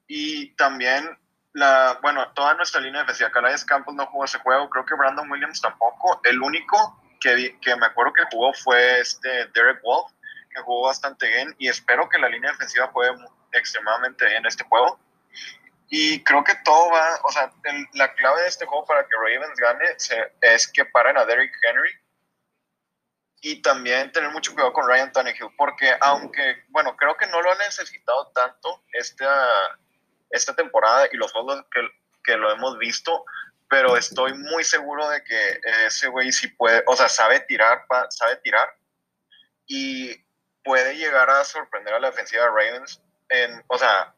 Y 0.08 0.54
también, 0.56 1.18
la, 1.54 2.00
bueno, 2.02 2.34
toda 2.34 2.54
nuestra 2.56 2.82
línea 2.82 3.02
defensiva, 3.02 3.32
Calais 3.32 3.64
Campos 3.64 3.96
no 3.96 4.06
jugó 4.08 4.26
ese 4.26 4.40
juego, 4.40 4.70
creo 4.70 4.86
que 4.86 4.96
Brandon 4.96 5.32
Williams 5.32 5.62
tampoco. 5.62 6.20
El 6.26 6.42
único 6.42 6.99
que, 7.20 7.58
que 7.60 7.76
me 7.76 7.86
acuerdo 7.86 8.14
que 8.14 8.24
jugó 8.32 8.54
fue 8.54 9.00
este 9.00 9.48
Derek 9.54 9.82
Wolf, 9.84 10.12
que 10.50 10.62
jugó 10.62 10.88
bastante 10.88 11.28
bien 11.28 11.56
y 11.58 11.68
espero 11.68 12.10
que 12.10 12.18
la 12.18 12.30
línea 12.30 12.52
defensiva 12.52 12.88
juegue 12.88 13.14
extremadamente 13.54 14.26
bien 14.26 14.46
este 14.46 14.64
juego. 14.64 15.00
Y 15.90 16.24
creo 16.24 16.44
que 16.44 16.54
todo 16.64 16.92
va, 16.92 17.20
o 17.24 17.32
sea, 17.32 17.52
la 17.94 18.14
clave 18.14 18.44
de 18.44 18.48
este 18.48 18.66
juego 18.66 18.86
para 18.86 19.04
que 19.04 19.16
Ravens 19.16 19.60
gane 19.60 19.86
es 20.42 20.68
que 20.72 20.86
paren 20.86 21.18
a 21.18 21.26
Derrick 21.26 21.52
Henry 21.64 21.92
y 23.42 23.62
también 23.62 24.12
tener 24.12 24.30
mucho 24.32 24.54
cuidado 24.54 24.74
con 24.74 24.88
Ryan 24.88 25.12
Tannehill, 25.12 25.50
porque 25.58 25.96
aunque, 26.02 26.64
bueno, 26.70 26.96
creo 26.98 27.16
que 27.18 27.28
no 27.28 27.42
lo 27.42 27.52
ha 27.52 27.58
necesitado 27.58 28.28
tanto 28.36 28.84
esta, 28.94 29.78
esta 30.30 30.56
temporada 30.56 31.08
y 31.12 31.18
los 31.18 31.32
juegos 31.32 31.64
que, 31.72 31.82
que 32.24 32.38
lo 32.38 32.52
hemos 32.52 32.78
visto, 32.78 33.26
pero 33.70 33.96
estoy 33.96 34.34
muy 34.34 34.64
seguro 34.64 35.08
de 35.10 35.24
que 35.24 35.62
ese 35.86 36.08
güey 36.08 36.32
sí 36.32 36.48
puede, 36.48 36.84
o 36.88 36.96
sea, 36.96 37.08
sabe 37.08 37.40
tirar, 37.42 37.86
sabe 38.10 38.38
tirar 38.38 38.68
y 39.68 40.16
puede 40.64 40.98
llegar 40.98 41.30
a 41.30 41.44
sorprender 41.44 41.94
a 41.94 42.00
la 42.00 42.10
defensiva 42.10 42.44
de 42.44 42.50
Ravens. 42.50 43.02
En, 43.30 43.64
o 43.68 43.78
sea, 43.78 44.14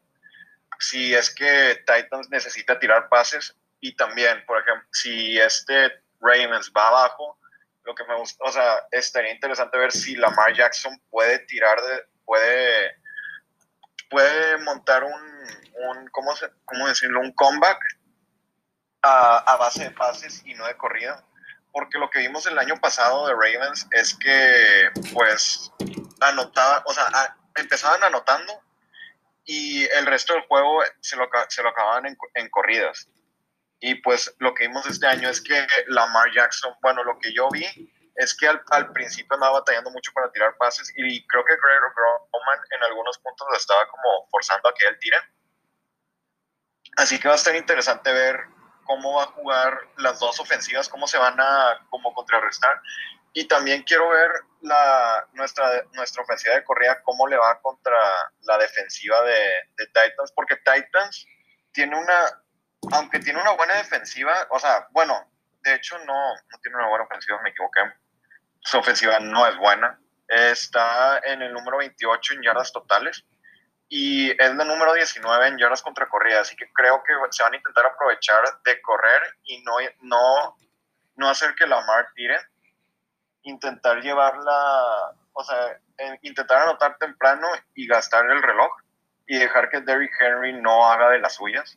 si 0.78 1.14
es 1.14 1.32
que 1.32 1.84
Titans 1.86 2.30
necesita 2.30 2.78
tirar 2.78 3.10
pases 3.10 3.54
y 3.80 3.94
también, 3.94 4.42
por 4.46 4.60
ejemplo, 4.60 4.88
si 4.90 5.38
este 5.38 5.92
Ravens 6.20 6.72
va 6.74 6.88
abajo, 6.88 7.38
lo 7.84 7.94
que 7.94 8.04
me 8.04 8.16
gusta, 8.16 8.42
o 8.44 8.52
sea, 8.52 8.86
estaría 8.90 9.32
interesante 9.32 9.76
ver 9.76 9.92
si 9.92 10.16
Lamar 10.16 10.54
Jackson 10.54 10.98
puede 11.10 11.40
tirar 11.40 11.78
de, 11.82 12.04
puede, 12.24 12.96
puede 14.08 14.56
montar 14.58 15.04
un, 15.04 15.12
un 15.12 16.08
¿cómo, 16.08 16.34
se, 16.36 16.48
¿cómo 16.64 16.88
decirlo? 16.88 17.20
Un 17.20 17.32
comeback 17.32 17.78
a, 19.02 19.38
a, 19.38 19.56
base 19.56 19.84
de 19.84 19.90
pases 19.90 20.42
y 20.44 20.54
no 20.54 20.66
de 20.66 20.76
corrida. 20.76 21.24
Porque 21.72 21.98
lo 21.98 22.10
que 22.10 22.20
vimos 22.20 22.46
el 22.46 22.58
año 22.58 22.76
pasado 22.80 23.26
de 23.26 23.34
Ravens 23.34 23.86
es 23.92 24.14
que, 24.14 24.90
pues, 25.14 25.72
anotaba, 26.20 26.82
o 26.86 26.92
sea, 26.92 27.36
empezaban 27.56 28.02
anotando 28.04 28.60
y 29.44 29.84
el 29.84 30.06
resto 30.06 30.34
del 30.34 30.42
juego 30.46 30.82
se 31.00 31.16
lo, 31.16 31.28
se 31.48 31.62
lo 31.62 31.70
acababan 31.70 32.06
en, 32.06 32.16
en 32.34 32.48
corridas. 32.50 33.08
Y 33.80 33.96
pues 33.96 34.32
lo 34.38 34.54
que 34.54 34.68
vimos 34.68 34.86
este 34.86 35.08
año 35.08 35.28
es 35.28 35.40
que 35.40 35.66
Lamar 35.88 36.30
Jackson, 36.32 36.72
bueno, 36.82 37.02
lo 37.02 37.18
que 37.18 37.32
yo 37.34 37.48
vi 37.50 37.66
es 38.14 38.36
que 38.36 38.46
al, 38.46 38.62
al 38.70 38.92
principio 38.92 39.34
andaba 39.34 39.58
batallando 39.58 39.90
mucho 39.90 40.12
para 40.12 40.30
tirar 40.30 40.56
pases 40.56 40.92
y 40.96 41.26
creo 41.26 41.44
que 41.44 41.54
Greg 41.54 41.80
Roman 41.96 42.60
en 42.70 42.82
algunos 42.84 43.18
puntos 43.18 43.48
lo 43.50 43.56
estaba 43.56 43.88
como 43.88 44.28
forzando 44.30 44.68
a 44.68 44.74
que 44.74 44.86
él 44.86 44.98
tire. 45.00 45.16
Así 46.96 47.18
que 47.18 47.26
va 47.26 47.34
a 47.34 47.38
estar 47.38 47.56
interesante 47.56 48.12
ver 48.12 48.46
cómo 48.84 49.14
va 49.14 49.24
a 49.24 49.32
jugar 49.32 49.78
las 49.96 50.20
dos 50.20 50.38
ofensivas, 50.40 50.88
cómo 50.88 51.06
se 51.06 51.18
van 51.18 51.40
a 51.40 51.86
como 51.90 52.12
contrarrestar. 52.14 52.80
Y 53.32 53.46
también 53.46 53.82
quiero 53.82 54.10
ver 54.10 54.30
la, 54.60 55.26
nuestra, 55.32 55.82
nuestra 55.92 56.22
ofensiva 56.22 56.54
de 56.54 56.64
corrida, 56.64 57.02
cómo 57.02 57.26
le 57.26 57.36
va 57.36 57.60
contra 57.60 57.96
la 58.42 58.58
defensiva 58.58 59.22
de, 59.22 59.40
de 59.76 59.86
Titans, 59.86 60.32
porque 60.34 60.56
Titans 60.56 61.26
tiene 61.72 61.98
una, 61.98 62.42
aunque 62.92 63.20
tiene 63.20 63.40
una 63.40 63.52
buena 63.52 63.74
defensiva, 63.76 64.46
o 64.50 64.58
sea, 64.58 64.86
bueno, 64.90 65.30
de 65.62 65.74
hecho 65.74 65.98
no, 66.00 66.34
no 66.34 66.58
tiene 66.60 66.76
una 66.76 66.88
buena 66.88 67.04
ofensiva, 67.04 67.40
me 67.42 67.50
equivoqué. 67.50 67.80
Su 68.60 68.78
ofensiva 68.78 69.18
no 69.18 69.46
es 69.46 69.56
buena. 69.56 69.98
Está 70.28 71.18
en 71.24 71.42
el 71.42 71.52
número 71.52 71.78
28 71.78 72.34
en 72.34 72.42
yardas 72.42 72.72
totales 72.72 73.24
y 73.94 74.30
es 74.30 74.54
la 74.54 74.64
número 74.64 74.94
19 74.94 75.48
en 75.48 75.58
yardas 75.58 75.82
contra 75.82 76.08
corrida, 76.08 76.40
así 76.40 76.56
que 76.56 76.72
creo 76.72 77.02
que 77.04 77.12
se 77.30 77.42
van 77.42 77.52
a 77.52 77.56
intentar 77.58 77.84
aprovechar 77.84 78.42
de 78.64 78.80
correr 78.80 79.36
y 79.44 79.62
no, 79.64 79.72
no, 80.00 80.56
no 81.16 81.28
hacer 81.28 81.54
que 81.54 81.66
Lamar 81.66 82.08
tire, 82.14 82.38
intentar 83.42 84.00
llevarla, 84.00 85.12
o 85.34 85.44
sea, 85.44 85.78
intentar 86.22 86.62
anotar 86.62 86.96
temprano 86.96 87.46
y 87.74 87.86
gastar 87.86 88.24
el 88.30 88.42
reloj 88.42 88.72
y 89.26 89.36
dejar 89.36 89.68
que 89.68 89.82
Derrick 89.82 90.18
Henry 90.18 90.54
no 90.54 90.90
haga 90.90 91.10
de 91.10 91.18
las 91.18 91.34
suyas. 91.34 91.76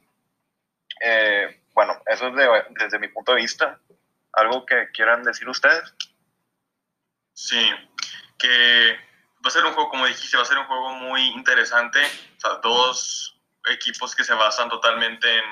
Eh, 1.01 1.63
bueno, 1.73 2.01
eso 2.05 2.29
es 2.29 2.65
desde 2.79 2.97
mi 2.97 3.09
punto 3.09 3.33
de 3.33 3.41
vista. 3.41 3.77
¿Algo 4.31 4.65
que 4.65 4.87
quieran 4.93 5.23
decir 5.23 5.49
ustedes? 5.49 5.93
Sí, 7.33 7.69
que 8.39 8.97
va 9.45 9.49
a 9.49 9.51
ser 9.51 9.63
un 9.63 9.73
juego, 9.73 9.89
como 9.89 10.07
dijiste, 10.07 10.37
va 10.37 10.43
a 10.43 10.47
ser 10.47 10.57
un 10.57 10.65
juego 10.65 10.89
muy 10.89 11.21
interesante. 11.27 12.01
O 12.43 12.57
dos 12.63 13.39
equipos 13.65 14.15
que 14.15 14.23
se 14.23 14.33
basan 14.33 14.69
totalmente 14.69 15.31
en 15.37 15.45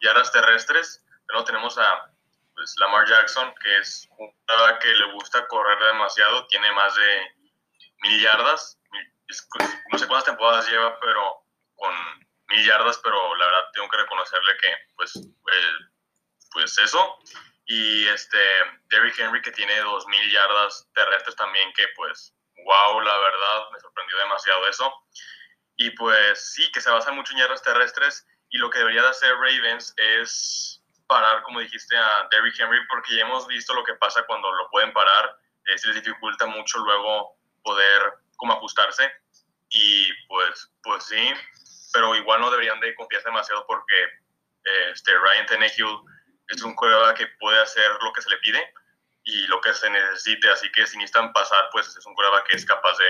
yardas 0.00 0.32
terrestres. 0.32 1.04
Luego 1.28 1.44
tenemos 1.44 1.78
a 1.78 2.10
pues, 2.54 2.74
Lamar 2.78 3.06
Jackson, 3.06 3.54
que 3.62 3.78
es 3.78 4.08
un 4.18 4.34
que 4.80 4.88
le 4.88 5.12
gusta 5.12 5.46
correr 5.46 5.78
demasiado, 5.78 6.46
tiene 6.48 6.70
más 6.72 6.94
de 6.96 7.34
mil 8.02 8.20
yardas. 8.20 8.78
No 9.92 9.98
sé 9.98 10.06
cuántas 10.08 10.24
temporadas 10.24 10.68
lleva, 10.68 10.98
pero 10.98 11.44
con 11.76 11.94
mil 12.48 12.66
yardas, 12.66 12.98
pero 13.04 13.36
la 13.36 13.46
verdad 13.46 13.64
tengo 13.72 13.88
que 13.88 13.98
reconocerle 13.98 14.56
que, 14.56 14.74
pues, 14.96 15.16
eh, 15.16 15.74
pues 16.50 16.76
eso. 16.78 17.18
Y 17.66 18.06
este, 18.08 18.38
Derrick 18.90 19.18
Henry 19.20 19.40
que 19.40 19.52
tiene 19.52 19.78
dos 19.78 20.06
mil 20.08 20.32
yardas 20.32 20.88
terrestres 20.92 21.36
también, 21.36 21.72
que 21.74 21.86
pues, 21.94 22.34
wow, 22.64 23.00
la 23.00 23.18
verdad, 23.18 23.70
me 23.72 23.80
sorprendió 23.80 24.16
demasiado 24.18 24.66
eso. 24.68 24.92
Y 25.76 25.90
pues 25.90 26.52
sí, 26.54 26.70
que 26.72 26.80
se 26.80 26.90
basa 26.90 27.12
mucho 27.12 27.32
en 27.32 27.40
yardas 27.40 27.62
terrestres 27.62 28.26
y 28.50 28.58
lo 28.58 28.70
que 28.70 28.78
debería 28.78 29.02
de 29.02 29.08
hacer 29.08 29.34
Ravens 29.34 29.94
es 29.96 30.82
parar, 31.06 31.42
como 31.42 31.60
dijiste, 31.60 31.96
a 31.96 32.28
Derrick 32.30 32.58
Henry, 32.58 32.78
porque 32.88 33.16
ya 33.16 33.22
hemos 33.22 33.46
visto 33.46 33.74
lo 33.74 33.84
que 33.84 33.94
pasa 33.94 34.24
cuando 34.26 34.52
lo 34.52 34.68
pueden 34.70 34.92
parar, 34.92 35.36
eh, 35.66 35.78
se 35.78 35.88
les 35.88 35.96
dificulta 35.96 36.46
mucho 36.46 36.78
luego 36.78 37.36
poder 37.62 38.14
como 38.36 38.52
ajustarse. 38.52 39.10
Y 39.70 40.12
pues, 40.28 40.70
pues 40.82 41.04
sí, 41.04 41.32
pero 41.92 42.14
igual 42.14 42.40
no 42.40 42.50
deberían 42.50 42.80
de 42.80 42.94
confiarse 42.94 43.28
demasiado 43.28 43.66
porque 43.66 43.94
este, 44.92 45.12
Ryan 45.18 45.46
Tannehill 45.46 45.98
es 46.48 46.62
un 46.62 46.74
jugador 46.74 47.14
que 47.14 47.26
puede 47.38 47.60
hacer 47.60 47.90
lo 48.02 48.12
que 48.12 48.22
se 48.22 48.30
le 48.30 48.36
pide 48.38 48.74
y 49.24 49.46
lo 49.46 49.60
que 49.60 49.72
se 49.72 49.88
necesite, 49.88 50.50
así 50.50 50.70
que 50.72 50.86
si 50.86 50.98
necesitan 50.98 51.32
pasar, 51.32 51.68
pues 51.70 51.96
es 51.96 52.04
un 52.06 52.14
jugador 52.14 52.42
que 52.44 52.56
es 52.56 52.64
capaz 52.64 52.96
de, 52.98 53.08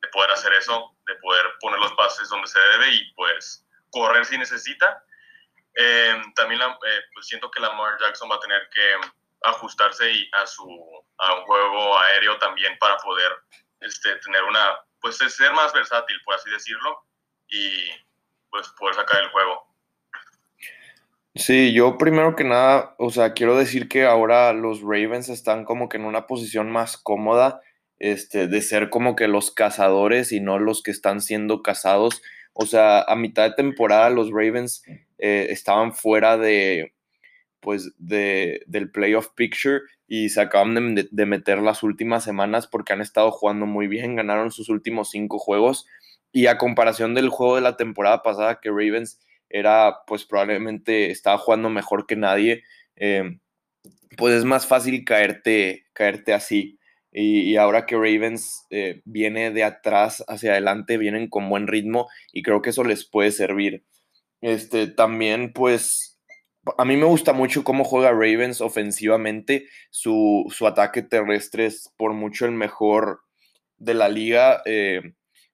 de, 0.00 0.08
poder 0.08 0.30
hacer 0.32 0.52
eso, 0.54 0.94
de 1.06 1.14
poder 1.16 1.46
poner 1.60 1.78
los 1.78 1.92
pases 1.92 2.28
donde 2.28 2.48
se 2.48 2.58
debe 2.58 2.90
y 2.90 3.12
pues 3.14 3.64
correr 3.90 4.24
si 4.24 4.36
necesita. 4.38 5.04
Eh, 5.74 6.20
también 6.34 6.60
eh, 6.60 7.00
pues 7.14 7.26
siento 7.26 7.50
que 7.50 7.60
Lamar 7.60 7.98
Jackson 8.00 8.30
va 8.30 8.36
a 8.36 8.40
tener 8.40 8.68
que 8.70 8.96
ajustarse 9.44 10.10
y 10.10 10.30
a, 10.32 10.46
su, 10.46 10.64
a 11.18 11.34
un 11.34 11.44
juego 11.44 11.98
aéreo 11.98 12.38
también 12.38 12.76
para 12.78 12.96
poder 12.98 13.32
este, 13.80 14.16
tener 14.16 14.42
una, 14.44 14.78
pues 15.00 15.16
ser 15.16 15.52
más 15.52 15.72
versátil, 15.72 16.20
por 16.24 16.34
así 16.34 16.50
decirlo, 16.50 17.04
y 17.48 17.90
pues 18.50 18.68
poder 18.70 18.94
sacar 18.94 19.22
el 19.22 19.30
juego. 19.30 19.71
Sí, 21.34 21.72
yo 21.72 21.96
primero 21.96 22.36
que 22.36 22.44
nada, 22.44 22.94
o 22.98 23.10
sea, 23.10 23.32
quiero 23.32 23.56
decir 23.56 23.88
que 23.88 24.04
ahora 24.04 24.52
los 24.52 24.82
Ravens 24.82 25.30
están 25.30 25.64
como 25.64 25.88
que 25.88 25.96
en 25.96 26.04
una 26.04 26.26
posición 26.26 26.70
más 26.70 26.98
cómoda 26.98 27.62
este, 27.98 28.48
de 28.48 28.60
ser 28.60 28.90
como 28.90 29.16
que 29.16 29.28
los 29.28 29.50
cazadores 29.50 30.32
y 30.32 30.40
no 30.40 30.58
los 30.58 30.82
que 30.82 30.90
están 30.90 31.22
siendo 31.22 31.62
cazados. 31.62 32.20
O 32.52 32.66
sea, 32.66 33.00
a 33.02 33.16
mitad 33.16 33.44
de 33.44 33.54
temporada 33.54 34.10
los 34.10 34.30
Ravens 34.30 34.82
eh, 35.18 35.46
estaban 35.50 35.94
fuera 35.94 36.36
de, 36.36 36.92
pues, 37.60 37.92
de, 37.98 38.62
del 38.66 38.90
playoff 38.90 39.28
picture 39.34 39.80
y 40.06 40.28
se 40.28 40.42
acaban 40.42 40.74
de, 40.74 41.08
de, 41.10 41.26
meter 41.26 41.58
las 41.58 41.82
últimas 41.82 42.24
semanas 42.24 42.66
porque 42.66 42.92
han 42.92 43.00
estado 43.00 43.30
jugando 43.30 43.64
muy 43.66 43.86
bien, 43.88 44.16
ganaron 44.16 44.50
sus 44.50 44.68
últimos 44.68 45.10
cinco 45.10 45.38
juegos 45.38 45.86
y 46.32 46.46
a 46.46 46.58
comparación 46.58 47.14
del 47.14 47.30
juego 47.30 47.56
de 47.56 47.62
la 47.62 47.76
temporada 47.76 48.22
pasada 48.22 48.60
que 48.60 48.68
Ravens 48.68 49.18
era, 49.52 49.98
pues 50.06 50.24
probablemente 50.24 51.10
estaba 51.10 51.38
jugando 51.38 51.70
mejor 51.70 52.06
que 52.06 52.16
nadie, 52.16 52.64
eh, 52.96 53.38
pues 54.16 54.34
es 54.34 54.44
más 54.44 54.66
fácil 54.66 55.04
caerte, 55.04 55.86
caerte 55.92 56.32
así. 56.32 56.78
Y, 57.14 57.56
ahora 57.56 57.84
que 57.84 57.94
Ravens 57.94 58.66
eh, 58.70 59.02
viene 59.04 59.50
de 59.50 59.64
atrás 59.64 60.24
hacia 60.28 60.52
adelante, 60.52 60.96
vienen 60.96 61.28
con 61.28 61.50
buen 61.50 61.66
ritmo 61.66 62.08
y 62.32 62.42
creo 62.42 62.62
que 62.62 62.70
eso 62.70 62.84
les 62.84 63.04
puede 63.04 63.32
servir. 63.32 63.84
Este, 64.40 64.86
también, 64.86 65.52
pues, 65.52 66.18
a 66.78 66.84
mí 66.86 66.96
me 66.96 67.04
gusta 67.04 67.34
mucho 67.34 67.64
cómo 67.64 67.84
juega 67.84 68.12
Ravens 68.12 68.62
ofensivamente. 68.62 69.68
Su, 69.90 70.46
ataque 70.66 71.02
terrestre 71.02 71.66
es 71.66 71.92
por 71.98 72.14
mucho 72.14 72.46
el 72.46 72.52
mejor 72.52 73.20
de 73.76 73.94
la 73.94 74.08
liga. 74.08 74.62
Eh, 74.64 75.12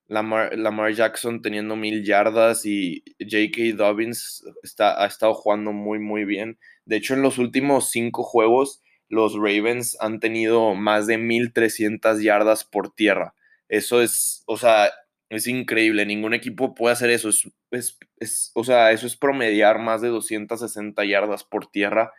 Lamar, 0.08 0.92
Jackson 0.92 1.42
teniendo 1.42 1.76
mil 1.76 2.02
yardas 2.02 2.64
y 2.64 3.04
J.K. 3.20 3.76
Dobbins 3.76 4.42
está, 4.62 5.02
ha 5.02 5.06
estado 5.06 5.34
jugando 5.34 5.72
muy, 5.72 5.98
muy 5.98 6.24
bien. 6.24 6.58
De 6.86 6.96
hecho, 6.96 7.14
en 7.14 7.22
los 7.22 7.36
últimos 7.38 7.90
cinco 7.90 8.22
juegos, 8.22 8.82
los 9.08 9.34
Ravens 9.34 9.96
han 10.00 10.18
tenido 10.18 10.74
más 10.74 11.06
de 11.06 11.18
1300 11.18 12.22
yardas 12.22 12.64
por 12.64 12.90
tierra. 12.94 13.34
Eso 13.68 14.00
es, 14.00 14.42
o 14.46 14.56
sea, 14.56 14.90
es 15.28 15.46
increíble. 15.46 16.06
Ningún 16.06 16.32
equipo 16.32 16.74
puede 16.74 16.94
hacer 16.94 17.10
eso. 17.10 17.28
Es, 17.70 17.98
es, 18.18 18.50
o 18.54 18.64
sea, 18.64 18.92
eso 18.92 19.06
es 19.06 19.16
promediar 19.16 19.78
más 19.78 20.00
de 20.00 20.08
260 20.08 21.04
yardas 21.04 21.44
por 21.44 21.66
tierra 21.66 22.12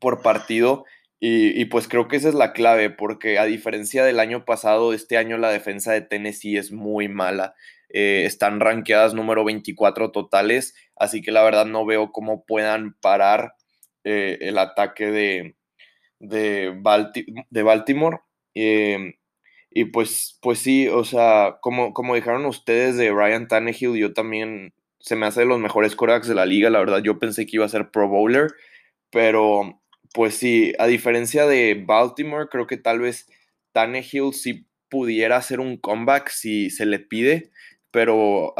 por 0.00 0.22
partido. 0.22 0.84
Y, 1.26 1.64
pues 1.66 1.88
creo 1.88 2.06
que 2.06 2.16
esa 2.16 2.28
es 2.28 2.34
la 2.34 2.52
clave, 2.52 2.90
porque 2.90 3.38
a 3.38 3.46
diferencia 3.46 4.04
del 4.04 4.20
año 4.20 4.44
pasado, 4.44 4.92
este 4.92 5.16
año 5.16 5.38
la 5.38 5.48
defensa 5.48 5.90
de 5.90 6.02
Tennessee 6.02 6.58
es 6.58 6.70
muy 6.70 7.08
mala. 7.08 7.54
Eh, 7.88 8.24
están 8.26 8.60
rankeadas 8.60 9.14
número 9.14 9.42
24 9.42 10.12
totales, 10.12 10.74
así 10.96 11.22
que 11.22 11.32
la 11.32 11.42
verdad 11.42 11.64
no 11.64 11.86
veo 11.86 12.12
cómo 12.12 12.44
puedan 12.44 12.92
parar 13.00 13.54
eh, 14.04 14.36
el 14.42 14.58
ataque 14.58 15.06
de, 15.06 15.56
de, 16.18 16.78
de 17.48 17.62
Baltimore. 17.62 18.18
Em, 18.52 19.14
y 19.70 19.86
pues, 19.86 20.38
pues 20.42 20.58
sí, 20.58 20.88
o 20.88 21.04
sea, 21.04 21.56
como, 21.62 21.94
como 21.94 22.16
dijeron 22.16 22.44
ustedes 22.44 22.98
de 22.98 23.10
Ryan 23.12 23.48
Tannehill, 23.48 23.96
yo 23.96 24.12
también 24.12 24.74
se 24.98 25.16
me 25.16 25.24
hace 25.24 25.40
de 25.40 25.46
los 25.46 25.58
mejores 25.58 25.96
corebacks 25.96 26.28
de 26.28 26.34
la 26.34 26.44
liga, 26.44 26.68
la 26.68 26.80
verdad 26.80 27.02
yo 27.02 27.18
pensé 27.18 27.46
que 27.46 27.56
iba 27.56 27.64
a 27.64 27.68
ser 27.70 27.90
Pro 27.90 28.08
Bowler, 28.08 28.52
pero 29.10 29.80
pues 30.14 30.36
sí, 30.36 30.72
a 30.78 30.86
diferencia 30.86 31.44
de 31.44 31.74
Baltimore, 31.74 32.48
creo 32.48 32.68
que 32.68 32.76
tal 32.76 33.00
vez 33.00 33.26
Tannehill 33.72 34.32
sí 34.32 34.68
pudiera 34.88 35.36
hacer 35.36 35.58
un 35.58 35.76
comeback 35.76 36.28
si 36.28 36.70
se 36.70 36.86
le 36.86 37.00
pide, 37.00 37.50
pero 37.90 38.54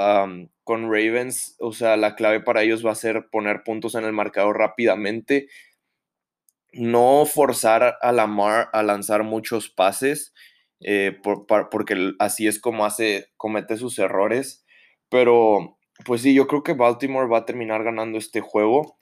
con 0.65 0.83
Ravens, 0.85 1.55
o 1.61 1.73
sea, 1.73 1.97
la 1.97 2.17
clave 2.17 2.41
para 2.41 2.63
ellos 2.63 2.85
va 2.85 2.91
a 2.91 2.97
ser 2.97 3.29
poner 3.31 3.63
puntos 3.63 3.95
en 3.95 4.05
el 4.05 4.13
marcador 4.13 4.59
rápidamente, 4.59 5.47
no 6.73 7.25
forzar 7.25 7.99
a 8.03 8.11
Lamar 8.11 8.69
a 8.73 8.83
lanzar 8.83 9.23
muchos 9.23 9.71
pases, 9.71 10.35
eh, 10.81 11.17
porque 11.23 12.15
así 12.19 12.49
es 12.49 12.59
como 12.61 12.85
hace, 12.85 13.29
comete 13.37 13.77
sus 13.77 14.01
errores, 14.01 14.67
pero 15.09 15.79
pues 16.05 16.23
sí, 16.23 16.35
yo 16.35 16.49
creo 16.49 16.65
que 16.65 16.73
Baltimore 16.73 17.29
va 17.29 17.39
a 17.39 17.47
terminar 17.47 17.85
ganando 17.85 18.19
este 18.19 18.41
juego. 18.41 18.99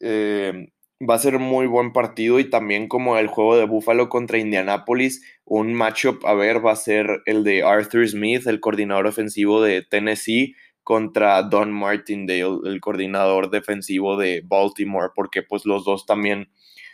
Eh, 0.00 0.72
va 1.08 1.14
a 1.14 1.18
ser 1.18 1.38
muy 1.38 1.66
buen 1.66 1.92
partido 1.92 2.38
y 2.38 2.48
también 2.48 2.86
como 2.86 3.16
el 3.18 3.26
juego 3.26 3.56
de 3.56 3.64
Buffalo 3.64 4.08
contra 4.08 4.38
Indianapolis, 4.38 5.22
un 5.44 5.74
matchup 5.74 6.24
a 6.24 6.34
ver 6.34 6.64
va 6.64 6.72
a 6.72 6.76
ser 6.76 7.22
el 7.26 7.42
de 7.44 7.64
Arthur 7.64 8.08
Smith, 8.08 8.46
el 8.46 8.60
coordinador 8.60 9.06
ofensivo 9.06 9.62
de 9.62 9.82
Tennessee, 9.82 10.54
contra 10.84 11.42
Don 11.42 11.72
Martindale, 11.72 12.58
el 12.64 12.80
coordinador 12.80 13.50
defensivo 13.50 14.16
de 14.16 14.42
Baltimore, 14.44 15.10
porque 15.14 15.42
pues 15.42 15.64
los 15.64 15.84
dos 15.84 16.06
también 16.06 16.50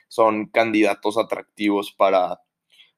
son 0.08 0.46
candidatos 0.46 1.16
atractivos 1.18 1.92
para 1.92 2.40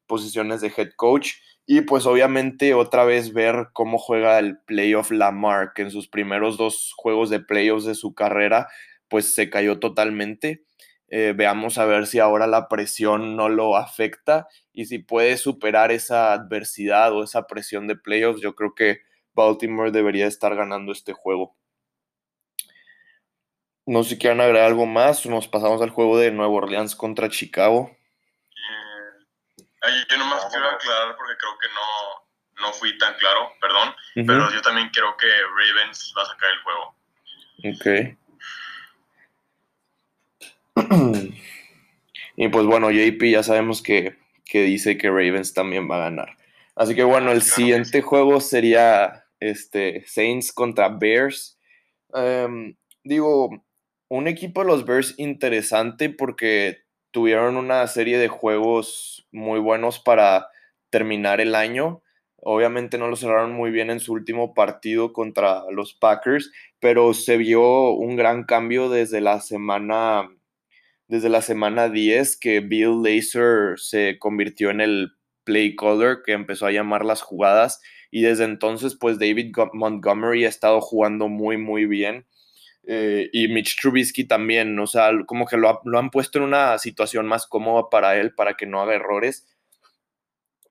posiciones 0.06 0.60
de 0.60 0.72
head 0.76 0.90
coach. 0.96 1.34
Y 1.66 1.82
pues 1.82 2.06
obviamente 2.06 2.74
otra 2.74 3.04
vez 3.04 3.32
ver 3.32 3.68
cómo 3.72 3.98
juega 3.98 4.38
el 4.40 4.58
playoff 4.66 5.12
Lamar, 5.12 5.72
que 5.74 5.82
en 5.82 5.92
sus 5.92 6.08
primeros 6.08 6.56
dos 6.56 6.92
juegos 6.96 7.30
de 7.30 7.38
playoffs 7.38 7.84
de 7.84 7.94
su 7.94 8.14
carrera, 8.14 8.66
pues 9.08 9.34
se 9.34 9.50
cayó 9.50 9.78
totalmente 9.78 10.64
eh, 11.12 11.34
veamos 11.36 11.76
a 11.76 11.86
ver 11.86 12.06
si 12.06 12.20
ahora 12.20 12.46
la 12.46 12.68
presión 12.68 13.34
no 13.34 13.48
lo 13.48 13.76
afecta 13.76 14.46
y 14.72 14.86
si 14.86 15.00
puede 15.00 15.36
superar 15.36 15.90
esa 15.90 16.32
adversidad 16.32 17.12
o 17.12 17.24
esa 17.24 17.48
presión 17.48 17.88
de 17.88 17.96
playoffs. 17.96 18.40
Yo 18.40 18.54
creo 18.54 18.76
que 18.76 19.02
Baltimore 19.32 19.90
debería 19.90 20.28
estar 20.28 20.54
ganando 20.54 20.92
este 20.92 21.12
juego. 21.12 21.56
No 23.86 24.04
sé 24.04 24.10
si 24.10 24.18
quieren 24.18 24.40
agregar 24.40 24.68
algo 24.68 24.86
más. 24.86 25.26
Nos 25.26 25.48
pasamos 25.48 25.82
al 25.82 25.90
juego 25.90 26.16
de 26.16 26.30
Nueva 26.30 26.52
Orleans 26.52 26.94
contra 26.94 27.28
Chicago. 27.28 27.90
Eh, 29.82 30.04
yo 30.08 30.16
nomás 30.16 30.46
quiero 30.46 30.66
aclarar 30.66 31.16
porque 31.16 31.36
creo 31.36 31.58
que 31.58 31.68
no, 31.74 32.66
no 32.68 32.72
fui 32.72 32.96
tan 32.98 33.14
claro, 33.14 33.52
perdón. 33.60 33.94
Pero 34.14 34.48
yo 34.52 34.62
también 34.62 34.90
creo 34.90 35.16
que 35.16 35.26
Ravens 35.26 36.14
va 36.16 36.22
a 36.22 36.26
sacar 36.26 36.50
el 36.52 36.60
juego. 36.62 36.94
Ok. 37.64 38.16
Y 42.36 42.48
pues 42.48 42.66
bueno, 42.66 42.90
JP 42.90 43.22
ya 43.30 43.42
sabemos 43.42 43.82
que, 43.82 44.16
dice 44.52 44.98
que 44.98 45.08
Ravens 45.08 45.54
también 45.54 45.90
va 45.90 45.96
a 45.96 46.10
ganar. 46.10 46.36
Así 46.74 46.94
que 46.94 47.04
bueno, 47.04 47.32
el 47.32 47.42
siguiente 47.42 48.02
juego 48.02 48.40
sería 48.40 49.24
este, 49.38 50.04
Saints 50.06 50.52
contra 50.52 50.88
Bears. 50.88 51.58
Em, 52.14 52.74
digo, 53.04 53.64
un 54.08 54.26
equipo 54.26 54.62
de 54.62 54.66
los 54.66 54.84
Bears 54.84 55.14
interesante 55.18 56.10
porque 56.10 56.78
tuvieron 57.10 57.56
una 57.56 57.86
serie 57.86 58.18
de 58.18 58.28
juegos 58.28 59.26
muy 59.30 59.60
buenos 59.60 59.98
para 59.98 60.48
terminar 60.90 61.40
el 61.40 61.54
año. 61.54 62.02
Obviamente 62.36 62.98
no 62.98 63.08
lo 63.08 63.16
cerraron 63.16 63.52
muy 63.52 63.70
bien 63.70 63.90
en 63.90 64.00
su 64.00 64.12
último 64.12 64.54
partido 64.54 65.12
contra 65.12 65.64
los 65.70 65.94
Packers, 65.94 66.50
pero 66.78 67.12
se 67.14 67.36
vio 67.36 67.90
un 67.90 68.16
gran 68.16 68.44
cambio 68.44 68.88
desde 68.88 69.20
la 69.20 69.40
semana 69.40 70.30
desde 71.10 71.28
la 71.28 71.42
semana 71.42 71.88
10 71.88 72.38
que 72.38 72.60
Bill 72.60 73.02
Lazor 73.02 73.80
se 73.80 74.16
convirtió 74.20 74.70
en 74.70 74.80
el 74.80 75.10
play 75.42 75.74
caller 75.74 76.18
que 76.24 76.32
empezó 76.32 76.66
a 76.66 76.70
llamar 76.70 77.04
las 77.04 77.20
jugadas 77.20 77.80
y 78.12 78.22
desde 78.22 78.44
entonces 78.44 78.96
pues 78.98 79.18
David 79.18 79.52
Montgomery 79.72 80.44
ha 80.44 80.48
estado 80.48 80.80
jugando 80.80 81.28
muy 81.28 81.56
muy 81.56 81.86
bien 81.86 82.26
eh, 82.86 83.28
y 83.32 83.48
Mitch 83.48 83.80
Trubisky 83.80 84.24
también, 84.24 84.78
o 84.78 84.86
sea, 84.86 85.10
como 85.26 85.46
que 85.46 85.56
lo, 85.56 85.80
han 85.98 86.10
puesto 86.10 86.38
en 86.38 86.44
una 86.44 86.78
situación 86.78 87.26
más 87.26 87.46
cómoda 87.46 87.90
para 87.90 88.16
él 88.18 88.34
para 88.34 88.54
que 88.54 88.66
no 88.66 88.80
haga 88.80 88.94
errores. 88.94 89.46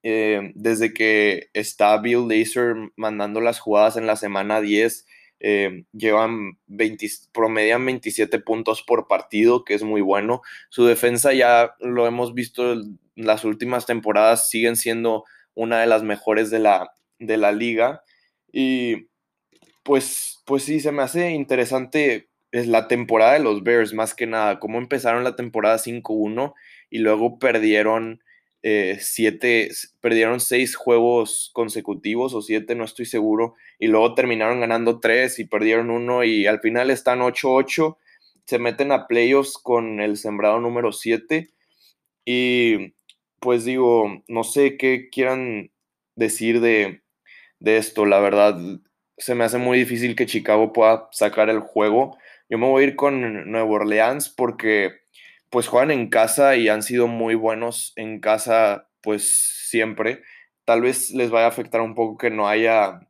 Eh, 0.02 0.54
desde 0.56 0.94
que 0.94 1.50
está 1.54 1.98
Bill 1.98 2.28
Lazor 2.28 2.94
mandando 2.96 3.42
las 3.42 3.60
jugadas 3.60 3.96
en 3.98 4.08
la 4.08 4.16
semana 4.16 4.60
10, 4.62 5.06
eh, 5.40 5.86
llevan 5.94 6.58
20, 6.68 7.08
promedian 7.32 7.86
27 7.86 8.40
puntos 8.40 8.84
por 8.84 9.08
partido, 9.08 9.64
que 9.64 9.74
es 9.74 9.84
muy 9.84 10.02
bueno. 10.02 10.42
Su 10.70 10.86
defensa 10.86 11.34
ya 11.34 11.76
lo 11.80 12.08
hemos 12.08 12.34
visto 12.34 12.74
en 12.74 13.00
las 13.16 13.46
últimas 13.46 13.86
temporadas, 13.86 14.50
siguen 14.50 14.76
siendo 14.76 15.26
una 15.54 15.82
de 15.82 15.88
las 15.88 16.04
mejores 16.04 16.50
de 16.50 16.60
la, 16.60 16.92
de 17.20 17.38
la 17.38 17.52
liga. 17.52 18.04
Y 18.52 19.08
pues, 19.84 20.42
pues 20.46 20.64
sí, 20.64 20.80
se 20.80 20.92
me 20.92 21.04
hace 21.04 21.32
interesante 21.32 22.30
es 22.52 22.68
la 22.68 22.88
temporada 22.88 23.34
de 23.34 23.40
los 23.40 23.64
Bears, 23.64 23.94
más 23.94 24.16
que 24.16 24.26
nada, 24.26 24.60
cómo 24.60 24.78
empezaron 24.80 25.24
la 25.24 25.36
temporada 25.36 25.78
5-1 25.78 26.54
y 26.90 27.00
luego 27.00 27.38
perdieron 27.40 28.24
eh, 28.62 28.98
siete, 29.00 29.70
perdieron 30.02 30.40
seis 30.40 30.76
juegos 30.76 31.52
consecutivos 31.54 32.34
o 32.34 32.42
siete, 32.42 32.76
no 32.76 32.84
estoy 32.84 33.06
seguro, 33.06 33.56
y 33.80 33.88
luego 33.88 34.16
terminaron 34.16 34.60
ganando 34.60 35.00
tres 35.00 35.40
y 35.40 35.46
perdieron 35.46 35.90
uno 35.90 36.24
y 36.24 36.46
al 36.46 36.60
final 36.60 36.90
están 36.92 37.20
8-8, 37.20 37.98
se 38.46 38.60
meten 38.60 38.92
a 38.92 39.08
playoffs 39.08 39.58
con 39.58 40.02
el 40.02 40.18
sembrado 40.18 40.60
número 40.60 40.92
7 40.92 41.50
y 42.26 42.94
pues 43.40 43.64
digo, 43.64 44.24
no 44.28 44.44
sé 44.44 44.78
qué 44.78 45.10
quieran 45.10 45.72
decir 46.16 46.60
de, 46.60 47.02
de 47.60 47.78
esto, 47.78 48.06
la 48.06 48.20
verdad 48.20 48.60
se 49.20 49.36
me 49.36 49.44
hace 49.44 49.58
muy 49.58 49.78
difícil 49.78 50.16
que 50.16 50.26
Chicago 50.26 50.74
pueda 50.74 51.10
sacar 51.12 51.50
el 51.50 51.60
juego. 51.60 52.18
Yo 52.50 52.58
me 52.58 52.68
voy 52.68 52.84
a 52.84 52.88
ir 52.88 52.96
con 52.96 53.52
Nueva 53.52 53.70
Orleans 53.70 54.30
porque 54.30 54.94
pues 55.50 55.68
juegan 55.68 55.92
en 55.92 56.10
casa 56.10 56.56
y 56.56 56.70
han 56.70 56.84
sido 56.84 57.08
muy 57.08 57.36
buenos 57.36 57.94
en 57.96 58.20
casa, 58.20 58.90
pues 59.02 59.66
siempre. 59.68 60.22
Tal 60.66 60.82
vez 60.82 61.12
les 61.12 61.32
vaya 61.32 61.46
a 61.46 61.50
afectar 61.50 61.82
un 61.82 61.96
poco 61.96 62.18
que 62.18 62.30
no 62.30 62.48
haya 62.48 63.02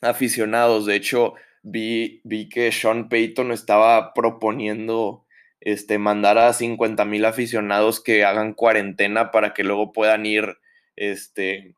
aficionados. 0.00 0.86
De 0.86 0.96
hecho, 0.96 1.34
vi, 1.62 2.20
vi 2.24 2.48
que 2.48 2.70
Sean 2.72 3.08
Payton 3.08 3.52
estaba 3.52 4.14
proponiendo 4.14 5.26
este, 5.60 5.98
mandar 5.98 6.38
a 6.38 6.52
50 6.52 7.04
mil 7.04 7.24
aficionados 7.24 8.00
que 8.00 8.24
hagan 8.24 8.54
cuarentena 8.54 9.30
para 9.30 9.54
que 9.54 9.64
luego 9.64 9.92
puedan 9.92 10.26
ir, 10.26 10.58
este, 10.96 11.74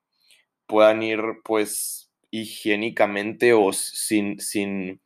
puedan 0.67 1.03
ir 1.03 1.21
pues 1.45 2.13
higiénicamente 2.31 3.53
o 3.55 3.73
sin, 3.73 4.39
sin, 4.41 5.01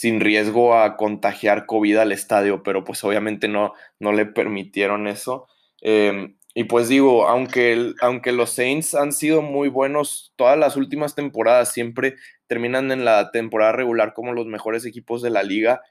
sin 0.00 0.18
riesgo 0.18 0.74
a 0.74 0.96
contagiar 0.96 1.66
COVID 1.66 1.98
al 1.98 2.12
estadio, 2.12 2.62
pero 2.62 2.84
pues 2.84 3.04
obviamente 3.04 3.48
no, 3.48 3.74
no 3.98 4.12
le 4.12 4.24
permitieron 4.24 5.06
eso. 5.06 5.46
Em, 5.82 6.38
y 6.54 6.64
pues 6.64 6.88
digo, 6.88 7.28
aunque, 7.28 7.92
aunque 8.00 8.32
los 8.32 8.48
Saints 8.48 8.94
han 8.94 9.12
sido 9.12 9.42
muy 9.42 9.68
buenos 9.68 10.32
todas 10.36 10.58
las 10.58 10.78
últimas 10.78 11.14
temporadas, 11.14 11.74
siempre 11.74 12.16
terminan 12.46 12.90
en 12.92 13.04
la 13.04 13.30
temporada 13.30 13.72
regular 13.72 14.14
como 14.14 14.32
los 14.32 14.46
mejores 14.46 14.86
equipos 14.86 15.20
de 15.20 15.28
la 15.28 15.42
liga, 15.42 15.82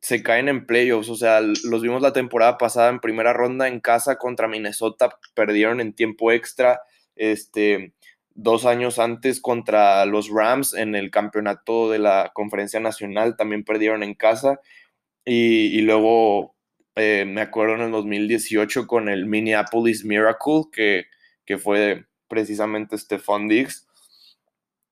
se 0.00 0.22
caen 0.22 0.48
en 0.48 0.64
playoffs. 0.64 1.10
O 1.10 1.16
sea, 1.16 1.42
los 1.42 1.82
vimos 1.82 2.00
la 2.00 2.14
temporada 2.14 2.56
pasada 2.56 2.88
en 2.88 3.00
primera 3.00 3.34
ronda 3.34 3.68
en 3.68 3.80
casa 3.80 4.16
contra 4.16 4.48
Minnesota, 4.48 5.10
perdieron 5.34 5.82
en 5.82 5.92
tiempo 5.92 6.32
extra. 6.32 6.80
Este, 7.16 7.92
dos 8.38 8.66
años 8.66 9.00
antes 9.00 9.40
contra 9.40 10.06
los 10.06 10.30
Rams 10.30 10.72
en 10.72 10.94
el 10.94 11.10
campeonato 11.10 11.90
de 11.90 11.98
la 11.98 12.30
Conferencia 12.34 12.78
Nacional, 12.78 13.36
también 13.36 13.64
perdieron 13.64 14.04
en 14.04 14.14
casa. 14.14 14.60
Y, 15.24 15.80
luego 15.82 16.54
eh, 16.94 17.24
me 17.26 17.40
acuerdo 17.40 17.74
en 17.74 17.80
el 17.82 17.90
2018 17.90 18.86
con 18.86 19.08
el 19.08 19.26
Minneapolis 19.26 20.04
Miracle, 20.04 20.62
que, 20.72 21.06
que 21.44 21.58
fue 21.58 22.06
precisamente 22.28 22.96
Stephon 22.96 23.48
Diggs. 23.48 23.88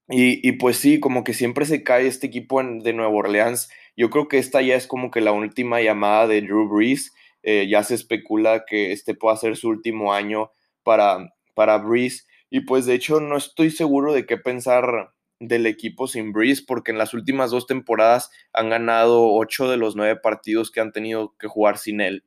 Y, 0.08 0.52
pues 0.52 0.76
sí, 0.76 1.00
como 1.00 1.24
que 1.24 1.34
siempre 1.34 1.66
se 1.66 1.82
cae 1.82 2.06
este 2.06 2.26
equipo 2.26 2.62
de 2.62 2.92
Nueva 2.92 3.12
Orleans. 3.12 3.68
Yo 3.96 4.10
creo 4.10 4.28
que 4.28 4.38
esta 4.38 4.60
ya 4.60 4.74
es 4.76 4.86
como 4.86 5.10
que 5.10 5.20
la 5.20 5.32
última 5.32 5.80
llamada 5.80 6.26
de 6.26 6.42
Drew 6.42 6.68
Brees. 6.68 7.12
Eh, 7.42 7.68
ya 7.68 7.84
se 7.84 7.94
especula 7.94 8.64
que 8.66 8.92
este 8.92 9.14
pueda 9.14 9.36
ser 9.36 9.56
su 9.56 9.68
último 9.68 10.12
año 10.12 10.50
para, 10.82 11.32
para 11.54 11.78
Brees. 11.78 12.26
Y 12.50 12.60
pues 12.60 12.86
de 12.86 12.94
hecho 12.94 13.20
no 13.20 13.36
estoy 13.36 13.70
seguro 13.70 14.12
de 14.12 14.26
qué 14.26 14.36
pensar 14.36 15.12
del 15.38 15.66
equipo 15.66 16.06
sin 16.08 16.32
Breeze, 16.32 16.62
porque 16.66 16.92
en 16.92 16.98
las 16.98 17.12
últimas 17.14 17.50
dos 17.50 17.66
temporadas 17.66 18.30
han 18.52 18.70
ganado 18.70 19.32
ocho 19.32 19.68
de 19.68 19.76
los 19.76 19.96
nueve 19.96 20.16
partidos 20.16 20.70
que 20.70 20.80
han 20.80 20.92
tenido 20.92 21.36
que 21.38 21.48
jugar 21.48 21.78
sin 21.78 22.00
él. 22.00 22.24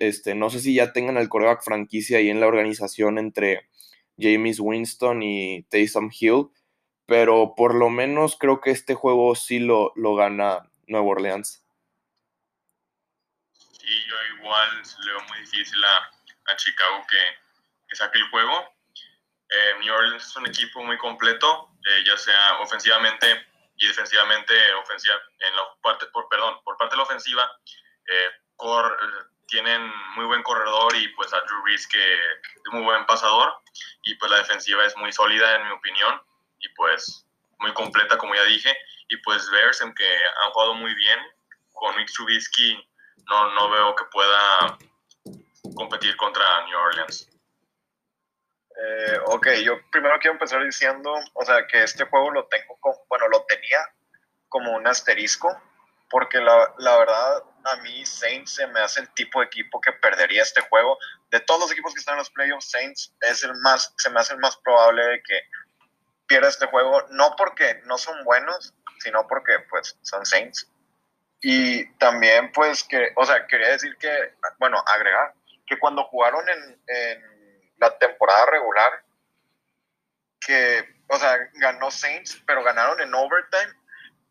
este, 0.00 0.34
no 0.34 0.50
sé 0.50 0.60
si 0.60 0.74
ya 0.74 0.92
tengan 0.92 1.16
el 1.16 1.28
coreback 1.28 1.62
franquicia 1.62 2.18
ahí 2.18 2.30
en 2.30 2.40
la 2.40 2.46
organización 2.46 3.18
entre 3.18 3.68
James 4.18 4.60
Winston 4.60 5.22
y 5.22 5.64
Taysom 5.64 6.10
Hill, 6.18 6.48
pero 7.06 7.54
por 7.56 7.74
lo 7.74 7.90
menos 7.90 8.36
creo 8.38 8.60
que 8.60 8.70
este 8.70 8.94
juego 8.94 9.34
sí 9.34 9.58
lo, 9.58 9.92
lo 9.96 10.14
gana 10.14 10.70
Nueva 10.86 11.06
Orleans. 11.06 11.64
Sí, 13.52 13.86
yo 14.08 14.36
igual 14.38 14.68
le 15.04 15.12
veo 15.12 15.22
muy 15.28 15.38
difícil 15.40 15.82
a, 15.84 16.56
Chicago 16.56 17.02
que 17.08 17.96
saque 17.96 18.18
el 18.18 18.28
juego 18.28 18.72
eh, 19.52 19.74
New 19.80 19.94
Orleans 19.94 20.26
es 20.26 20.36
un 20.36 20.46
equipo 20.46 20.82
muy 20.82 20.96
completo, 20.98 21.70
eh, 21.84 22.04
ya 22.06 22.16
sea 22.16 22.58
ofensivamente 22.60 23.46
y 23.76 23.86
defensivamente, 23.86 24.54
ofensiva, 24.74 25.14
en 25.40 25.56
la 25.56 25.62
parte, 25.82 26.06
por, 26.06 26.28
perdón, 26.28 26.58
por 26.64 26.76
parte 26.76 26.94
de 26.94 26.98
la 26.98 27.02
ofensiva, 27.02 27.50
eh, 28.06 28.30
tienen 29.46 29.92
muy 30.14 30.24
buen 30.24 30.42
corredor 30.42 30.94
y 30.96 31.08
pues 31.08 31.32
a 31.34 31.40
Drew 31.40 31.62
Brees 31.62 31.86
que 31.88 32.14
es 32.14 32.72
muy 32.72 32.82
buen 32.82 33.04
pasador 33.06 33.52
y 34.04 34.14
pues 34.14 34.30
la 34.30 34.38
defensiva 34.38 34.84
es 34.84 34.96
muy 34.96 35.12
sólida 35.12 35.56
en 35.56 35.66
mi 35.66 35.72
opinión 35.72 36.22
y 36.60 36.68
pues 36.70 37.26
muy 37.58 37.72
completa 37.74 38.16
como 38.16 38.34
ya 38.34 38.44
dije 38.44 38.74
y 39.08 39.16
pues 39.18 39.50
Bears 39.50 39.82
aunque 39.82 40.06
han 40.44 40.52
jugado 40.52 40.74
muy 40.74 40.94
bien 40.94 41.18
con 41.72 41.96
Nick 41.96 42.12
Trubisky 42.12 42.88
no, 43.28 43.52
no 43.54 43.70
veo 43.70 43.94
que 43.94 44.04
pueda 44.06 44.78
competir 45.74 46.16
contra 46.16 46.64
New 46.66 46.78
Orleans. 46.78 47.31
Eh, 48.76 49.18
ok, 49.26 49.48
yo 49.64 49.80
primero 49.90 50.18
quiero 50.18 50.34
empezar 50.34 50.62
diciendo, 50.64 51.12
o 51.34 51.44
sea, 51.44 51.66
que 51.66 51.82
este 51.82 52.04
juego 52.04 52.30
lo 52.30 52.46
tengo, 52.46 52.78
bueno, 53.08 53.28
lo 53.28 53.44
tenía 53.44 53.78
como 54.48 54.72
un 54.72 54.86
asterisco, 54.86 55.60
porque 56.10 56.38
la, 56.38 56.74
la, 56.78 56.98
verdad 56.98 57.42
a 57.64 57.76
mí 57.76 58.04
Saints 58.04 58.54
se 58.54 58.66
me 58.66 58.80
hace 58.80 59.00
el 59.00 59.08
tipo 59.14 59.40
de 59.40 59.46
equipo 59.46 59.80
que 59.80 59.92
perdería 59.92 60.42
este 60.42 60.60
juego. 60.62 60.98
De 61.30 61.40
todos 61.40 61.60
los 61.60 61.72
equipos 61.72 61.94
que 61.94 62.00
están 62.00 62.14
en 62.14 62.18
los 62.18 62.30
playoffs, 62.30 62.70
Saints 62.70 63.14
es 63.20 63.42
el 63.44 63.54
más, 63.56 63.94
se 63.96 64.10
me 64.10 64.20
hace 64.20 64.34
el 64.34 64.40
más 64.40 64.56
probable 64.58 65.04
de 65.06 65.22
que 65.22 65.40
pierda 66.26 66.48
este 66.48 66.66
juego, 66.66 67.06
no 67.10 67.34
porque 67.36 67.80
no 67.84 67.98
son 67.98 68.24
buenos, 68.24 68.74
sino 69.00 69.26
porque 69.26 69.58
pues 69.70 69.98
son 70.02 70.24
Saints. 70.26 70.68
Y 71.40 71.86
también 71.94 72.52
pues 72.52 72.84
que, 72.84 73.12
o 73.16 73.24
sea, 73.24 73.46
quería 73.46 73.70
decir 73.70 73.96
que, 73.96 74.34
bueno, 74.58 74.82
agregar, 74.86 75.34
que 75.66 75.78
cuando 75.78 76.04
jugaron 76.04 76.46
en, 76.48 76.80
en 76.86 77.31
la 77.82 77.98
temporada 77.98 78.46
regular, 78.46 79.04
que, 80.40 80.88
o 81.08 81.18
sea, 81.18 81.36
ganó 81.54 81.90
Saints, 81.90 82.40
pero 82.46 82.62
ganaron 82.62 83.00
en 83.00 83.12
overtime. 83.12 83.72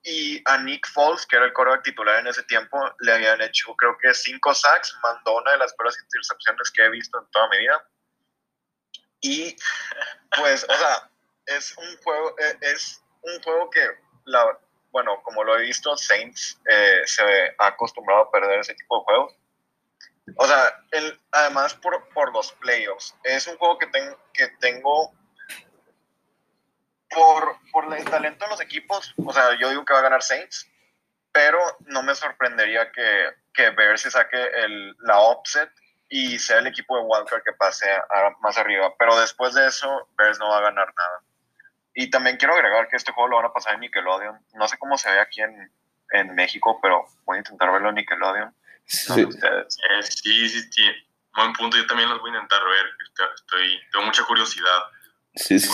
Y 0.03 0.41
a 0.45 0.57
Nick 0.57 0.87
Foles, 0.87 1.25
que 1.27 1.35
era 1.35 1.45
el 1.45 1.53
coreback 1.53 1.83
titular 1.83 2.19
en 2.19 2.27
ese 2.27 2.41
tiempo, 2.43 2.77
le 2.99 3.11
habían 3.11 3.41
hecho, 3.41 3.75
creo 3.75 3.95
que 4.01 4.13
cinco 4.13 4.53
sacks, 4.53 4.97
mandó 5.03 5.37
una 5.37 5.51
de 5.51 5.57
las 5.59 5.73
peores 5.75 5.99
intercepciones 6.01 6.71
que 6.71 6.83
he 6.83 6.89
visto 6.89 7.19
en 7.19 7.29
toda 7.31 7.49
mi 7.49 7.59
vida. 7.59 7.87
Y, 9.19 9.55
pues, 10.37 10.63
o 10.63 10.73
sea, 10.73 11.09
es 11.45 11.77
un 11.77 11.97
juego, 11.97 12.35
e, 12.39 12.57
es 12.61 13.03
un 13.21 13.43
juego 13.43 13.69
que, 13.69 13.85
la, 14.25 14.57
bueno, 14.91 15.21
como 15.23 15.43
lo 15.43 15.57
he 15.57 15.63
visto, 15.63 15.95
Saints 15.95 16.59
eh, 16.67 17.01
se 17.05 17.55
ha 17.59 17.67
acostumbrado 17.67 18.23
a 18.23 18.31
perder 18.31 18.59
ese 18.59 18.73
tipo 18.73 18.97
de 18.97 19.03
juegos. 19.03 19.35
O 20.35 20.47
sea, 20.47 20.73
el, 20.91 21.19
además 21.31 21.73
por, 21.75 22.07
por 22.09 22.33
los 22.33 22.51
playoffs, 22.53 23.15
es 23.23 23.47
un 23.47 23.57
juego 23.57 23.77
que, 23.77 23.87
que 24.33 24.47
tengo 24.59 25.13
por, 27.09 27.57
por 27.71 27.97
el 27.97 28.05
talento 28.05 28.45
de 28.45 28.51
los 28.51 28.61
equipos. 28.61 29.13
O 29.25 29.33
sea, 29.33 29.57
yo 29.59 29.69
digo 29.69 29.85
que 29.85 29.93
va 29.93 29.99
a 29.99 30.03
ganar 30.03 30.21
Saints, 30.21 30.69
pero 31.31 31.59
no 31.87 32.03
me 32.03 32.15
sorprendería 32.15 32.91
que, 32.91 33.29
que 33.53 33.69
Bears 33.71 34.01
se 34.01 34.11
saque 34.11 34.37
el, 34.37 34.95
la 34.99 35.19
offset 35.19 35.69
y 36.09 36.39
sea 36.39 36.59
el 36.59 36.67
equipo 36.67 36.97
de 36.97 37.03
Walker 37.03 37.41
que 37.43 37.53
pase 37.53 37.87
más 38.41 38.57
arriba. 38.57 38.93
Pero 38.97 39.19
después 39.19 39.53
de 39.53 39.67
eso, 39.67 40.09
Bears 40.17 40.39
no 40.39 40.49
va 40.49 40.57
a 40.57 40.61
ganar 40.61 40.93
nada. 40.95 41.21
Y 41.93 42.09
también 42.09 42.37
quiero 42.37 42.53
agregar 42.53 42.87
que 42.87 42.95
este 42.95 43.11
juego 43.11 43.29
lo 43.29 43.35
van 43.37 43.45
a 43.45 43.53
pasar 43.53 43.73
en 43.75 43.81
Nickelodeon. 43.81 44.45
No 44.53 44.67
sé 44.67 44.77
cómo 44.77 44.97
se 44.97 45.11
ve 45.11 45.19
aquí 45.19 45.41
en, 45.41 45.71
en 46.11 46.35
México, 46.35 46.79
pero 46.81 47.05
voy 47.25 47.37
a 47.37 47.39
intentar 47.39 47.71
verlo 47.71 47.89
en 47.89 47.95
Nickelodeon. 47.95 48.55
Sí. 48.91 49.21
Eh, 49.21 50.03
sí, 50.03 50.49
sí, 50.49 50.61
sí, 50.69 50.83
Buen 51.35 51.53
punto. 51.53 51.77
Yo 51.77 51.87
también 51.87 52.09
los 52.09 52.19
voy 52.19 52.29
a 52.31 52.33
intentar 52.33 52.59
ver. 52.65 52.85
Estoy, 53.35 53.79
tengo 53.91 54.05
mucha 54.05 54.23
curiosidad. 54.23 54.79
Sí, 55.33 55.59
sí. 55.59 55.69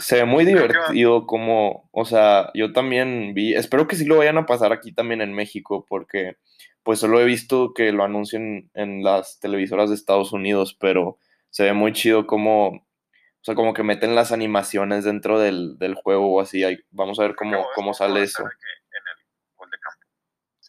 Se 0.00 0.16
ve 0.16 0.24
muy 0.24 0.44
divertido 0.44 1.24
como, 1.24 1.88
o 1.92 2.04
sea, 2.04 2.50
yo 2.52 2.72
también 2.72 3.32
vi, 3.32 3.54
espero 3.54 3.86
que 3.86 3.94
sí 3.94 4.04
lo 4.04 4.16
vayan 4.16 4.38
a 4.38 4.46
pasar 4.46 4.72
aquí 4.72 4.92
también 4.92 5.20
en 5.20 5.32
México, 5.32 5.86
porque 5.88 6.36
pues 6.82 6.98
solo 6.98 7.20
he 7.20 7.24
visto 7.24 7.72
que 7.74 7.92
lo 7.92 8.02
anuncien 8.02 8.72
en 8.74 9.04
las 9.04 9.38
televisoras 9.38 9.88
de 9.88 9.94
Estados 9.94 10.32
Unidos, 10.32 10.76
pero 10.80 11.18
se 11.50 11.62
ve 11.62 11.74
muy 11.74 11.92
chido 11.92 12.26
como, 12.26 12.70
o 12.70 12.84
sea, 13.40 13.54
como 13.54 13.72
que 13.72 13.84
meten 13.84 14.16
las 14.16 14.32
animaciones 14.32 15.04
dentro 15.04 15.38
del, 15.38 15.78
del 15.78 15.94
juego 15.94 16.34
o 16.34 16.40
así, 16.40 16.64
vamos 16.90 17.20
a 17.20 17.22
ver 17.22 17.36
cómo, 17.36 17.64
cómo 17.76 17.94
sale 17.94 18.24
eso. 18.24 18.44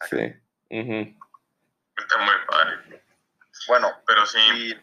Sí. 0.07 0.42
Está 0.79 2.17
muy 2.17 2.33
padre. 2.47 3.03
Bueno, 3.67 4.01
pero 4.07 4.25
sí. 4.25 4.75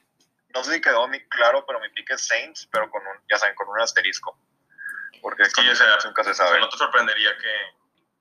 no 0.54 0.62
sé 0.62 0.74
si 0.74 0.80
quedó 0.80 1.08
muy 1.08 1.26
claro, 1.28 1.64
pero 1.66 1.80
mi 1.80 1.88
pique 1.90 2.14
es 2.14 2.26
Saints, 2.26 2.68
pero 2.70 2.90
con 2.90 3.02
un, 3.06 3.16
ya 3.28 3.38
saben, 3.38 3.54
con 3.56 3.68
un 3.68 3.80
asterisco. 3.80 4.38
Porque 5.20 5.44
sí, 5.46 5.68
o 5.68 5.74
sea, 5.74 5.98
nunca 6.04 6.24
se 6.24 6.34
sabe. 6.34 6.60
no 6.60 6.68
te 6.68 6.78
sorprendería 6.78 7.36
que. 7.36 7.54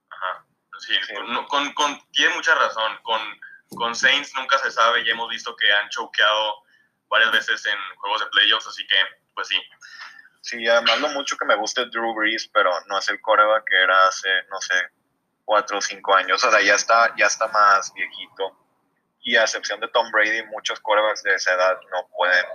Ajá. 0.10 0.46
Sí, 0.80 0.96
Con, 1.48 1.74
con, 1.74 2.12
tiene 2.12 2.36
mucha 2.36 2.56
razón. 2.56 2.98
Con, 3.04 3.22
con 3.76 3.96
Saints 3.96 4.34
nunca 4.36 4.58
se 4.58 4.72
sabe 4.72 5.02
y 5.02 5.10
hemos 5.10 5.30
visto 5.30 5.56
que 5.56 5.72
han 5.72 5.90
choqueado 5.90 6.64
varias 7.10 7.32
veces 7.32 7.66
en 7.66 7.78
juegos 7.98 8.22
de 8.22 8.28
playoffs, 8.28 8.68
así 8.68 8.86
que, 8.88 8.96
pues 9.34 9.48
sí. 9.48 9.62
Sí, 10.42 10.68
además 10.68 11.02
lo 11.02 11.10
mucho 11.10 11.38
que 11.38 11.46
me 11.46 11.56
gusta 11.56 11.86
Drew 11.86 12.14
Brees, 12.16 12.48
pero 12.54 12.72
no 12.88 12.98
es 12.98 13.10
el 13.10 13.20
coreback 13.22 13.66
que 13.66 13.76
era 13.76 14.08
hace, 14.08 14.30
no 14.50 14.60
sé, 14.62 14.74
cuatro 15.50 15.80
o 15.80 15.82
cinco 15.82 16.14
años, 16.14 16.44
o 16.44 16.52
sea, 16.52 16.62
ya 16.62 16.76
está, 16.76 17.12
ya 17.18 17.26
está 17.26 17.48
más 17.48 17.92
viejito. 17.96 18.56
Y 19.24 19.36
a 19.36 19.42
excepción 19.42 19.80
de 19.80 19.88
Tom 19.88 20.12
Brady, 20.12 20.44
muchos 20.52 20.80
quarterbacks 20.80 21.24
de 21.24 21.34
esa 21.34 21.56
edad 21.56 21.80
no 21.92 22.08
pueden, 22.16 22.46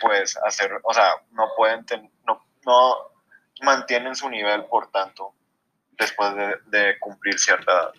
pues, 0.00 0.38
hacer, 0.46 0.70
o 0.84 0.94
sea, 0.94 1.14
no 1.32 1.48
pueden, 1.56 1.84
no, 2.24 2.46
no 2.64 2.96
mantienen 3.62 4.14
su 4.14 4.30
nivel 4.30 4.66
por 4.66 4.88
tanto 4.92 5.34
después 5.98 6.30
de, 6.66 6.96
cumplir 7.00 7.36
cierta 7.40 7.72
edad. 7.72 7.92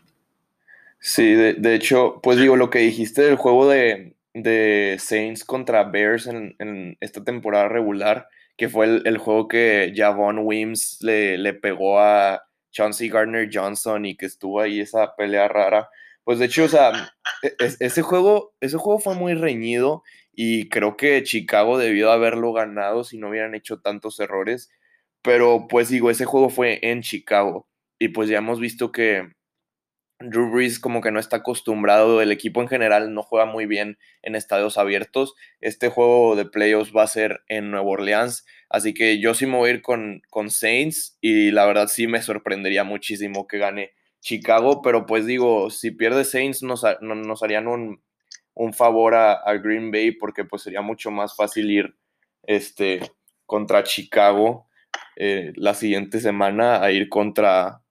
Sí, 1.02 1.34
de, 1.34 1.76
hecho, 1.76 2.22
pues 2.24 2.38
digo, 2.38 2.56
lo 2.56 2.70
que 2.70 2.80
dijiste 2.80 3.24
del 3.24 3.36
juego 3.36 3.68
de, 3.68 4.16
de 4.34 4.96
Saints 5.02 5.44
contra 5.44 5.84
Bears 5.84 6.28
en, 6.28 6.98
esta 7.02 7.26
temporada 7.26 7.68
regular, 7.68 8.30
que 8.56 8.70
fue 8.70 8.86
el, 8.86 9.02
el 9.06 9.18
juego 9.18 9.50
que 9.50 9.92
Javon 9.94 10.40
Wims 10.40 11.00
le, 11.02 11.38
le 11.38 11.54
pegó 11.54 12.00
a 12.00 12.46
Chauncey 12.72 13.10
Gardner 13.10 13.50
Johnson 13.52 14.06
y 14.06 14.16
que 14.16 14.26
estuvo 14.26 14.60
ahí 14.60 14.80
esa 14.82 15.16
pelea 15.16 15.48
rara. 15.48 15.90
Pues 16.24 16.40
de 16.40 16.46
hecho, 16.46 16.66
o 16.66 16.68
sea, 16.68 17.14
e, 17.44 17.56
ese, 17.80 18.02
juego, 18.02 18.54
ese 18.62 18.78
juego 18.78 19.00
fue 19.00 19.16
muy 19.16 19.34
reñido 19.34 20.04
y 20.34 20.70
creo 20.70 20.98
que 20.98 21.24
Chicago 21.24 21.78
debió 21.78 22.12
haberlo 22.12 22.54
ganado 22.54 23.04
si 23.04 23.18
no 23.18 23.30
hubieran 23.30 23.56
hecho 23.56 23.82
tantos 23.82 24.20
errores. 24.20 24.70
Pero 25.22 25.68
pues 25.70 25.90
digo, 25.90 26.10
ese 26.10 26.26
juego 26.26 26.50
fue 26.50 26.80
en 26.82 27.02
Chicago 27.02 27.68
y 28.00 28.10
pues 28.10 28.30
ya 28.30 28.40
hemos 28.40 28.60
visto 28.60 28.92
que 28.92 29.32
Drew 30.24 30.52
Brees 30.52 30.80
como 30.80 31.02
que 31.02 31.12
no 31.12 31.20
está 31.20 31.38
acostumbrado, 31.38 32.22
el 32.22 32.32
equipo 32.32 32.62
en 32.62 32.68
general 32.68 33.14
no 33.14 33.24
juega 33.24 33.46
muy 33.46 33.66
bien 33.66 33.98
en 34.22 34.36
estadios 34.36 34.78
abiertos. 34.78 35.34
Este 35.60 35.90
juego 35.90 36.36
de 36.36 36.46
playoffs 36.46 36.96
va 36.96 37.04
a 37.04 37.08
ser 37.08 37.42
en 37.48 37.72
Nueva 37.72 37.88
Orleans, 37.88 38.46
así 38.70 38.94
que 38.94 39.20
yo 39.20 39.34
sí 39.34 39.46
me 39.46 39.58
voy 39.58 39.70
a 39.70 39.74
ir 39.74 39.82
con, 39.82 40.22
con 40.30 40.50
Saints 40.50 41.18
y 41.22 41.52
la 41.52 41.66
verdad 41.66 41.88
sí 41.88 42.08
me 42.08 42.22
sorprendería 42.22 42.84
muchísimo 42.84 43.48
que 43.48 43.58
gane 43.58 43.92
Chicago, 44.22 44.82
pero 44.82 45.06
pues 45.06 45.26
digo, 45.26 45.70
si 45.70 45.92
pierde 45.92 46.24
Saints 46.24 46.64
nos, 46.64 46.86
nos 47.02 47.44
harían 47.44 47.68
un, 47.68 48.02
favor 48.74 49.16
a, 49.16 49.42
Green 49.58 49.92
Bay 49.92 50.12
porque 50.12 50.46
pues 50.46 50.62
sería 50.62 50.82
mucho 50.82 51.10
más 51.10 51.36
fácil 51.36 51.72
ir 51.72 51.96
este, 52.44 53.02
contra 53.46 53.84
Chicago 53.84 54.68
eh, 55.16 55.52
la 55.56 55.74
siguiente 55.74 56.20
semana 56.20 56.82
a 56.82 56.92
ir 56.92 57.10
contra, 57.10 57.82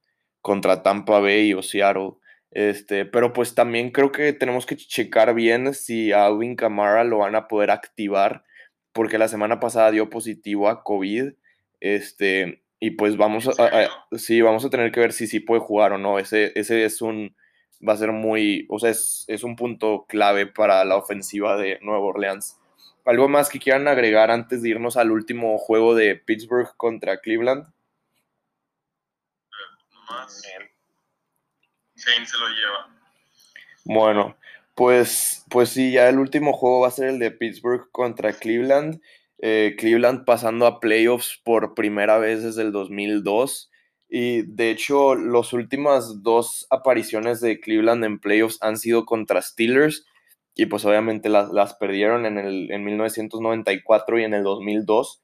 contra 0.40 0.82
Tampa 0.82 1.18
Bay 1.18 1.52
o 1.54 1.62
Seattle. 1.62 2.12
Este, 2.50 3.04
pero 3.04 3.32
pues 3.32 3.54
también 3.54 3.90
creo 3.90 4.10
que 4.10 4.32
tenemos 4.32 4.66
que 4.66 4.76
checar 4.76 5.34
bien 5.34 5.72
si 5.72 6.12
a 6.12 6.26
Alvin 6.26 6.56
Kamara 6.56 7.04
lo 7.04 7.18
van 7.18 7.36
a 7.36 7.46
poder 7.46 7.70
activar, 7.70 8.44
porque 8.92 9.18
la 9.18 9.28
semana 9.28 9.60
pasada 9.60 9.90
dio 9.90 10.10
positivo 10.10 10.68
a 10.68 10.82
COVID. 10.82 11.32
Este, 11.80 12.62
y 12.80 12.92
pues 12.92 13.16
vamos 13.16 13.48
a, 13.58 13.88
sí, 14.16 14.40
vamos 14.40 14.64
a 14.64 14.70
tener 14.70 14.90
que 14.92 15.00
ver 15.00 15.12
si 15.12 15.26
sí 15.26 15.40
puede 15.40 15.60
jugar 15.60 15.92
o 15.92 15.98
no. 15.98 16.18
Ese, 16.18 16.52
ese 16.54 16.84
es 16.84 17.02
un, 17.02 17.36
va 17.86 17.92
a 17.94 17.98
ser 17.98 18.12
muy, 18.12 18.66
o 18.68 18.78
sea, 18.78 18.90
es, 18.90 19.24
es 19.28 19.44
un 19.44 19.56
punto 19.56 20.06
clave 20.08 20.46
para 20.46 20.84
la 20.84 20.96
ofensiva 20.96 21.56
de 21.56 21.78
Nueva 21.82 22.04
Orleans. 22.04 22.58
¿Algo 23.04 23.28
más 23.28 23.48
que 23.48 23.58
quieran 23.58 23.88
agregar 23.88 24.30
antes 24.30 24.62
de 24.62 24.68
irnos 24.70 24.96
al 24.96 25.10
último 25.10 25.58
juego 25.58 25.94
de 25.94 26.16
Pittsburgh 26.16 26.76
contra 26.76 27.20
Cleveland? 27.20 27.66
Más 30.08 30.42
se 32.00 32.38
lo 32.38 32.48
lleva. 32.48 33.00
Bueno, 33.84 34.36
pues, 34.74 35.44
pues 35.50 35.70
sí, 35.70 35.92
ya 35.92 36.08
el 36.08 36.18
último 36.18 36.52
juego 36.52 36.80
va 36.80 36.88
a 36.88 36.92
ser 36.92 37.08
el 37.08 37.18
de 37.18 37.30
Pittsburgh 37.30 37.90
contra 37.92 38.32
Cleveland. 38.32 39.00
Eh, 39.42 39.74
Cleveland 39.78 40.24
pasando 40.24 40.66
a 40.66 40.80
playoffs 40.80 41.40
por 41.44 41.74
primera 41.74 42.18
vez 42.18 42.42
desde 42.42 42.62
el 42.62 42.72
2002. 42.72 43.70
Y 44.08 44.42
de 44.42 44.70
hecho, 44.70 45.14
las 45.14 45.52
últimas 45.52 46.22
dos 46.22 46.66
apariciones 46.70 47.40
de 47.40 47.60
Cleveland 47.60 48.04
en 48.04 48.18
playoffs 48.18 48.58
han 48.60 48.76
sido 48.76 49.04
contra 49.04 49.42
Steelers. 49.42 50.04
Y 50.54 50.66
pues 50.66 50.84
obviamente 50.84 51.28
las, 51.28 51.50
las 51.50 51.74
perdieron 51.74 52.26
en, 52.26 52.38
el, 52.38 52.70
en 52.72 52.84
1994 52.84 54.18
y 54.18 54.24
en 54.24 54.34
el 54.34 54.42
2002. 54.42 55.22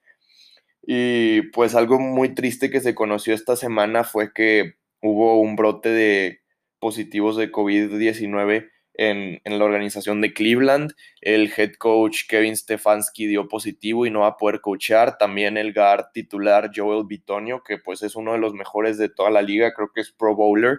Y 0.87 1.43
pues 1.51 1.74
algo 1.74 1.99
muy 1.99 2.35
triste 2.35 2.70
que 2.70 2.81
se 2.81 2.95
conoció 2.95 3.35
esta 3.35 3.57
semana 3.57 4.05
fue 4.05 4.33
que 4.33 4.74
hubo 5.03 5.41
un 5.41 5.57
brote 5.57 5.89
de 5.89 6.41
positivos 6.87 7.37
de 7.37 7.51
COVID-19 7.51 8.70
en, 8.95 9.41
la 9.45 9.64
organización 9.64 10.20
de 10.20 10.32
Cleveland. 10.32 10.93
El 11.20 11.53
head 11.57 11.72
coach 11.80 12.28
Kevin 12.28 12.57
Stefanski 12.57 13.26
dio 13.26 13.49
positivo 13.49 14.07
y 14.07 14.11
no 14.11 14.20
va 14.20 14.28
a 14.28 14.37
poder 14.37 14.61
coachar. 14.61 15.18
También 15.18 15.57
el 15.57 15.72
guard 15.72 16.12
titular 16.14 16.70
Joel 16.72 17.05
Bitonio, 17.05 17.64
que 17.64 17.78
pues 17.78 18.05
es 18.05 18.14
uno 18.14 18.34
de 18.34 18.39
los 18.39 18.55
mejores 18.55 18.99
de 18.99 19.09
toda 19.09 19.30
la 19.30 19.43
liga, 19.43 19.74
creo 19.74 19.91
que 19.93 20.01
es 20.01 20.12
Pro 20.12 20.37
Bowler. 20.37 20.78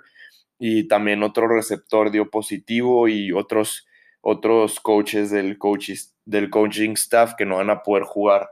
Y 0.57 0.87
también 0.87 1.23
otro 1.23 1.49
receptor 1.49 2.09
dio 2.09 2.29
positivo 2.29 3.09
y 3.09 3.33
otros, 3.33 3.85
otros 4.21 4.79
coaches 4.79 5.29
del, 5.29 5.59
del 6.23 6.49
coaching 6.49 6.91
staff 6.91 7.33
que 7.37 7.45
no 7.45 7.57
van 7.57 7.69
a 7.69 7.83
poder 7.83 8.03
jugar. 8.03 8.49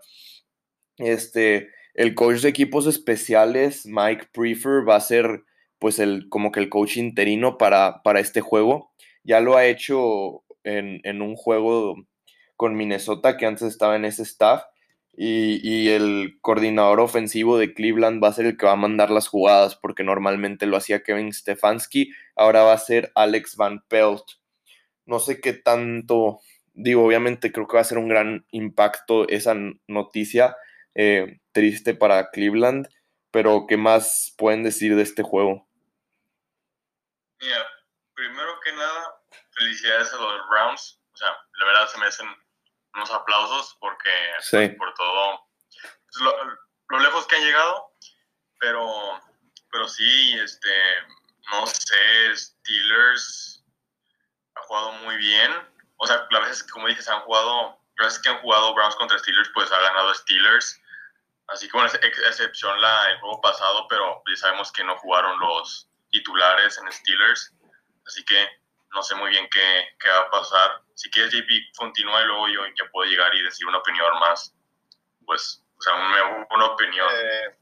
Este, 0.97 1.69
el 1.93 2.15
coach 2.15 2.41
de 2.41 2.49
equipos 2.49 2.85
especiales, 2.85 3.85
Mike 3.85 4.27
Prefer, 4.33 4.85
va 4.85 4.97
a 4.97 4.99
ser 4.99 5.45
pues 5.79 5.99
el, 5.99 6.29
como 6.29 6.51
que 6.51 6.59
el 6.59 6.69
coach 6.69 6.97
interino 6.97 7.57
para, 7.57 8.01
para 8.03 8.19
este 8.19 8.41
juego. 8.41 8.91
Ya 9.23 9.39
lo 9.39 9.57
ha 9.57 9.65
hecho 9.65 10.43
en, 10.65 11.21
un 11.21 11.35
juego 11.35 11.95
con 12.55 12.75
Minnesota 12.75 13.37
que 13.37 13.45
antes 13.45 13.63
estaba 13.63 13.95
en 13.95 14.05
ese 14.05 14.23
staff. 14.23 14.63
Y, 15.17 15.89
el 15.89 16.37
coordinador 16.41 16.99
ofensivo 16.99 17.57
de 17.57 17.73
Cleveland 17.73 18.21
va 18.21 18.27
a 18.29 18.33
ser 18.33 18.45
el 18.47 18.57
que 18.57 18.65
va 18.65 18.73
a 18.73 18.77
mandar 18.77 19.11
las 19.11 19.29
jugadas, 19.29 19.75
porque 19.75 20.03
normalmente 20.03 20.65
lo 20.65 20.75
hacía 20.75 21.03
Kevin 21.03 21.31
Stefanski, 21.31 22.11
ahora 22.35 22.63
va 22.63 22.73
a 22.73 22.77
ser 22.77 23.11
Alex 23.15 23.55
Van 23.55 23.81
Pelt. 23.87 24.23
No 25.05 25.19
sé 25.19 25.39
qué 25.39 25.53
tanto, 25.53 26.41
digo, 26.73 27.05
obviamente 27.05 27.53
creo 27.53 27.65
que 27.67 27.77
va 27.77 27.81
a 27.81 27.85
ser 27.85 27.97
un 27.97 28.09
gran 28.09 28.45
impacto 28.51 29.27
esa 29.29 29.55
noticia 29.87 30.57
eh, 30.95 31.39
triste 31.53 31.93
para 31.93 32.31
Cleveland, 32.31 32.89
pero 33.35 33.65
¿qué 33.67 33.75
más 33.75 34.33
pueden 34.37 34.63
decir 34.63 34.95
de 34.95 35.01
este 35.01 35.21
juego? 35.21 35.67
Mira, 37.41 37.67
primero 38.13 38.57
que 38.61 38.71
nada, 38.71 39.21
felicidades 39.51 40.13
a 40.13 40.15
los 40.15 40.47
Browns. 40.47 41.01
O 41.11 41.17
sea, 41.17 41.37
la 41.59 41.65
verdad 41.65 41.87
se 41.89 41.97
merecen 41.97 42.27
unos 42.93 43.11
aplausos 43.11 43.75
porque 43.81 44.09
por 44.77 44.93
todo 44.93 45.49
pues, 45.83 46.33
lo, 46.87 46.99
lejos 47.01 47.27
que 47.27 47.35
han 47.35 47.43
llegado, 47.43 47.91
pero, 48.57 49.19
pero 49.69 49.85
sí, 49.89 50.39
este, 50.39 50.71
no 51.51 51.67
sé, 51.67 52.37
Steelers 52.37 53.65
ha 54.55 54.61
jugado 54.61 54.93
muy 54.93 55.17
bien. 55.17 55.51
O 55.97 56.07
sea, 56.07 56.25
a 56.31 56.39
veces, 56.39 56.63
como 56.71 56.87
dices, 56.87 57.09
han 57.09 57.19
jugado, 57.23 57.81
las 57.97 58.07
veces 58.07 58.21
que 58.21 58.29
han 58.29 58.39
jugado 58.39 58.73
Browns 58.73 58.95
contra 58.95 59.19
Steelers, 59.19 59.51
pues 59.53 59.69
ha 59.73 59.81
ganado 59.81 60.13
Steelers. 60.13 60.81
Así 61.47 61.67
que, 61.67 61.77
bueno, 61.77 61.89
excepción 62.01 62.81
la, 62.81 63.11
el 63.11 63.19
juego 63.19 63.41
pasado, 63.41 63.87
pero 63.87 64.23
ya 64.27 64.35
sabemos 64.35 64.71
que 64.71 64.83
no 64.83 64.97
jugaron 64.97 65.39
los 65.39 65.89
titulares 66.09 66.77
en 66.77 66.91
Steelers. 66.91 67.53
Así 68.07 68.23
que 68.25 68.47
no 68.93 69.03
sé 69.03 69.13
muy 69.15 69.29
bien 69.29 69.47
qué, 69.51 69.87
qué 69.99 70.09
va 70.09 70.21
a 70.21 70.31
pasar. 70.31 70.81
Si 70.95 71.09
quieres, 71.11 71.33
JP, 71.33 71.77
continúa 71.77 72.21
y 72.21 72.25
luego 72.25 72.47
yo 72.47 72.61
ya 72.77 72.89
puedo 72.91 73.09
llegar 73.09 73.33
y 73.35 73.43
decir 73.43 73.67
una 73.67 73.79
opinión 73.79 74.19
más. 74.19 74.55
Pues, 75.25 75.63
o 75.77 75.81
sea, 75.81 75.93
una, 75.93 76.47
una 76.49 76.65
opinión. 76.65 77.07
Eh, 77.13 77.57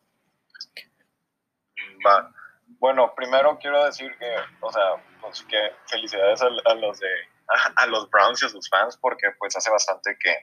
va. 2.05 2.31
Bueno, 2.79 3.13
primero 3.15 3.57
quiero 3.59 3.83
decir 3.85 4.15
que, 4.17 4.35
o 4.61 4.71
sea, 4.71 5.03
pues 5.21 5.41
que 5.43 5.75
felicidades 5.87 6.41
a, 6.41 6.47
a 6.65 6.75
los 6.75 6.99
de 6.99 7.09
a, 7.47 7.83
a, 7.83 7.87
los 7.87 8.09
Browns 8.09 8.43
y 8.43 8.45
a 8.45 8.49
sus 8.49 8.69
fans 8.69 8.97
porque 8.97 9.31
pues 9.39 9.55
hace 9.55 9.71
bastante 9.71 10.17
que 10.19 10.35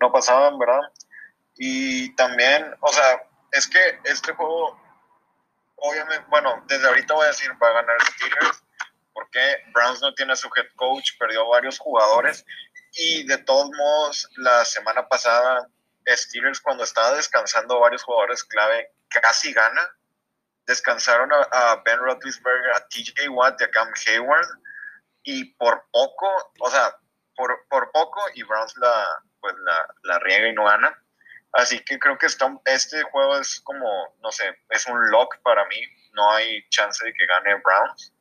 no 0.00 0.10
pasaban, 0.10 0.58
¿verdad? 0.58 0.80
Y 1.56 2.14
también, 2.16 2.74
o 2.80 2.92
sea, 2.92 3.22
es 3.52 3.68
que 3.68 4.00
este 4.04 4.32
juego, 4.32 4.78
obviamente, 5.76 6.24
bueno, 6.28 6.62
desde 6.66 6.88
ahorita 6.88 7.14
voy 7.14 7.24
a 7.24 7.28
decir, 7.28 7.50
va 7.62 7.68
a 7.68 7.72
ganar 7.74 7.96
Steelers, 8.02 8.64
porque 9.12 9.62
Browns 9.72 10.00
no 10.02 10.12
tiene 10.14 10.34
su 10.34 10.48
head 10.56 10.66
coach, 10.74 11.10
perdió 11.18 11.48
varios 11.48 11.78
jugadores, 11.78 12.44
y 12.92 13.26
de 13.26 13.38
todos 13.38 13.70
modos, 13.76 14.28
la 14.36 14.64
semana 14.64 15.06
pasada, 15.08 15.68
Steelers 16.06 16.60
cuando 16.60 16.84
estaba 16.84 17.14
descansando 17.14 17.80
varios 17.80 18.02
jugadores 18.02 18.44
clave, 18.44 18.90
casi 19.08 19.52
gana. 19.52 19.88
Descansaron 20.66 21.30
a, 21.32 21.82
Ben 21.84 21.98
Roethlisberger, 21.98 22.72
a 22.74 22.88
TJ 22.88 23.28
Watt 23.28 23.60
y 23.60 23.64
a 23.64 23.70
Cam 23.70 23.92
Hayward, 24.06 24.48
y 25.22 25.44
por 25.54 25.84
poco, 25.92 26.26
o 26.60 26.70
sea, 26.70 26.96
por, 27.36 27.66
por 27.68 27.90
poco, 27.92 28.20
y 28.34 28.42
Browns 28.42 28.74
la, 28.78 29.22
pues 29.40 29.54
la, 29.58 29.94
la 30.02 30.18
riega 30.20 30.48
y 30.48 30.54
no 30.54 30.64
gana 30.64 31.03
Así 31.54 31.78
que 31.84 32.00
creo 32.00 32.18
que 32.18 32.26
este 32.26 33.02
juego 33.04 33.38
es 33.38 33.60
como, 33.60 34.16
no 34.20 34.32
sé, 34.32 34.58
es 34.70 34.86
un 34.86 35.10
lock 35.10 35.36
para 35.42 35.64
mí. 35.66 35.80
No 36.12 36.28
hay 36.32 36.68
chance 36.68 37.04
de 37.04 37.14
que 37.14 37.26
gane 37.26 37.54
Browns. 37.62 38.12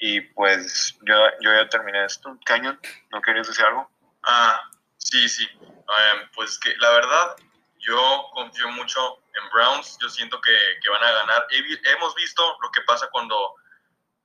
Y 0.00 0.20
pues 0.20 0.98
yo, 1.02 1.14
yo 1.40 1.54
ya 1.54 1.68
terminé 1.68 2.04
esto. 2.04 2.36
Cañón, 2.44 2.80
¿no 3.10 3.22
querías 3.22 3.46
decir 3.46 3.64
algo? 3.64 3.88
Ah, 4.24 4.60
sí, 4.96 5.28
sí. 5.28 5.48
Em, 5.60 6.28
pues 6.34 6.58
que 6.58 6.76
la 6.78 6.90
verdad, 6.90 7.36
yo 7.78 8.26
confío 8.32 8.68
mucho 8.70 9.22
en 9.34 9.50
Browns. 9.50 9.96
Yo 10.00 10.08
siento 10.08 10.40
que, 10.40 10.58
que 10.82 10.90
van 10.90 11.04
a 11.04 11.12
ganar. 11.12 11.46
hemos 11.50 12.14
visto 12.16 12.58
lo 12.60 12.70
que 12.72 12.80
pasa 12.80 13.08
cuando 13.12 13.54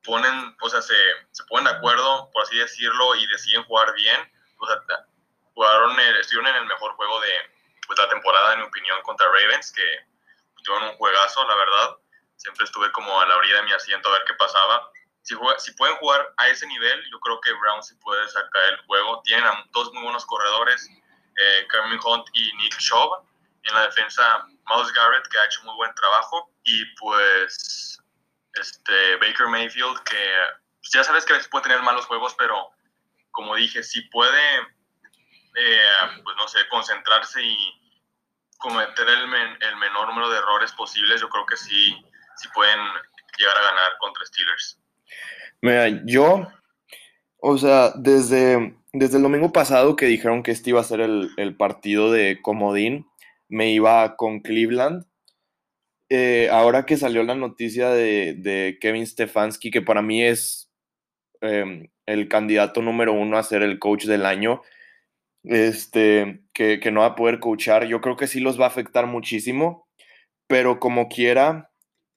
ponen, 0.04 0.58
o 0.60 0.70
sea, 0.70 0.82
se, 0.82 0.96
se 1.30 1.44
ponen 1.44 1.66
de 1.66 1.78
acuerdo, 1.78 2.32
por 2.34 2.42
así 2.42 2.58
decirlo, 2.58 3.14
y 3.14 3.28
deciden 3.28 3.64
jugar 3.66 3.94
bien. 3.94 4.20
O 4.58 4.66
sea, 4.66 4.82
jugaron, 5.54 5.96
estuvieron 6.20 6.48
en 6.56 6.64
el 6.64 6.66
mejor 6.66 6.94
juego 6.94 7.22
de, 7.22 7.59
pues 7.90 7.98
la 7.98 8.08
temporada, 8.08 8.54
en 8.54 8.60
mi 8.60 8.66
opinión, 8.68 9.02
contra 9.02 9.26
Ravens, 9.26 9.72
que 9.72 9.84
tuvieron 10.64 10.90
un 10.90 10.96
juegazo, 10.98 11.44
la 11.48 11.56
verdad. 11.56 11.98
Siempre 12.36 12.66
estuve 12.66 12.92
como 12.92 13.20
a 13.20 13.26
la 13.26 13.36
orilla 13.36 13.56
de 13.56 13.64
mi 13.64 13.74
asiento 13.74 14.10
a 14.10 14.12
ver 14.12 14.24
qué 14.28 14.36
pasaba. 14.36 14.92
si, 15.24 15.36
si 15.58 15.72
pueden 15.72 15.96
jugar 15.98 16.32
a 16.38 16.48
ese 16.50 16.68
nivel, 16.68 17.04
yo 17.12 17.20
creo 17.20 17.42
que 17.42 17.52
Browns 17.52 17.88
sí 17.88 17.96
puede 17.96 18.30
sacar 18.30 18.64
el 18.66 18.78
juego. 18.86 19.24
Tienen 19.24 19.44
a 19.46 19.66
dos 19.72 19.92
muy 19.94 20.04
buenos 20.04 20.24
corredores, 20.28 20.88
eh, 21.36 21.68
Carmen 21.68 22.00
Hunt 22.06 22.28
y 22.34 22.56
Nick 22.58 22.78
Chubb. 22.78 23.26
En 23.64 23.74
la 23.74 23.88
defensa, 23.88 24.46
Miles 24.68 24.94
Garrett, 24.94 25.28
que 25.28 25.40
ha 25.40 25.46
hecho 25.46 25.64
muy 25.64 25.76
buen 25.76 25.94
trabajo. 25.96 26.52
Y 26.66 26.86
pues 26.96 28.00
este, 28.54 29.16
Baker 29.16 29.48
Mayfield, 29.48 30.00
que 30.04 30.32
pues, 30.80 30.92
ya 30.94 31.04
sabes 31.04 31.26
que 31.26 31.34
a 31.34 31.38
veces 31.38 31.50
puede 31.50 31.64
tener 31.64 31.82
malos 31.82 32.06
juegos, 32.06 32.36
pero 32.38 32.70
como 33.32 33.56
dije, 33.56 33.84
si 33.84 34.02
puede, 34.10 34.68
eh, 35.60 36.22
pues 36.24 36.36
no 36.38 36.48
sé, 36.48 36.60
concentrarse 36.70 37.44
y 37.44 37.58
cometer 38.58 39.08
el, 39.08 39.22
el, 39.22 39.76
menor 39.78 40.08
número 40.08 40.30
de 40.30 40.38
errores 40.38 40.72
posibles, 40.74 41.22
yo 41.22 41.30
creo 41.30 41.46
que 41.46 41.58
sí, 41.58 41.96
sí 42.38 42.48
pueden 42.54 42.80
llegar 43.38 43.58
a 43.58 43.64
ganar 43.64 43.92
contra 44.00 44.26
Steelers. 44.26 44.80
Mira, 45.62 46.02
yo, 46.06 46.48
o 47.38 47.58
sea, 47.58 47.92
desde, 47.96 48.76
desde 48.94 49.18
el 49.18 49.24
domingo 49.24 49.52
pasado 49.52 49.96
que 49.96 50.06
dijeron 50.06 50.44
que 50.44 50.52
este 50.52 50.70
iba 50.72 50.82
a 50.82 50.86
ser 50.86 51.02
el, 51.02 51.32
el 51.38 51.56
partido 51.56 52.12
de 52.12 52.42
Comodín, 52.42 53.08
me 53.50 53.72
iba 53.72 54.16
con 54.16 54.40
Cleveland. 54.40 55.06
Eh, 56.10 56.50
ahora 56.52 56.86
que 56.86 56.98
salió 56.98 57.24
la 57.24 57.36
noticia 57.36 57.90
de, 57.90 58.34
de, 58.38 58.78
Kevin 58.82 59.06
Stefanski, 59.06 59.70
que 59.70 59.82
para 59.82 60.02
mí 60.02 60.24
es 60.24 60.72
em, 61.42 61.88
el 62.06 62.28
candidato 62.28 62.82
número 62.82 63.14
uno 63.14 63.38
a 63.38 63.44
ser 63.44 63.62
el 63.62 63.78
coach 63.78 64.06
del 64.06 64.26
año, 64.26 64.62
este, 65.44 66.42
que, 66.54 66.80
que, 66.80 66.92
no 66.92 67.02
va 67.02 67.08
a 67.08 67.16
poder 67.16 67.40
coachar, 67.40 67.86
yo 67.88 68.02
creo 68.02 68.18
que 68.18 68.28
sí 68.28 68.40
los 68.40 68.60
va 68.60 68.66
a 68.66 68.70
afectar 68.70 69.08
muchísimo, 69.08 69.88
pero 70.48 70.80
como 70.80 71.08
quiera, 71.08 71.72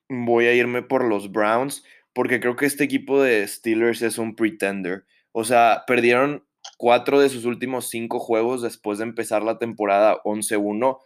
voy 0.08 0.46
a 0.46 0.54
irme 0.54 0.82
por 0.82 1.04
los 1.04 1.30
Browns, 1.30 1.84
porque 2.12 2.40
creo 2.40 2.56
que 2.56 2.66
este 2.66 2.84
equipo 2.84 3.22
de 3.22 3.46
Steelers 3.46 4.02
es 4.02 4.18
un 4.18 4.34
pretender. 4.34 5.04
O 5.32 5.44
sea, 5.44 5.84
perdieron 5.86 6.44
cuatro 6.76 7.20
de 7.20 7.28
sus 7.28 7.44
últimos 7.44 7.88
cinco 7.88 8.18
juegos 8.18 8.62
después 8.62 8.98
de 8.98 9.04
empezar 9.04 9.42
la 9.42 9.58
temporada 9.58 10.20
11-1 10.24 10.98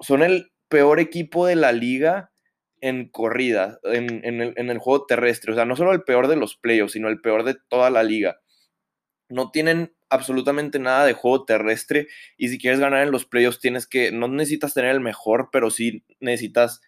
son 0.00 0.22
el 0.22 0.50
peor 0.68 1.00
equipo 1.00 1.46
de 1.46 1.56
la 1.56 1.72
liga 1.72 2.30
en 2.80 3.08
corrida, 3.08 3.78
en, 3.84 4.24
el, 4.24 4.78
juego 4.78 5.06
terrestre. 5.06 5.52
O 5.52 5.54
sea, 5.54 5.64
no 5.64 5.76
solo 5.76 5.92
el 5.92 6.02
peor 6.02 6.28
de 6.28 6.36
los 6.36 6.56
playoffs, 6.56 6.92
sino 6.92 7.08
el 7.08 7.20
peor 7.20 7.44
de 7.44 7.56
toda 7.68 7.90
la 7.90 8.02
liga. 8.02 8.36
No 9.28 9.50
tienen 9.50 9.94
absolutamente 10.08 10.78
nada 10.78 11.04
de 11.04 11.12
juego 11.12 11.44
terrestre 11.44 12.08
y 12.36 12.48
si 12.48 12.58
quieres 12.58 12.80
ganar 12.80 13.02
en 13.02 13.10
los 13.10 13.26
playoffs 13.26 13.60
tienes 13.60 13.86
que, 13.86 14.12
no 14.12 14.28
necesitas 14.28 14.74
tener 14.74 14.92
el 14.92 15.00
mejor, 15.00 15.48
pero 15.50 15.70
sí 15.70 16.04
necesitas 16.20 16.80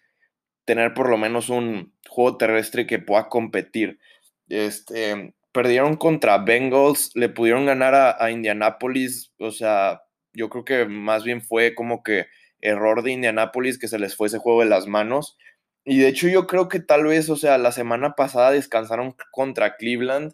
tener 0.65 0.93
por 0.93 1.09
lo 1.09 1.17
menos 1.17 1.49
un 1.49 1.93
juego 2.07 2.37
terrestre 2.37 2.85
que 2.87 2.99
pueda 2.99 3.27
competir. 3.27 3.99
Este, 4.47 5.33
perdieron 5.51 5.95
contra 5.97 6.37
Bengals, 6.37 7.11
le 7.15 7.29
pudieron 7.29 7.65
ganar 7.65 7.95
a, 7.95 8.23
a 8.23 8.31
Indianapolis, 8.31 9.33
o 9.39 9.51
sea, 9.51 10.03
yo 10.33 10.49
creo 10.49 10.65
que 10.65 10.85
más 10.85 11.23
bien 11.23 11.41
fue 11.41 11.75
como 11.75 12.03
que 12.03 12.27
error 12.61 13.03
de 13.03 13.11
Indianapolis 13.11 13.79
que 13.79 13.87
se 13.87 13.99
les 13.99 14.15
fue 14.15 14.27
ese 14.27 14.37
juego 14.37 14.61
de 14.61 14.69
las 14.69 14.87
manos. 14.87 15.37
Y 15.85 15.99
de 15.99 16.07
hecho 16.07 16.27
yo 16.27 16.45
creo 16.47 16.67
que 16.67 16.79
tal 16.79 17.05
vez, 17.05 17.29
o 17.29 17.35
sea, 17.35 17.57
la 17.57 17.71
semana 17.71 18.13
pasada 18.15 18.51
descansaron 18.51 19.15
contra 19.31 19.75
Cleveland, 19.75 20.33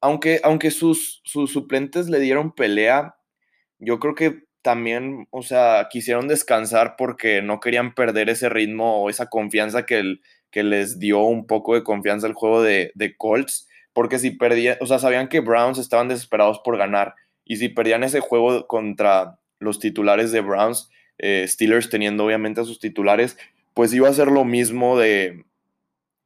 aunque, 0.00 0.40
aunque 0.44 0.70
sus, 0.70 1.20
sus 1.24 1.52
suplentes 1.52 2.08
le 2.08 2.20
dieron 2.20 2.52
pelea, 2.52 3.16
yo 3.78 3.98
creo 3.98 4.14
que 4.14 4.44
también, 4.62 5.28
o 5.30 5.42
sea, 5.42 5.88
quisieron 5.90 6.28
descansar 6.28 6.96
porque 6.96 7.42
no 7.42 7.60
querían 7.60 7.94
perder 7.94 8.28
ese 8.28 8.48
ritmo 8.48 9.02
o 9.02 9.10
esa 9.10 9.26
confianza 9.26 9.86
que, 9.86 10.16
que 10.50 10.62
les 10.62 10.98
dio 10.98 11.20
un 11.20 11.46
poco 11.46 11.74
de 11.74 11.84
confianza 11.84 12.26
el 12.26 12.32
juego 12.32 12.62
de, 12.62 12.90
de 12.94 13.16
Colts, 13.16 13.68
porque 13.92 14.18
si 14.18 14.32
perdían, 14.32 14.76
o 14.80 14.86
sea, 14.86 14.98
sabían 14.98 15.28
que 15.28 15.40
Browns 15.40 15.78
estaban 15.78 16.08
desesperados 16.08 16.60
por 16.64 16.76
ganar, 16.76 17.14
y 17.44 17.56
si 17.56 17.68
perdían 17.68 18.02
ese 18.02 18.20
juego 18.20 18.66
contra 18.66 19.38
los 19.60 19.78
titulares 19.78 20.32
de 20.32 20.40
Browns, 20.40 20.90
eh, 21.18 21.46
Steelers 21.46 21.88
teniendo 21.88 22.24
obviamente 22.24 22.60
a 22.60 22.64
sus 22.64 22.80
titulares, 22.80 23.38
pues 23.72 23.94
iba 23.94 24.08
a 24.08 24.12
ser 24.12 24.28
lo 24.28 24.44
mismo 24.44 24.98
de, 24.98 25.44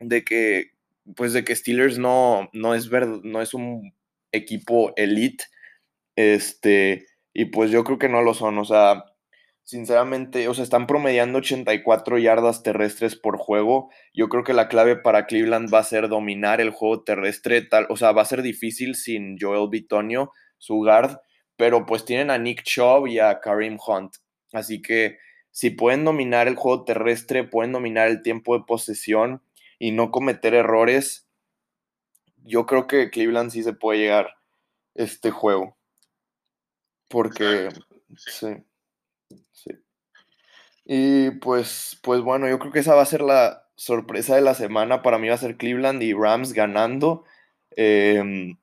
de 0.01 0.25
que 0.25 0.71
pues 1.17 1.33
de 1.33 1.45
que 1.45 1.57
Steelers 1.57 1.99
no, 1.99 2.49
no, 2.53 2.75
es 2.75 2.91
no 2.91 3.41
es 3.41 3.55
un 3.55 3.93
equipo 4.33 4.93
elite, 4.97 5.45
este, 6.17 7.07
y 7.33 7.47
pues 7.47 7.71
yo 7.71 7.85
creo 7.85 7.99
que 7.99 8.09
no 8.09 8.23
lo 8.23 8.35
son, 8.35 8.59
o 8.59 8.65
sea, 8.65 9.05
sinceramente, 9.71 10.49
o 10.49 10.55
sea, 10.55 10.65
están 10.65 10.87
promediando 10.89 11.39
84 11.39 12.19
yardas 12.19 12.63
terrestres 12.65 13.15
por 13.15 13.39
juego. 13.39 13.89
Yo 14.13 14.29
creo 14.29 14.43
que 14.43 14.53
la 14.53 14.69
clave 14.69 14.97
para 14.97 15.27
Cleveland 15.27 15.73
va 15.73 15.79
a 15.79 15.85
ser 15.85 16.09
dominar 16.09 16.61
el 16.61 16.71
juego 16.71 17.05
terrestre, 17.05 17.63
tal, 17.63 17.87
o 17.89 17.97
sea, 17.97 18.13
va 18.13 18.23
a 18.23 18.25
ser 18.25 18.43
difícil 18.43 18.97
sin 18.97 19.37
Joel 19.39 19.69
Bitonio, 19.71 20.33
su 20.59 20.77
guard, 20.77 21.19
pero 21.57 21.87
pues 21.87 22.05
tienen 22.05 22.31
a 22.31 22.39
Nick 22.39 22.65
Chubb 22.65 23.07
y 23.07 23.21
a 23.21 23.39
Kareem 23.41 23.79
Hunt. 23.87 24.17
Así 24.53 24.83
que 24.83 25.19
si 25.53 25.71
pueden 25.71 26.05
dominar 26.05 26.49
el 26.49 26.57
juego 26.57 26.85
terrestre, 26.85 27.45
pueden 27.45 27.73
dominar 27.73 28.09
el 28.09 28.23
tiempo 28.23 28.59
de 28.59 28.65
posesión 28.67 29.43
y 29.81 29.91
no 29.91 30.13
cometer 30.13 30.55
errores, 30.55 31.27
yo 32.45 32.67
creo 32.67 32.87
que 32.87 33.11
Cleveland 33.11 33.51
sí 33.51 33.65
se 33.65 33.73
puede 33.73 33.99
llegar 33.99 34.37
este 34.95 35.33
juego. 35.33 35.77
Porque 37.09 37.71
sí. 38.17 38.57
sí. 39.51 39.71
Y 40.85 41.31
pues, 41.33 41.99
pues 42.03 42.21
bueno, 42.21 42.49
yo 42.49 42.61
creo 42.61 42.71
que 42.71 42.79
esa 42.79 42.95
va 42.95 43.03
a 43.03 43.07
ser 43.07 43.23
la 43.23 43.69
sorpresa 43.75 44.37
de 44.37 44.43
la 44.43 44.55
semana. 44.55 45.03
Para 45.03 45.19
mí 45.19 45.29
va 45.29 45.35
a 45.35 45.39
ser 45.39 45.57
Cleveland 45.57 46.01
y 46.05 46.13
Rams 46.13 46.53
ganando. 46.53 47.25
Em, 47.73 48.59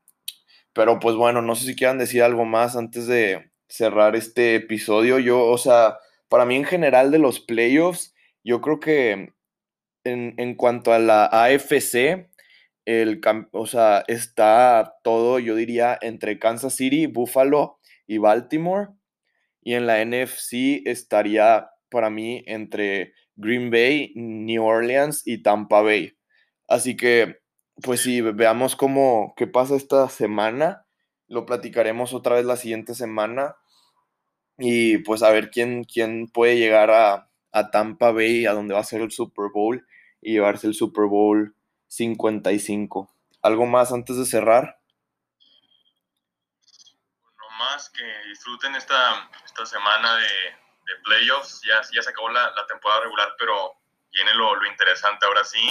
pero 0.71 0.99
pues 0.99 1.17
bueno, 1.17 1.41
no 1.41 1.55
sé 1.55 1.65
si 1.65 1.75
quieran 1.75 1.97
decir 1.97 2.23
algo 2.23 2.45
más 2.45 2.77
antes 2.77 3.07
de, 3.07 3.51
cerrar 3.67 4.15
este 4.15 4.55
episodio. 4.55 5.19
Yo, 5.19 5.45
o 5.45 5.57
sea, 5.57 5.97
para 6.29 6.45
mí 6.45 6.55
en 6.55 6.65
general 6.65 7.11
de 7.11 7.19
los 7.19 7.39
playoffs, 7.39 8.13
yo 8.43 8.61
creo 8.61 8.79
que 8.79 9.33
en, 10.07 10.55
cuanto 10.55 10.93
a 10.93 10.99
la 10.99 11.25
AFC, 11.25 12.29
el, 12.85 13.21
o 13.51 13.67
sea, 13.67 14.03
está 14.07 14.95
todo, 15.03 15.39
yo 15.39 15.55
diría, 15.55 15.97
entre 16.01 16.39
Kansas 16.39 16.75
City, 16.75 17.05
Buffalo 17.05 17.79
y 18.05 18.17
Baltimore. 18.17 18.89
Y 19.61 19.73
en 19.73 19.85
la 19.85 20.03
NFC 20.03 20.81
estaría 20.85 21.69
para 21.89 22.09
mí 22.09 22.43
entre 22.47 23.13
Green 23.35 23.69
Bay, 23.69 24.13
New 24.15 24.63
Orleans 24.63 25.23
y 25.25 25.43
Tampa 25.43 25.81
Bay. 25.81 26.17
Así 26.67 26.95
que, 26.95 27.39
pues 27.83 28.01
sí, 28.01 28.21
veamos 28.21 28.75
cómo, 28.75 29.33
qué 29.35 29.47
pasa 29.47 29.75
esta 29.75 30.09
semana. 30.09 30.85
Lo 31.27 31.45
platicaremos 31.45 32.13
otra 32.13 32.35
vez 32.35 32.45
la 32.45 32.57
siguiente 32.57 32.95
semana. 32.95 33.57
Y 34.57 34.99
pues 34.99 35.21
a 35.23 35.31
ver 35.31 35.51
quién, 35.51 35.83
quién 35.83 36.27
puede 36.27 36.57
llegar 36.57 36.89
a, 36.89 37.29
a 37.51 37.71
Tampa 37.71 38.11
Bay, 38.11 38.45
a 38.45 38.53
donde 38.53 38.73
va 38.73 38.81
a 38.81 38.83
ser 38.83 39.01
el 39.01 39.11
Super 39.11 39.47
Bowl, 39.53 39.85
y 40.21 40.33
llevarse 40.33 40.67
el 40.67 40.73
Super 40.73 41.05
Bowl 41.05 41.55
55. 41.87 43.13
¿Algo 43.41 43.65
más 43.65 43.91
antes 43.91 44.17
de 44.17 44.25
cerrar? 44.25 44.79
No 47.37 47.49
más 47.57 47.89
que 47.89 48.03
disfruten 48.29 48.75
esta, 48.75 49.29
esta 49.45 49.65
semana 49.65 50.15
de, 50.15 50.23
de 50.23 51.01
playoffs. 51.03 51.61
Ya, 51.65 51.81
ya 51.93 52.01
se 52.01 52.09
acabó 52.09 52.29
la, 52.29 52.51
la 52.51 52.65
temporada 52.67 53.01
regular, 53.01 53.33
pero 53.37 53.73
viene 54.11 54.33
lo, 54.33 54.55
lo, 54.55 54.65
interesante 54.67 55.25
ahora 55.25 55.43
sí. 55.43 55.61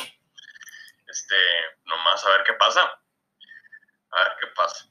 Este, 1.07 1.37
nomás 1.85 2.25
a 2.25 2.31
ver 2.31 2.43
qué 2.47 2.53
pasa. 2.55 2.83
A 2.83 4.23
ver 4.23 4.33
qué 4.41 4.47
pasa. 4.55 4.87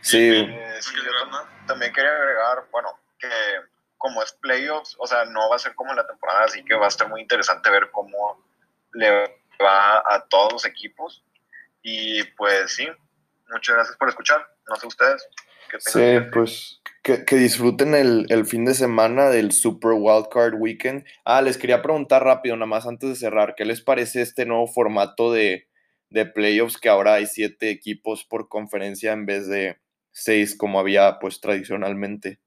Sí. 0.00 0.18
Eh, 0.18 0.80
también 1.66 1.92
quería 1.92 2.10
agregar, 2.10 2.68
bueno, 2.70 2.98
que 3.18 3.28
como 3.98 4.22
es 4.22 4.32
playoffs, 4.32 4.96
o 4.98 5.06
sea, 5.06 5.24
no 5.24 5.50
va 5.50 5.56
a 5.56 5.58
ser 5.58 5.74
como 5.74 5.92
la 5.92 6.06
temporada, 6.06 6.44
así 6.44 6.64
que 6.64 6.74
va 6.74 6.86
a 6.86 6.88
estar 6.88 7.08
muy 7.08 7.20
interesante 7.20 7.70
ver 7.70 7.90
cómo 7.90 8.42
le 8.94 9.10
va 9.62 9.98
a 9.98 10.24
todos 10.28 10.52
los 10.52 10.64
equipos. 10.64 11.24
Y 11.82 12.22
pues 12.36 12.74
sí, 12.74 12.88
muchas 13.50 13.74
gracias 13.74 13.96
por 13.96 14.08
escuchar. 14.08 14.46
No 14.68 14.76
sé 14.76 14.86
ustedes. 14.86 15.28
sí, 15.78 16.18
pues 16.32 16.80
que, 17.02 17.24
que 17.24 17.36
disfruten 17.36 17.94
el, 17.94 18.26
el, 18.28 18.44
fin 18.46 18.64
de 18.64 18.74
semana 18.74 19.30
del 19.30 19.52
Super 19.52 19.92
Wildcard 19.92 20.54
Weekend. 20.54 21.04
Ah, 21.24 21.42
les 21.42 21.58
quería 21.58 21.82
preguntar 21.82 22.24
rápido, 22.24 22.56
nada 22.56 22.66
más 22.66 22.86
antes 22.86 23.08
de 23.08 23.16
cerrar, 23.16 23.54
¿qué 23.56 23.64
les 23.64 23.80
parece 23.80 24.22
este 24.22 24.46
nuevo 24.46 24.66
formato 24.66 25.32
de, 25.32 25.68
de 26.10 26.26
playoffs 26.26 26.78
que 26.78 26.88
ahora 26.88 27.14
hay 27.14 27.26
siete 27.26 27.70
equipos 27.70 28.24
por 28.24 28.48
conferencia 28.48 29.12
en 29.12 29.26
vez 29.26 29.46
de 29.46 29.78
seis 30.10 30.56
como 30.56 30.80
había 30.80 31.18
pues 31.18 31.40
tradicionalmente? 31.40 32.40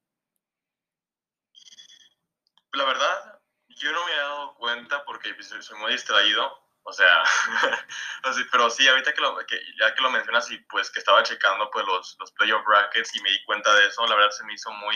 La 2.74 2.86
verdad, 2.86 3.40
yo 3.70 3.92
no 3.92 4.06
me 4.06 4.14
he 4.14 4.18
dado 4.18 4.54
cuenta 4.56 5.04
porque 5.06 5.34
pues, 5.34 5.48
soy 5.48 5.78
muy 5.80 5.92
distraído, 5.92 6.62
o 6.84 6.94
sea, 6.94 7.24
pero 8.52 8.70
sí, 8.70 8.88
ahorita 8.88 9.14
que, 9.14 9.22
lo, 9.22 9.38
que, 9.46 9.60
ya 9.80 9.94
que 9.94 10.02
lo 10.02 10.10
mencionas 10.10 10.50
y 10.52 10.58
pues 10.58 10.90
que 10.90 11.00
estaba 11.00 11.24
checando 11.24 11.70
pues 11.70 11.86
los, 11.86 12.16
los 12.20 12.32
playoff 12.32 12.66
brackets 12.66 13.16
y 13.16 13.22
me 13.22 13.32
di 13.32 13.44
cuenta 13.46 13.74
de 13.76 13.88
eso, 13.88 14.06
la 14.08 14.16
verdad 14.16 14.32
se 14.32 14.44
me 14.46 14.54
hizo 14.54 14.72
muy, 14.72 14.96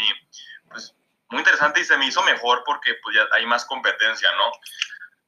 pues, 0.69 0.95
muy 1.30 1.39
interesante 1.39 1.82
y 1.82 1.86
se 1.86 1.97
me 1.97 2.07
hizo 2.07 2.23
mejor 2.23 2.63
porque 2.65 2.95
pues 3.03 3.15
ya 3.15 3.28
hay 3.32 3.45
más 3.45 3.65
competencia, 3.65 4.32
¿no? 4.36 4.51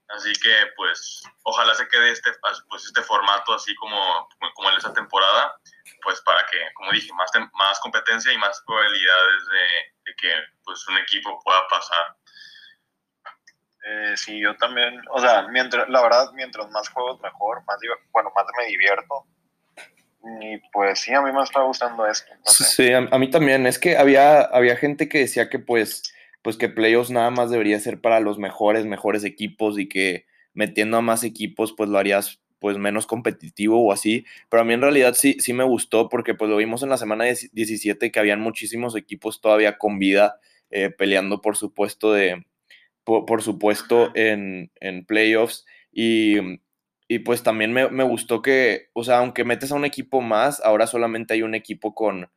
Así 0.09 0.31
que, 0.41 0.71
pues, 0.77 1.21
ojalá 1.43 1.75
se 1.75 1.87
quede 1.89 2.11
este, 2.11 2.31
pues, 2.69 2.85
este 2.85 3.01
formato 3.01 3.53
así 3.53 3.75
como, 3.75 4.29
como 4.55 4.69
en 4.69 4.77
esta 4.77 4.93
temporada, 4.93 5.59
pues 6.01 6.21
para 6.21 6.45
que, 6.45 6.73
como 6.75 6.91
dije, 6.91 7.11
más, 7.13 7.29
más 7.53 7.79
competencia 7.81 8.31
y 8.31 8.37
más 8.37 8.61
probabilidades 8.65 9.47
de, 9.47 10.15
que 10.15 10.33
pues, 10.63 10.87
un 10.87 10.97
equipo 10.97 11.39
pueda 11.43 11.67
pasar. 11.67 12.15
Eh, 13.89 14.17
sí, 14.17 14.41
yo 14.41 14.55
también, 14.57 15.01
o 15.11 15.19
sea, 15.19 15.47
mientras, 15.47 15.88
la 15.88 16.01
verdad, 16.01 16.31
mientras 16.33 16.69
más 16.71 16.89
juegos 16.89 17.21
mejor, 17.21 17.63
más, 17.65 17.77
bueno, 18.11 18.31
más 18.35 18.45
me 18.57 18.67
divierto. 18.67 19.25
Y 20.41 20.57
pues 20.73 20.99
sí, 20.99 21.13
a 21.13 21.21
mí 21.21 21.31
me 21.31 21.41
está 21.41 21.61
gustando 21.61 22.05
esto. 22.05 22.33
Sí, 22.43 22.91
a, 22.91 23.01
mí 23.01 23.29
también. 23.29 23.65
Es 23.65 23.79
que 23.79 23.97
había, 23.97 24.41
había 24.41 24.75
gente 24.75 25.07
que 25.07 25.19
decía 25.19 25.49
que 25.49 25.59
pues 25.59 26.03
pues 26.47 26.55
que 26.55 26.69
playoffs 26.69 27.09
nada 27.09 27.29
más 27.29 27.49
debería 27.49 27.77
ser 27.77 27.99
para 27.99 28.21
los 28.21 28.38
mejores, 28.38 28.85
mejores 28.85 29.25
equipos 29.25 29.77
y 29.77 29.89
que 29.89 30.27
metiendo 30.53 30.95
a 30.95 31.01
más 31.01 31.25
equipos 31.25 31.73
pues 31.75 31.89
lo 31.89 31.97
harías 31.97 32.39
pues 32.59 32.77
menos 32.77 33.05
competitivo 33.05 33.85
o 33.85 33.91
así, 33.91 34.25
pero 34.47 34.61
a 34.61 34.63
mí 34.63 34.73
en 34.73 34.81
realidad 34.81 35.13
sí, 35.13 35.35
sí 35.41 35.51
me 35.51 35.65
gustó 35.65 36.07
porque 36.07 36.35
pues 36.35 36.49
lo 36.49 36.55
vimos 36.55 36.83
en 36.83 36.89
la 36.89 36.97
semana 36.97 37.25
17 37.25 38.11
que 38.13 38.19
habían 38.19 38.39
muchísimos 38.39 38.95
equipos 38.95 39.41
todavía 39.41 39.77
con 39.77 39.99
vida 39.99 40.39
eh, 40.71 40.89
peleando 40.89 41.41
por 41.41 41.57
supuesto 41.57 42.13
de 42.13 42.45
por, 43.08 43.41
supuesto 43.41 44.12
en, 44.16 44.70
en 44.82 45.05
playoffs 45.05 45.66
y, 45.93 46.60
y, 47.08 47.20
pues 47.20 47.41
también 47.41 47.72
me, 47.72 47.89
me, 47.89 48.03
gustó 48.03 48.41
que, 48.41 48.89
o 48.91 49.05
sea, 49.05 49.20
aunque 49.20 49.45
metes 49.45 49.72
a 49.72 49.76
un 49.76 49.86
equipo 49.86 50.20
más, 50.20 50.60
ahora 50.62 50.88
solamente 50.88 51.34
hay 51.34 51.41
un 51.41 51.55
equipo 51.55 51.95
con, 51.95 52.30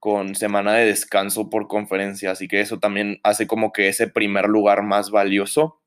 con 0.00 0.34
semana 0.34 0.74
de 0.74 0.86
descanso 0.86 1.48
por 1.48 1.68
conferencia, 1.68 2.32
así 2.32 2.48
que 2.48 2.60
eso 2.60 2.80
también 2.80 3.20
hace 3.22 3.46
como 3.46 3.70
que 3.70 3.86
ese 3.86 4.08
primer 4.08 4.46
lugar 4.46 4.82
más 4.82 5.12
valioso. 5.12 5.80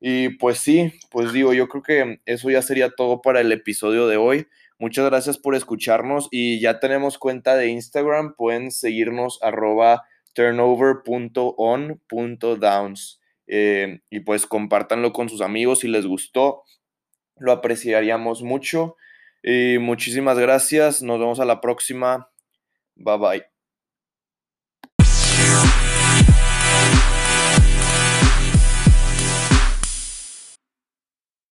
Y 0.00 0.30
pues 0.38 0.60
sí, 0.60 0.94
pues 1.10 1.34
digo, 1.34 1.52
yo 1.52 1.68
creo 1.68 1.82
que 1.82 2.22
eso 2.24 2.48
ya 2.48 2.62
sería 2.62 2.88
todo 2.88 3.20
para 3.20 3.42
el 3.42 3.52
episodio 3.52 4.06
de 4.06 4.16
hoy. 4.16 4.46
Muchas 4.78 5.04
gracias 5.04 5.36
por 5.36 5.54
escucharnos 5.54 6.28
y 6.30 6.58
ya 6.60 6.80
tenemos 6.80 7.18
cuenta 7.18 7.54
de 7.54 7.68
Instagram, 7.68 8.34
pueden 8.34 8.70
seguirnos 8.70 9.38
arroba 9.42 10.04
turnover.on.downs 10.32 13.17
eh, 13.48 14.00
y 14.10 14.20
pues 14.20 14.46
compártanlo 14.46 15.12
con 15.12 15.28
sus 15.28 15.40
amigos 15.40 15.80
si 15.80 15.88
les 15.88 16.06
gustó, 16.06 16.62
lo 17.38 17.52
apreciaríamos 17.52 18.42
mucho. 18.42 18.96
Y 19.42 19.78
muchísimas 19.78 20.38
gracias, 20.38 21.02
nos 21.02 21.18
vemos 21.18 21.40
a 21.40 21.44
la 21.44 21.60
próxima. 21.60 22.30
Bye 22.96 23.18
bye. 23.18 23.57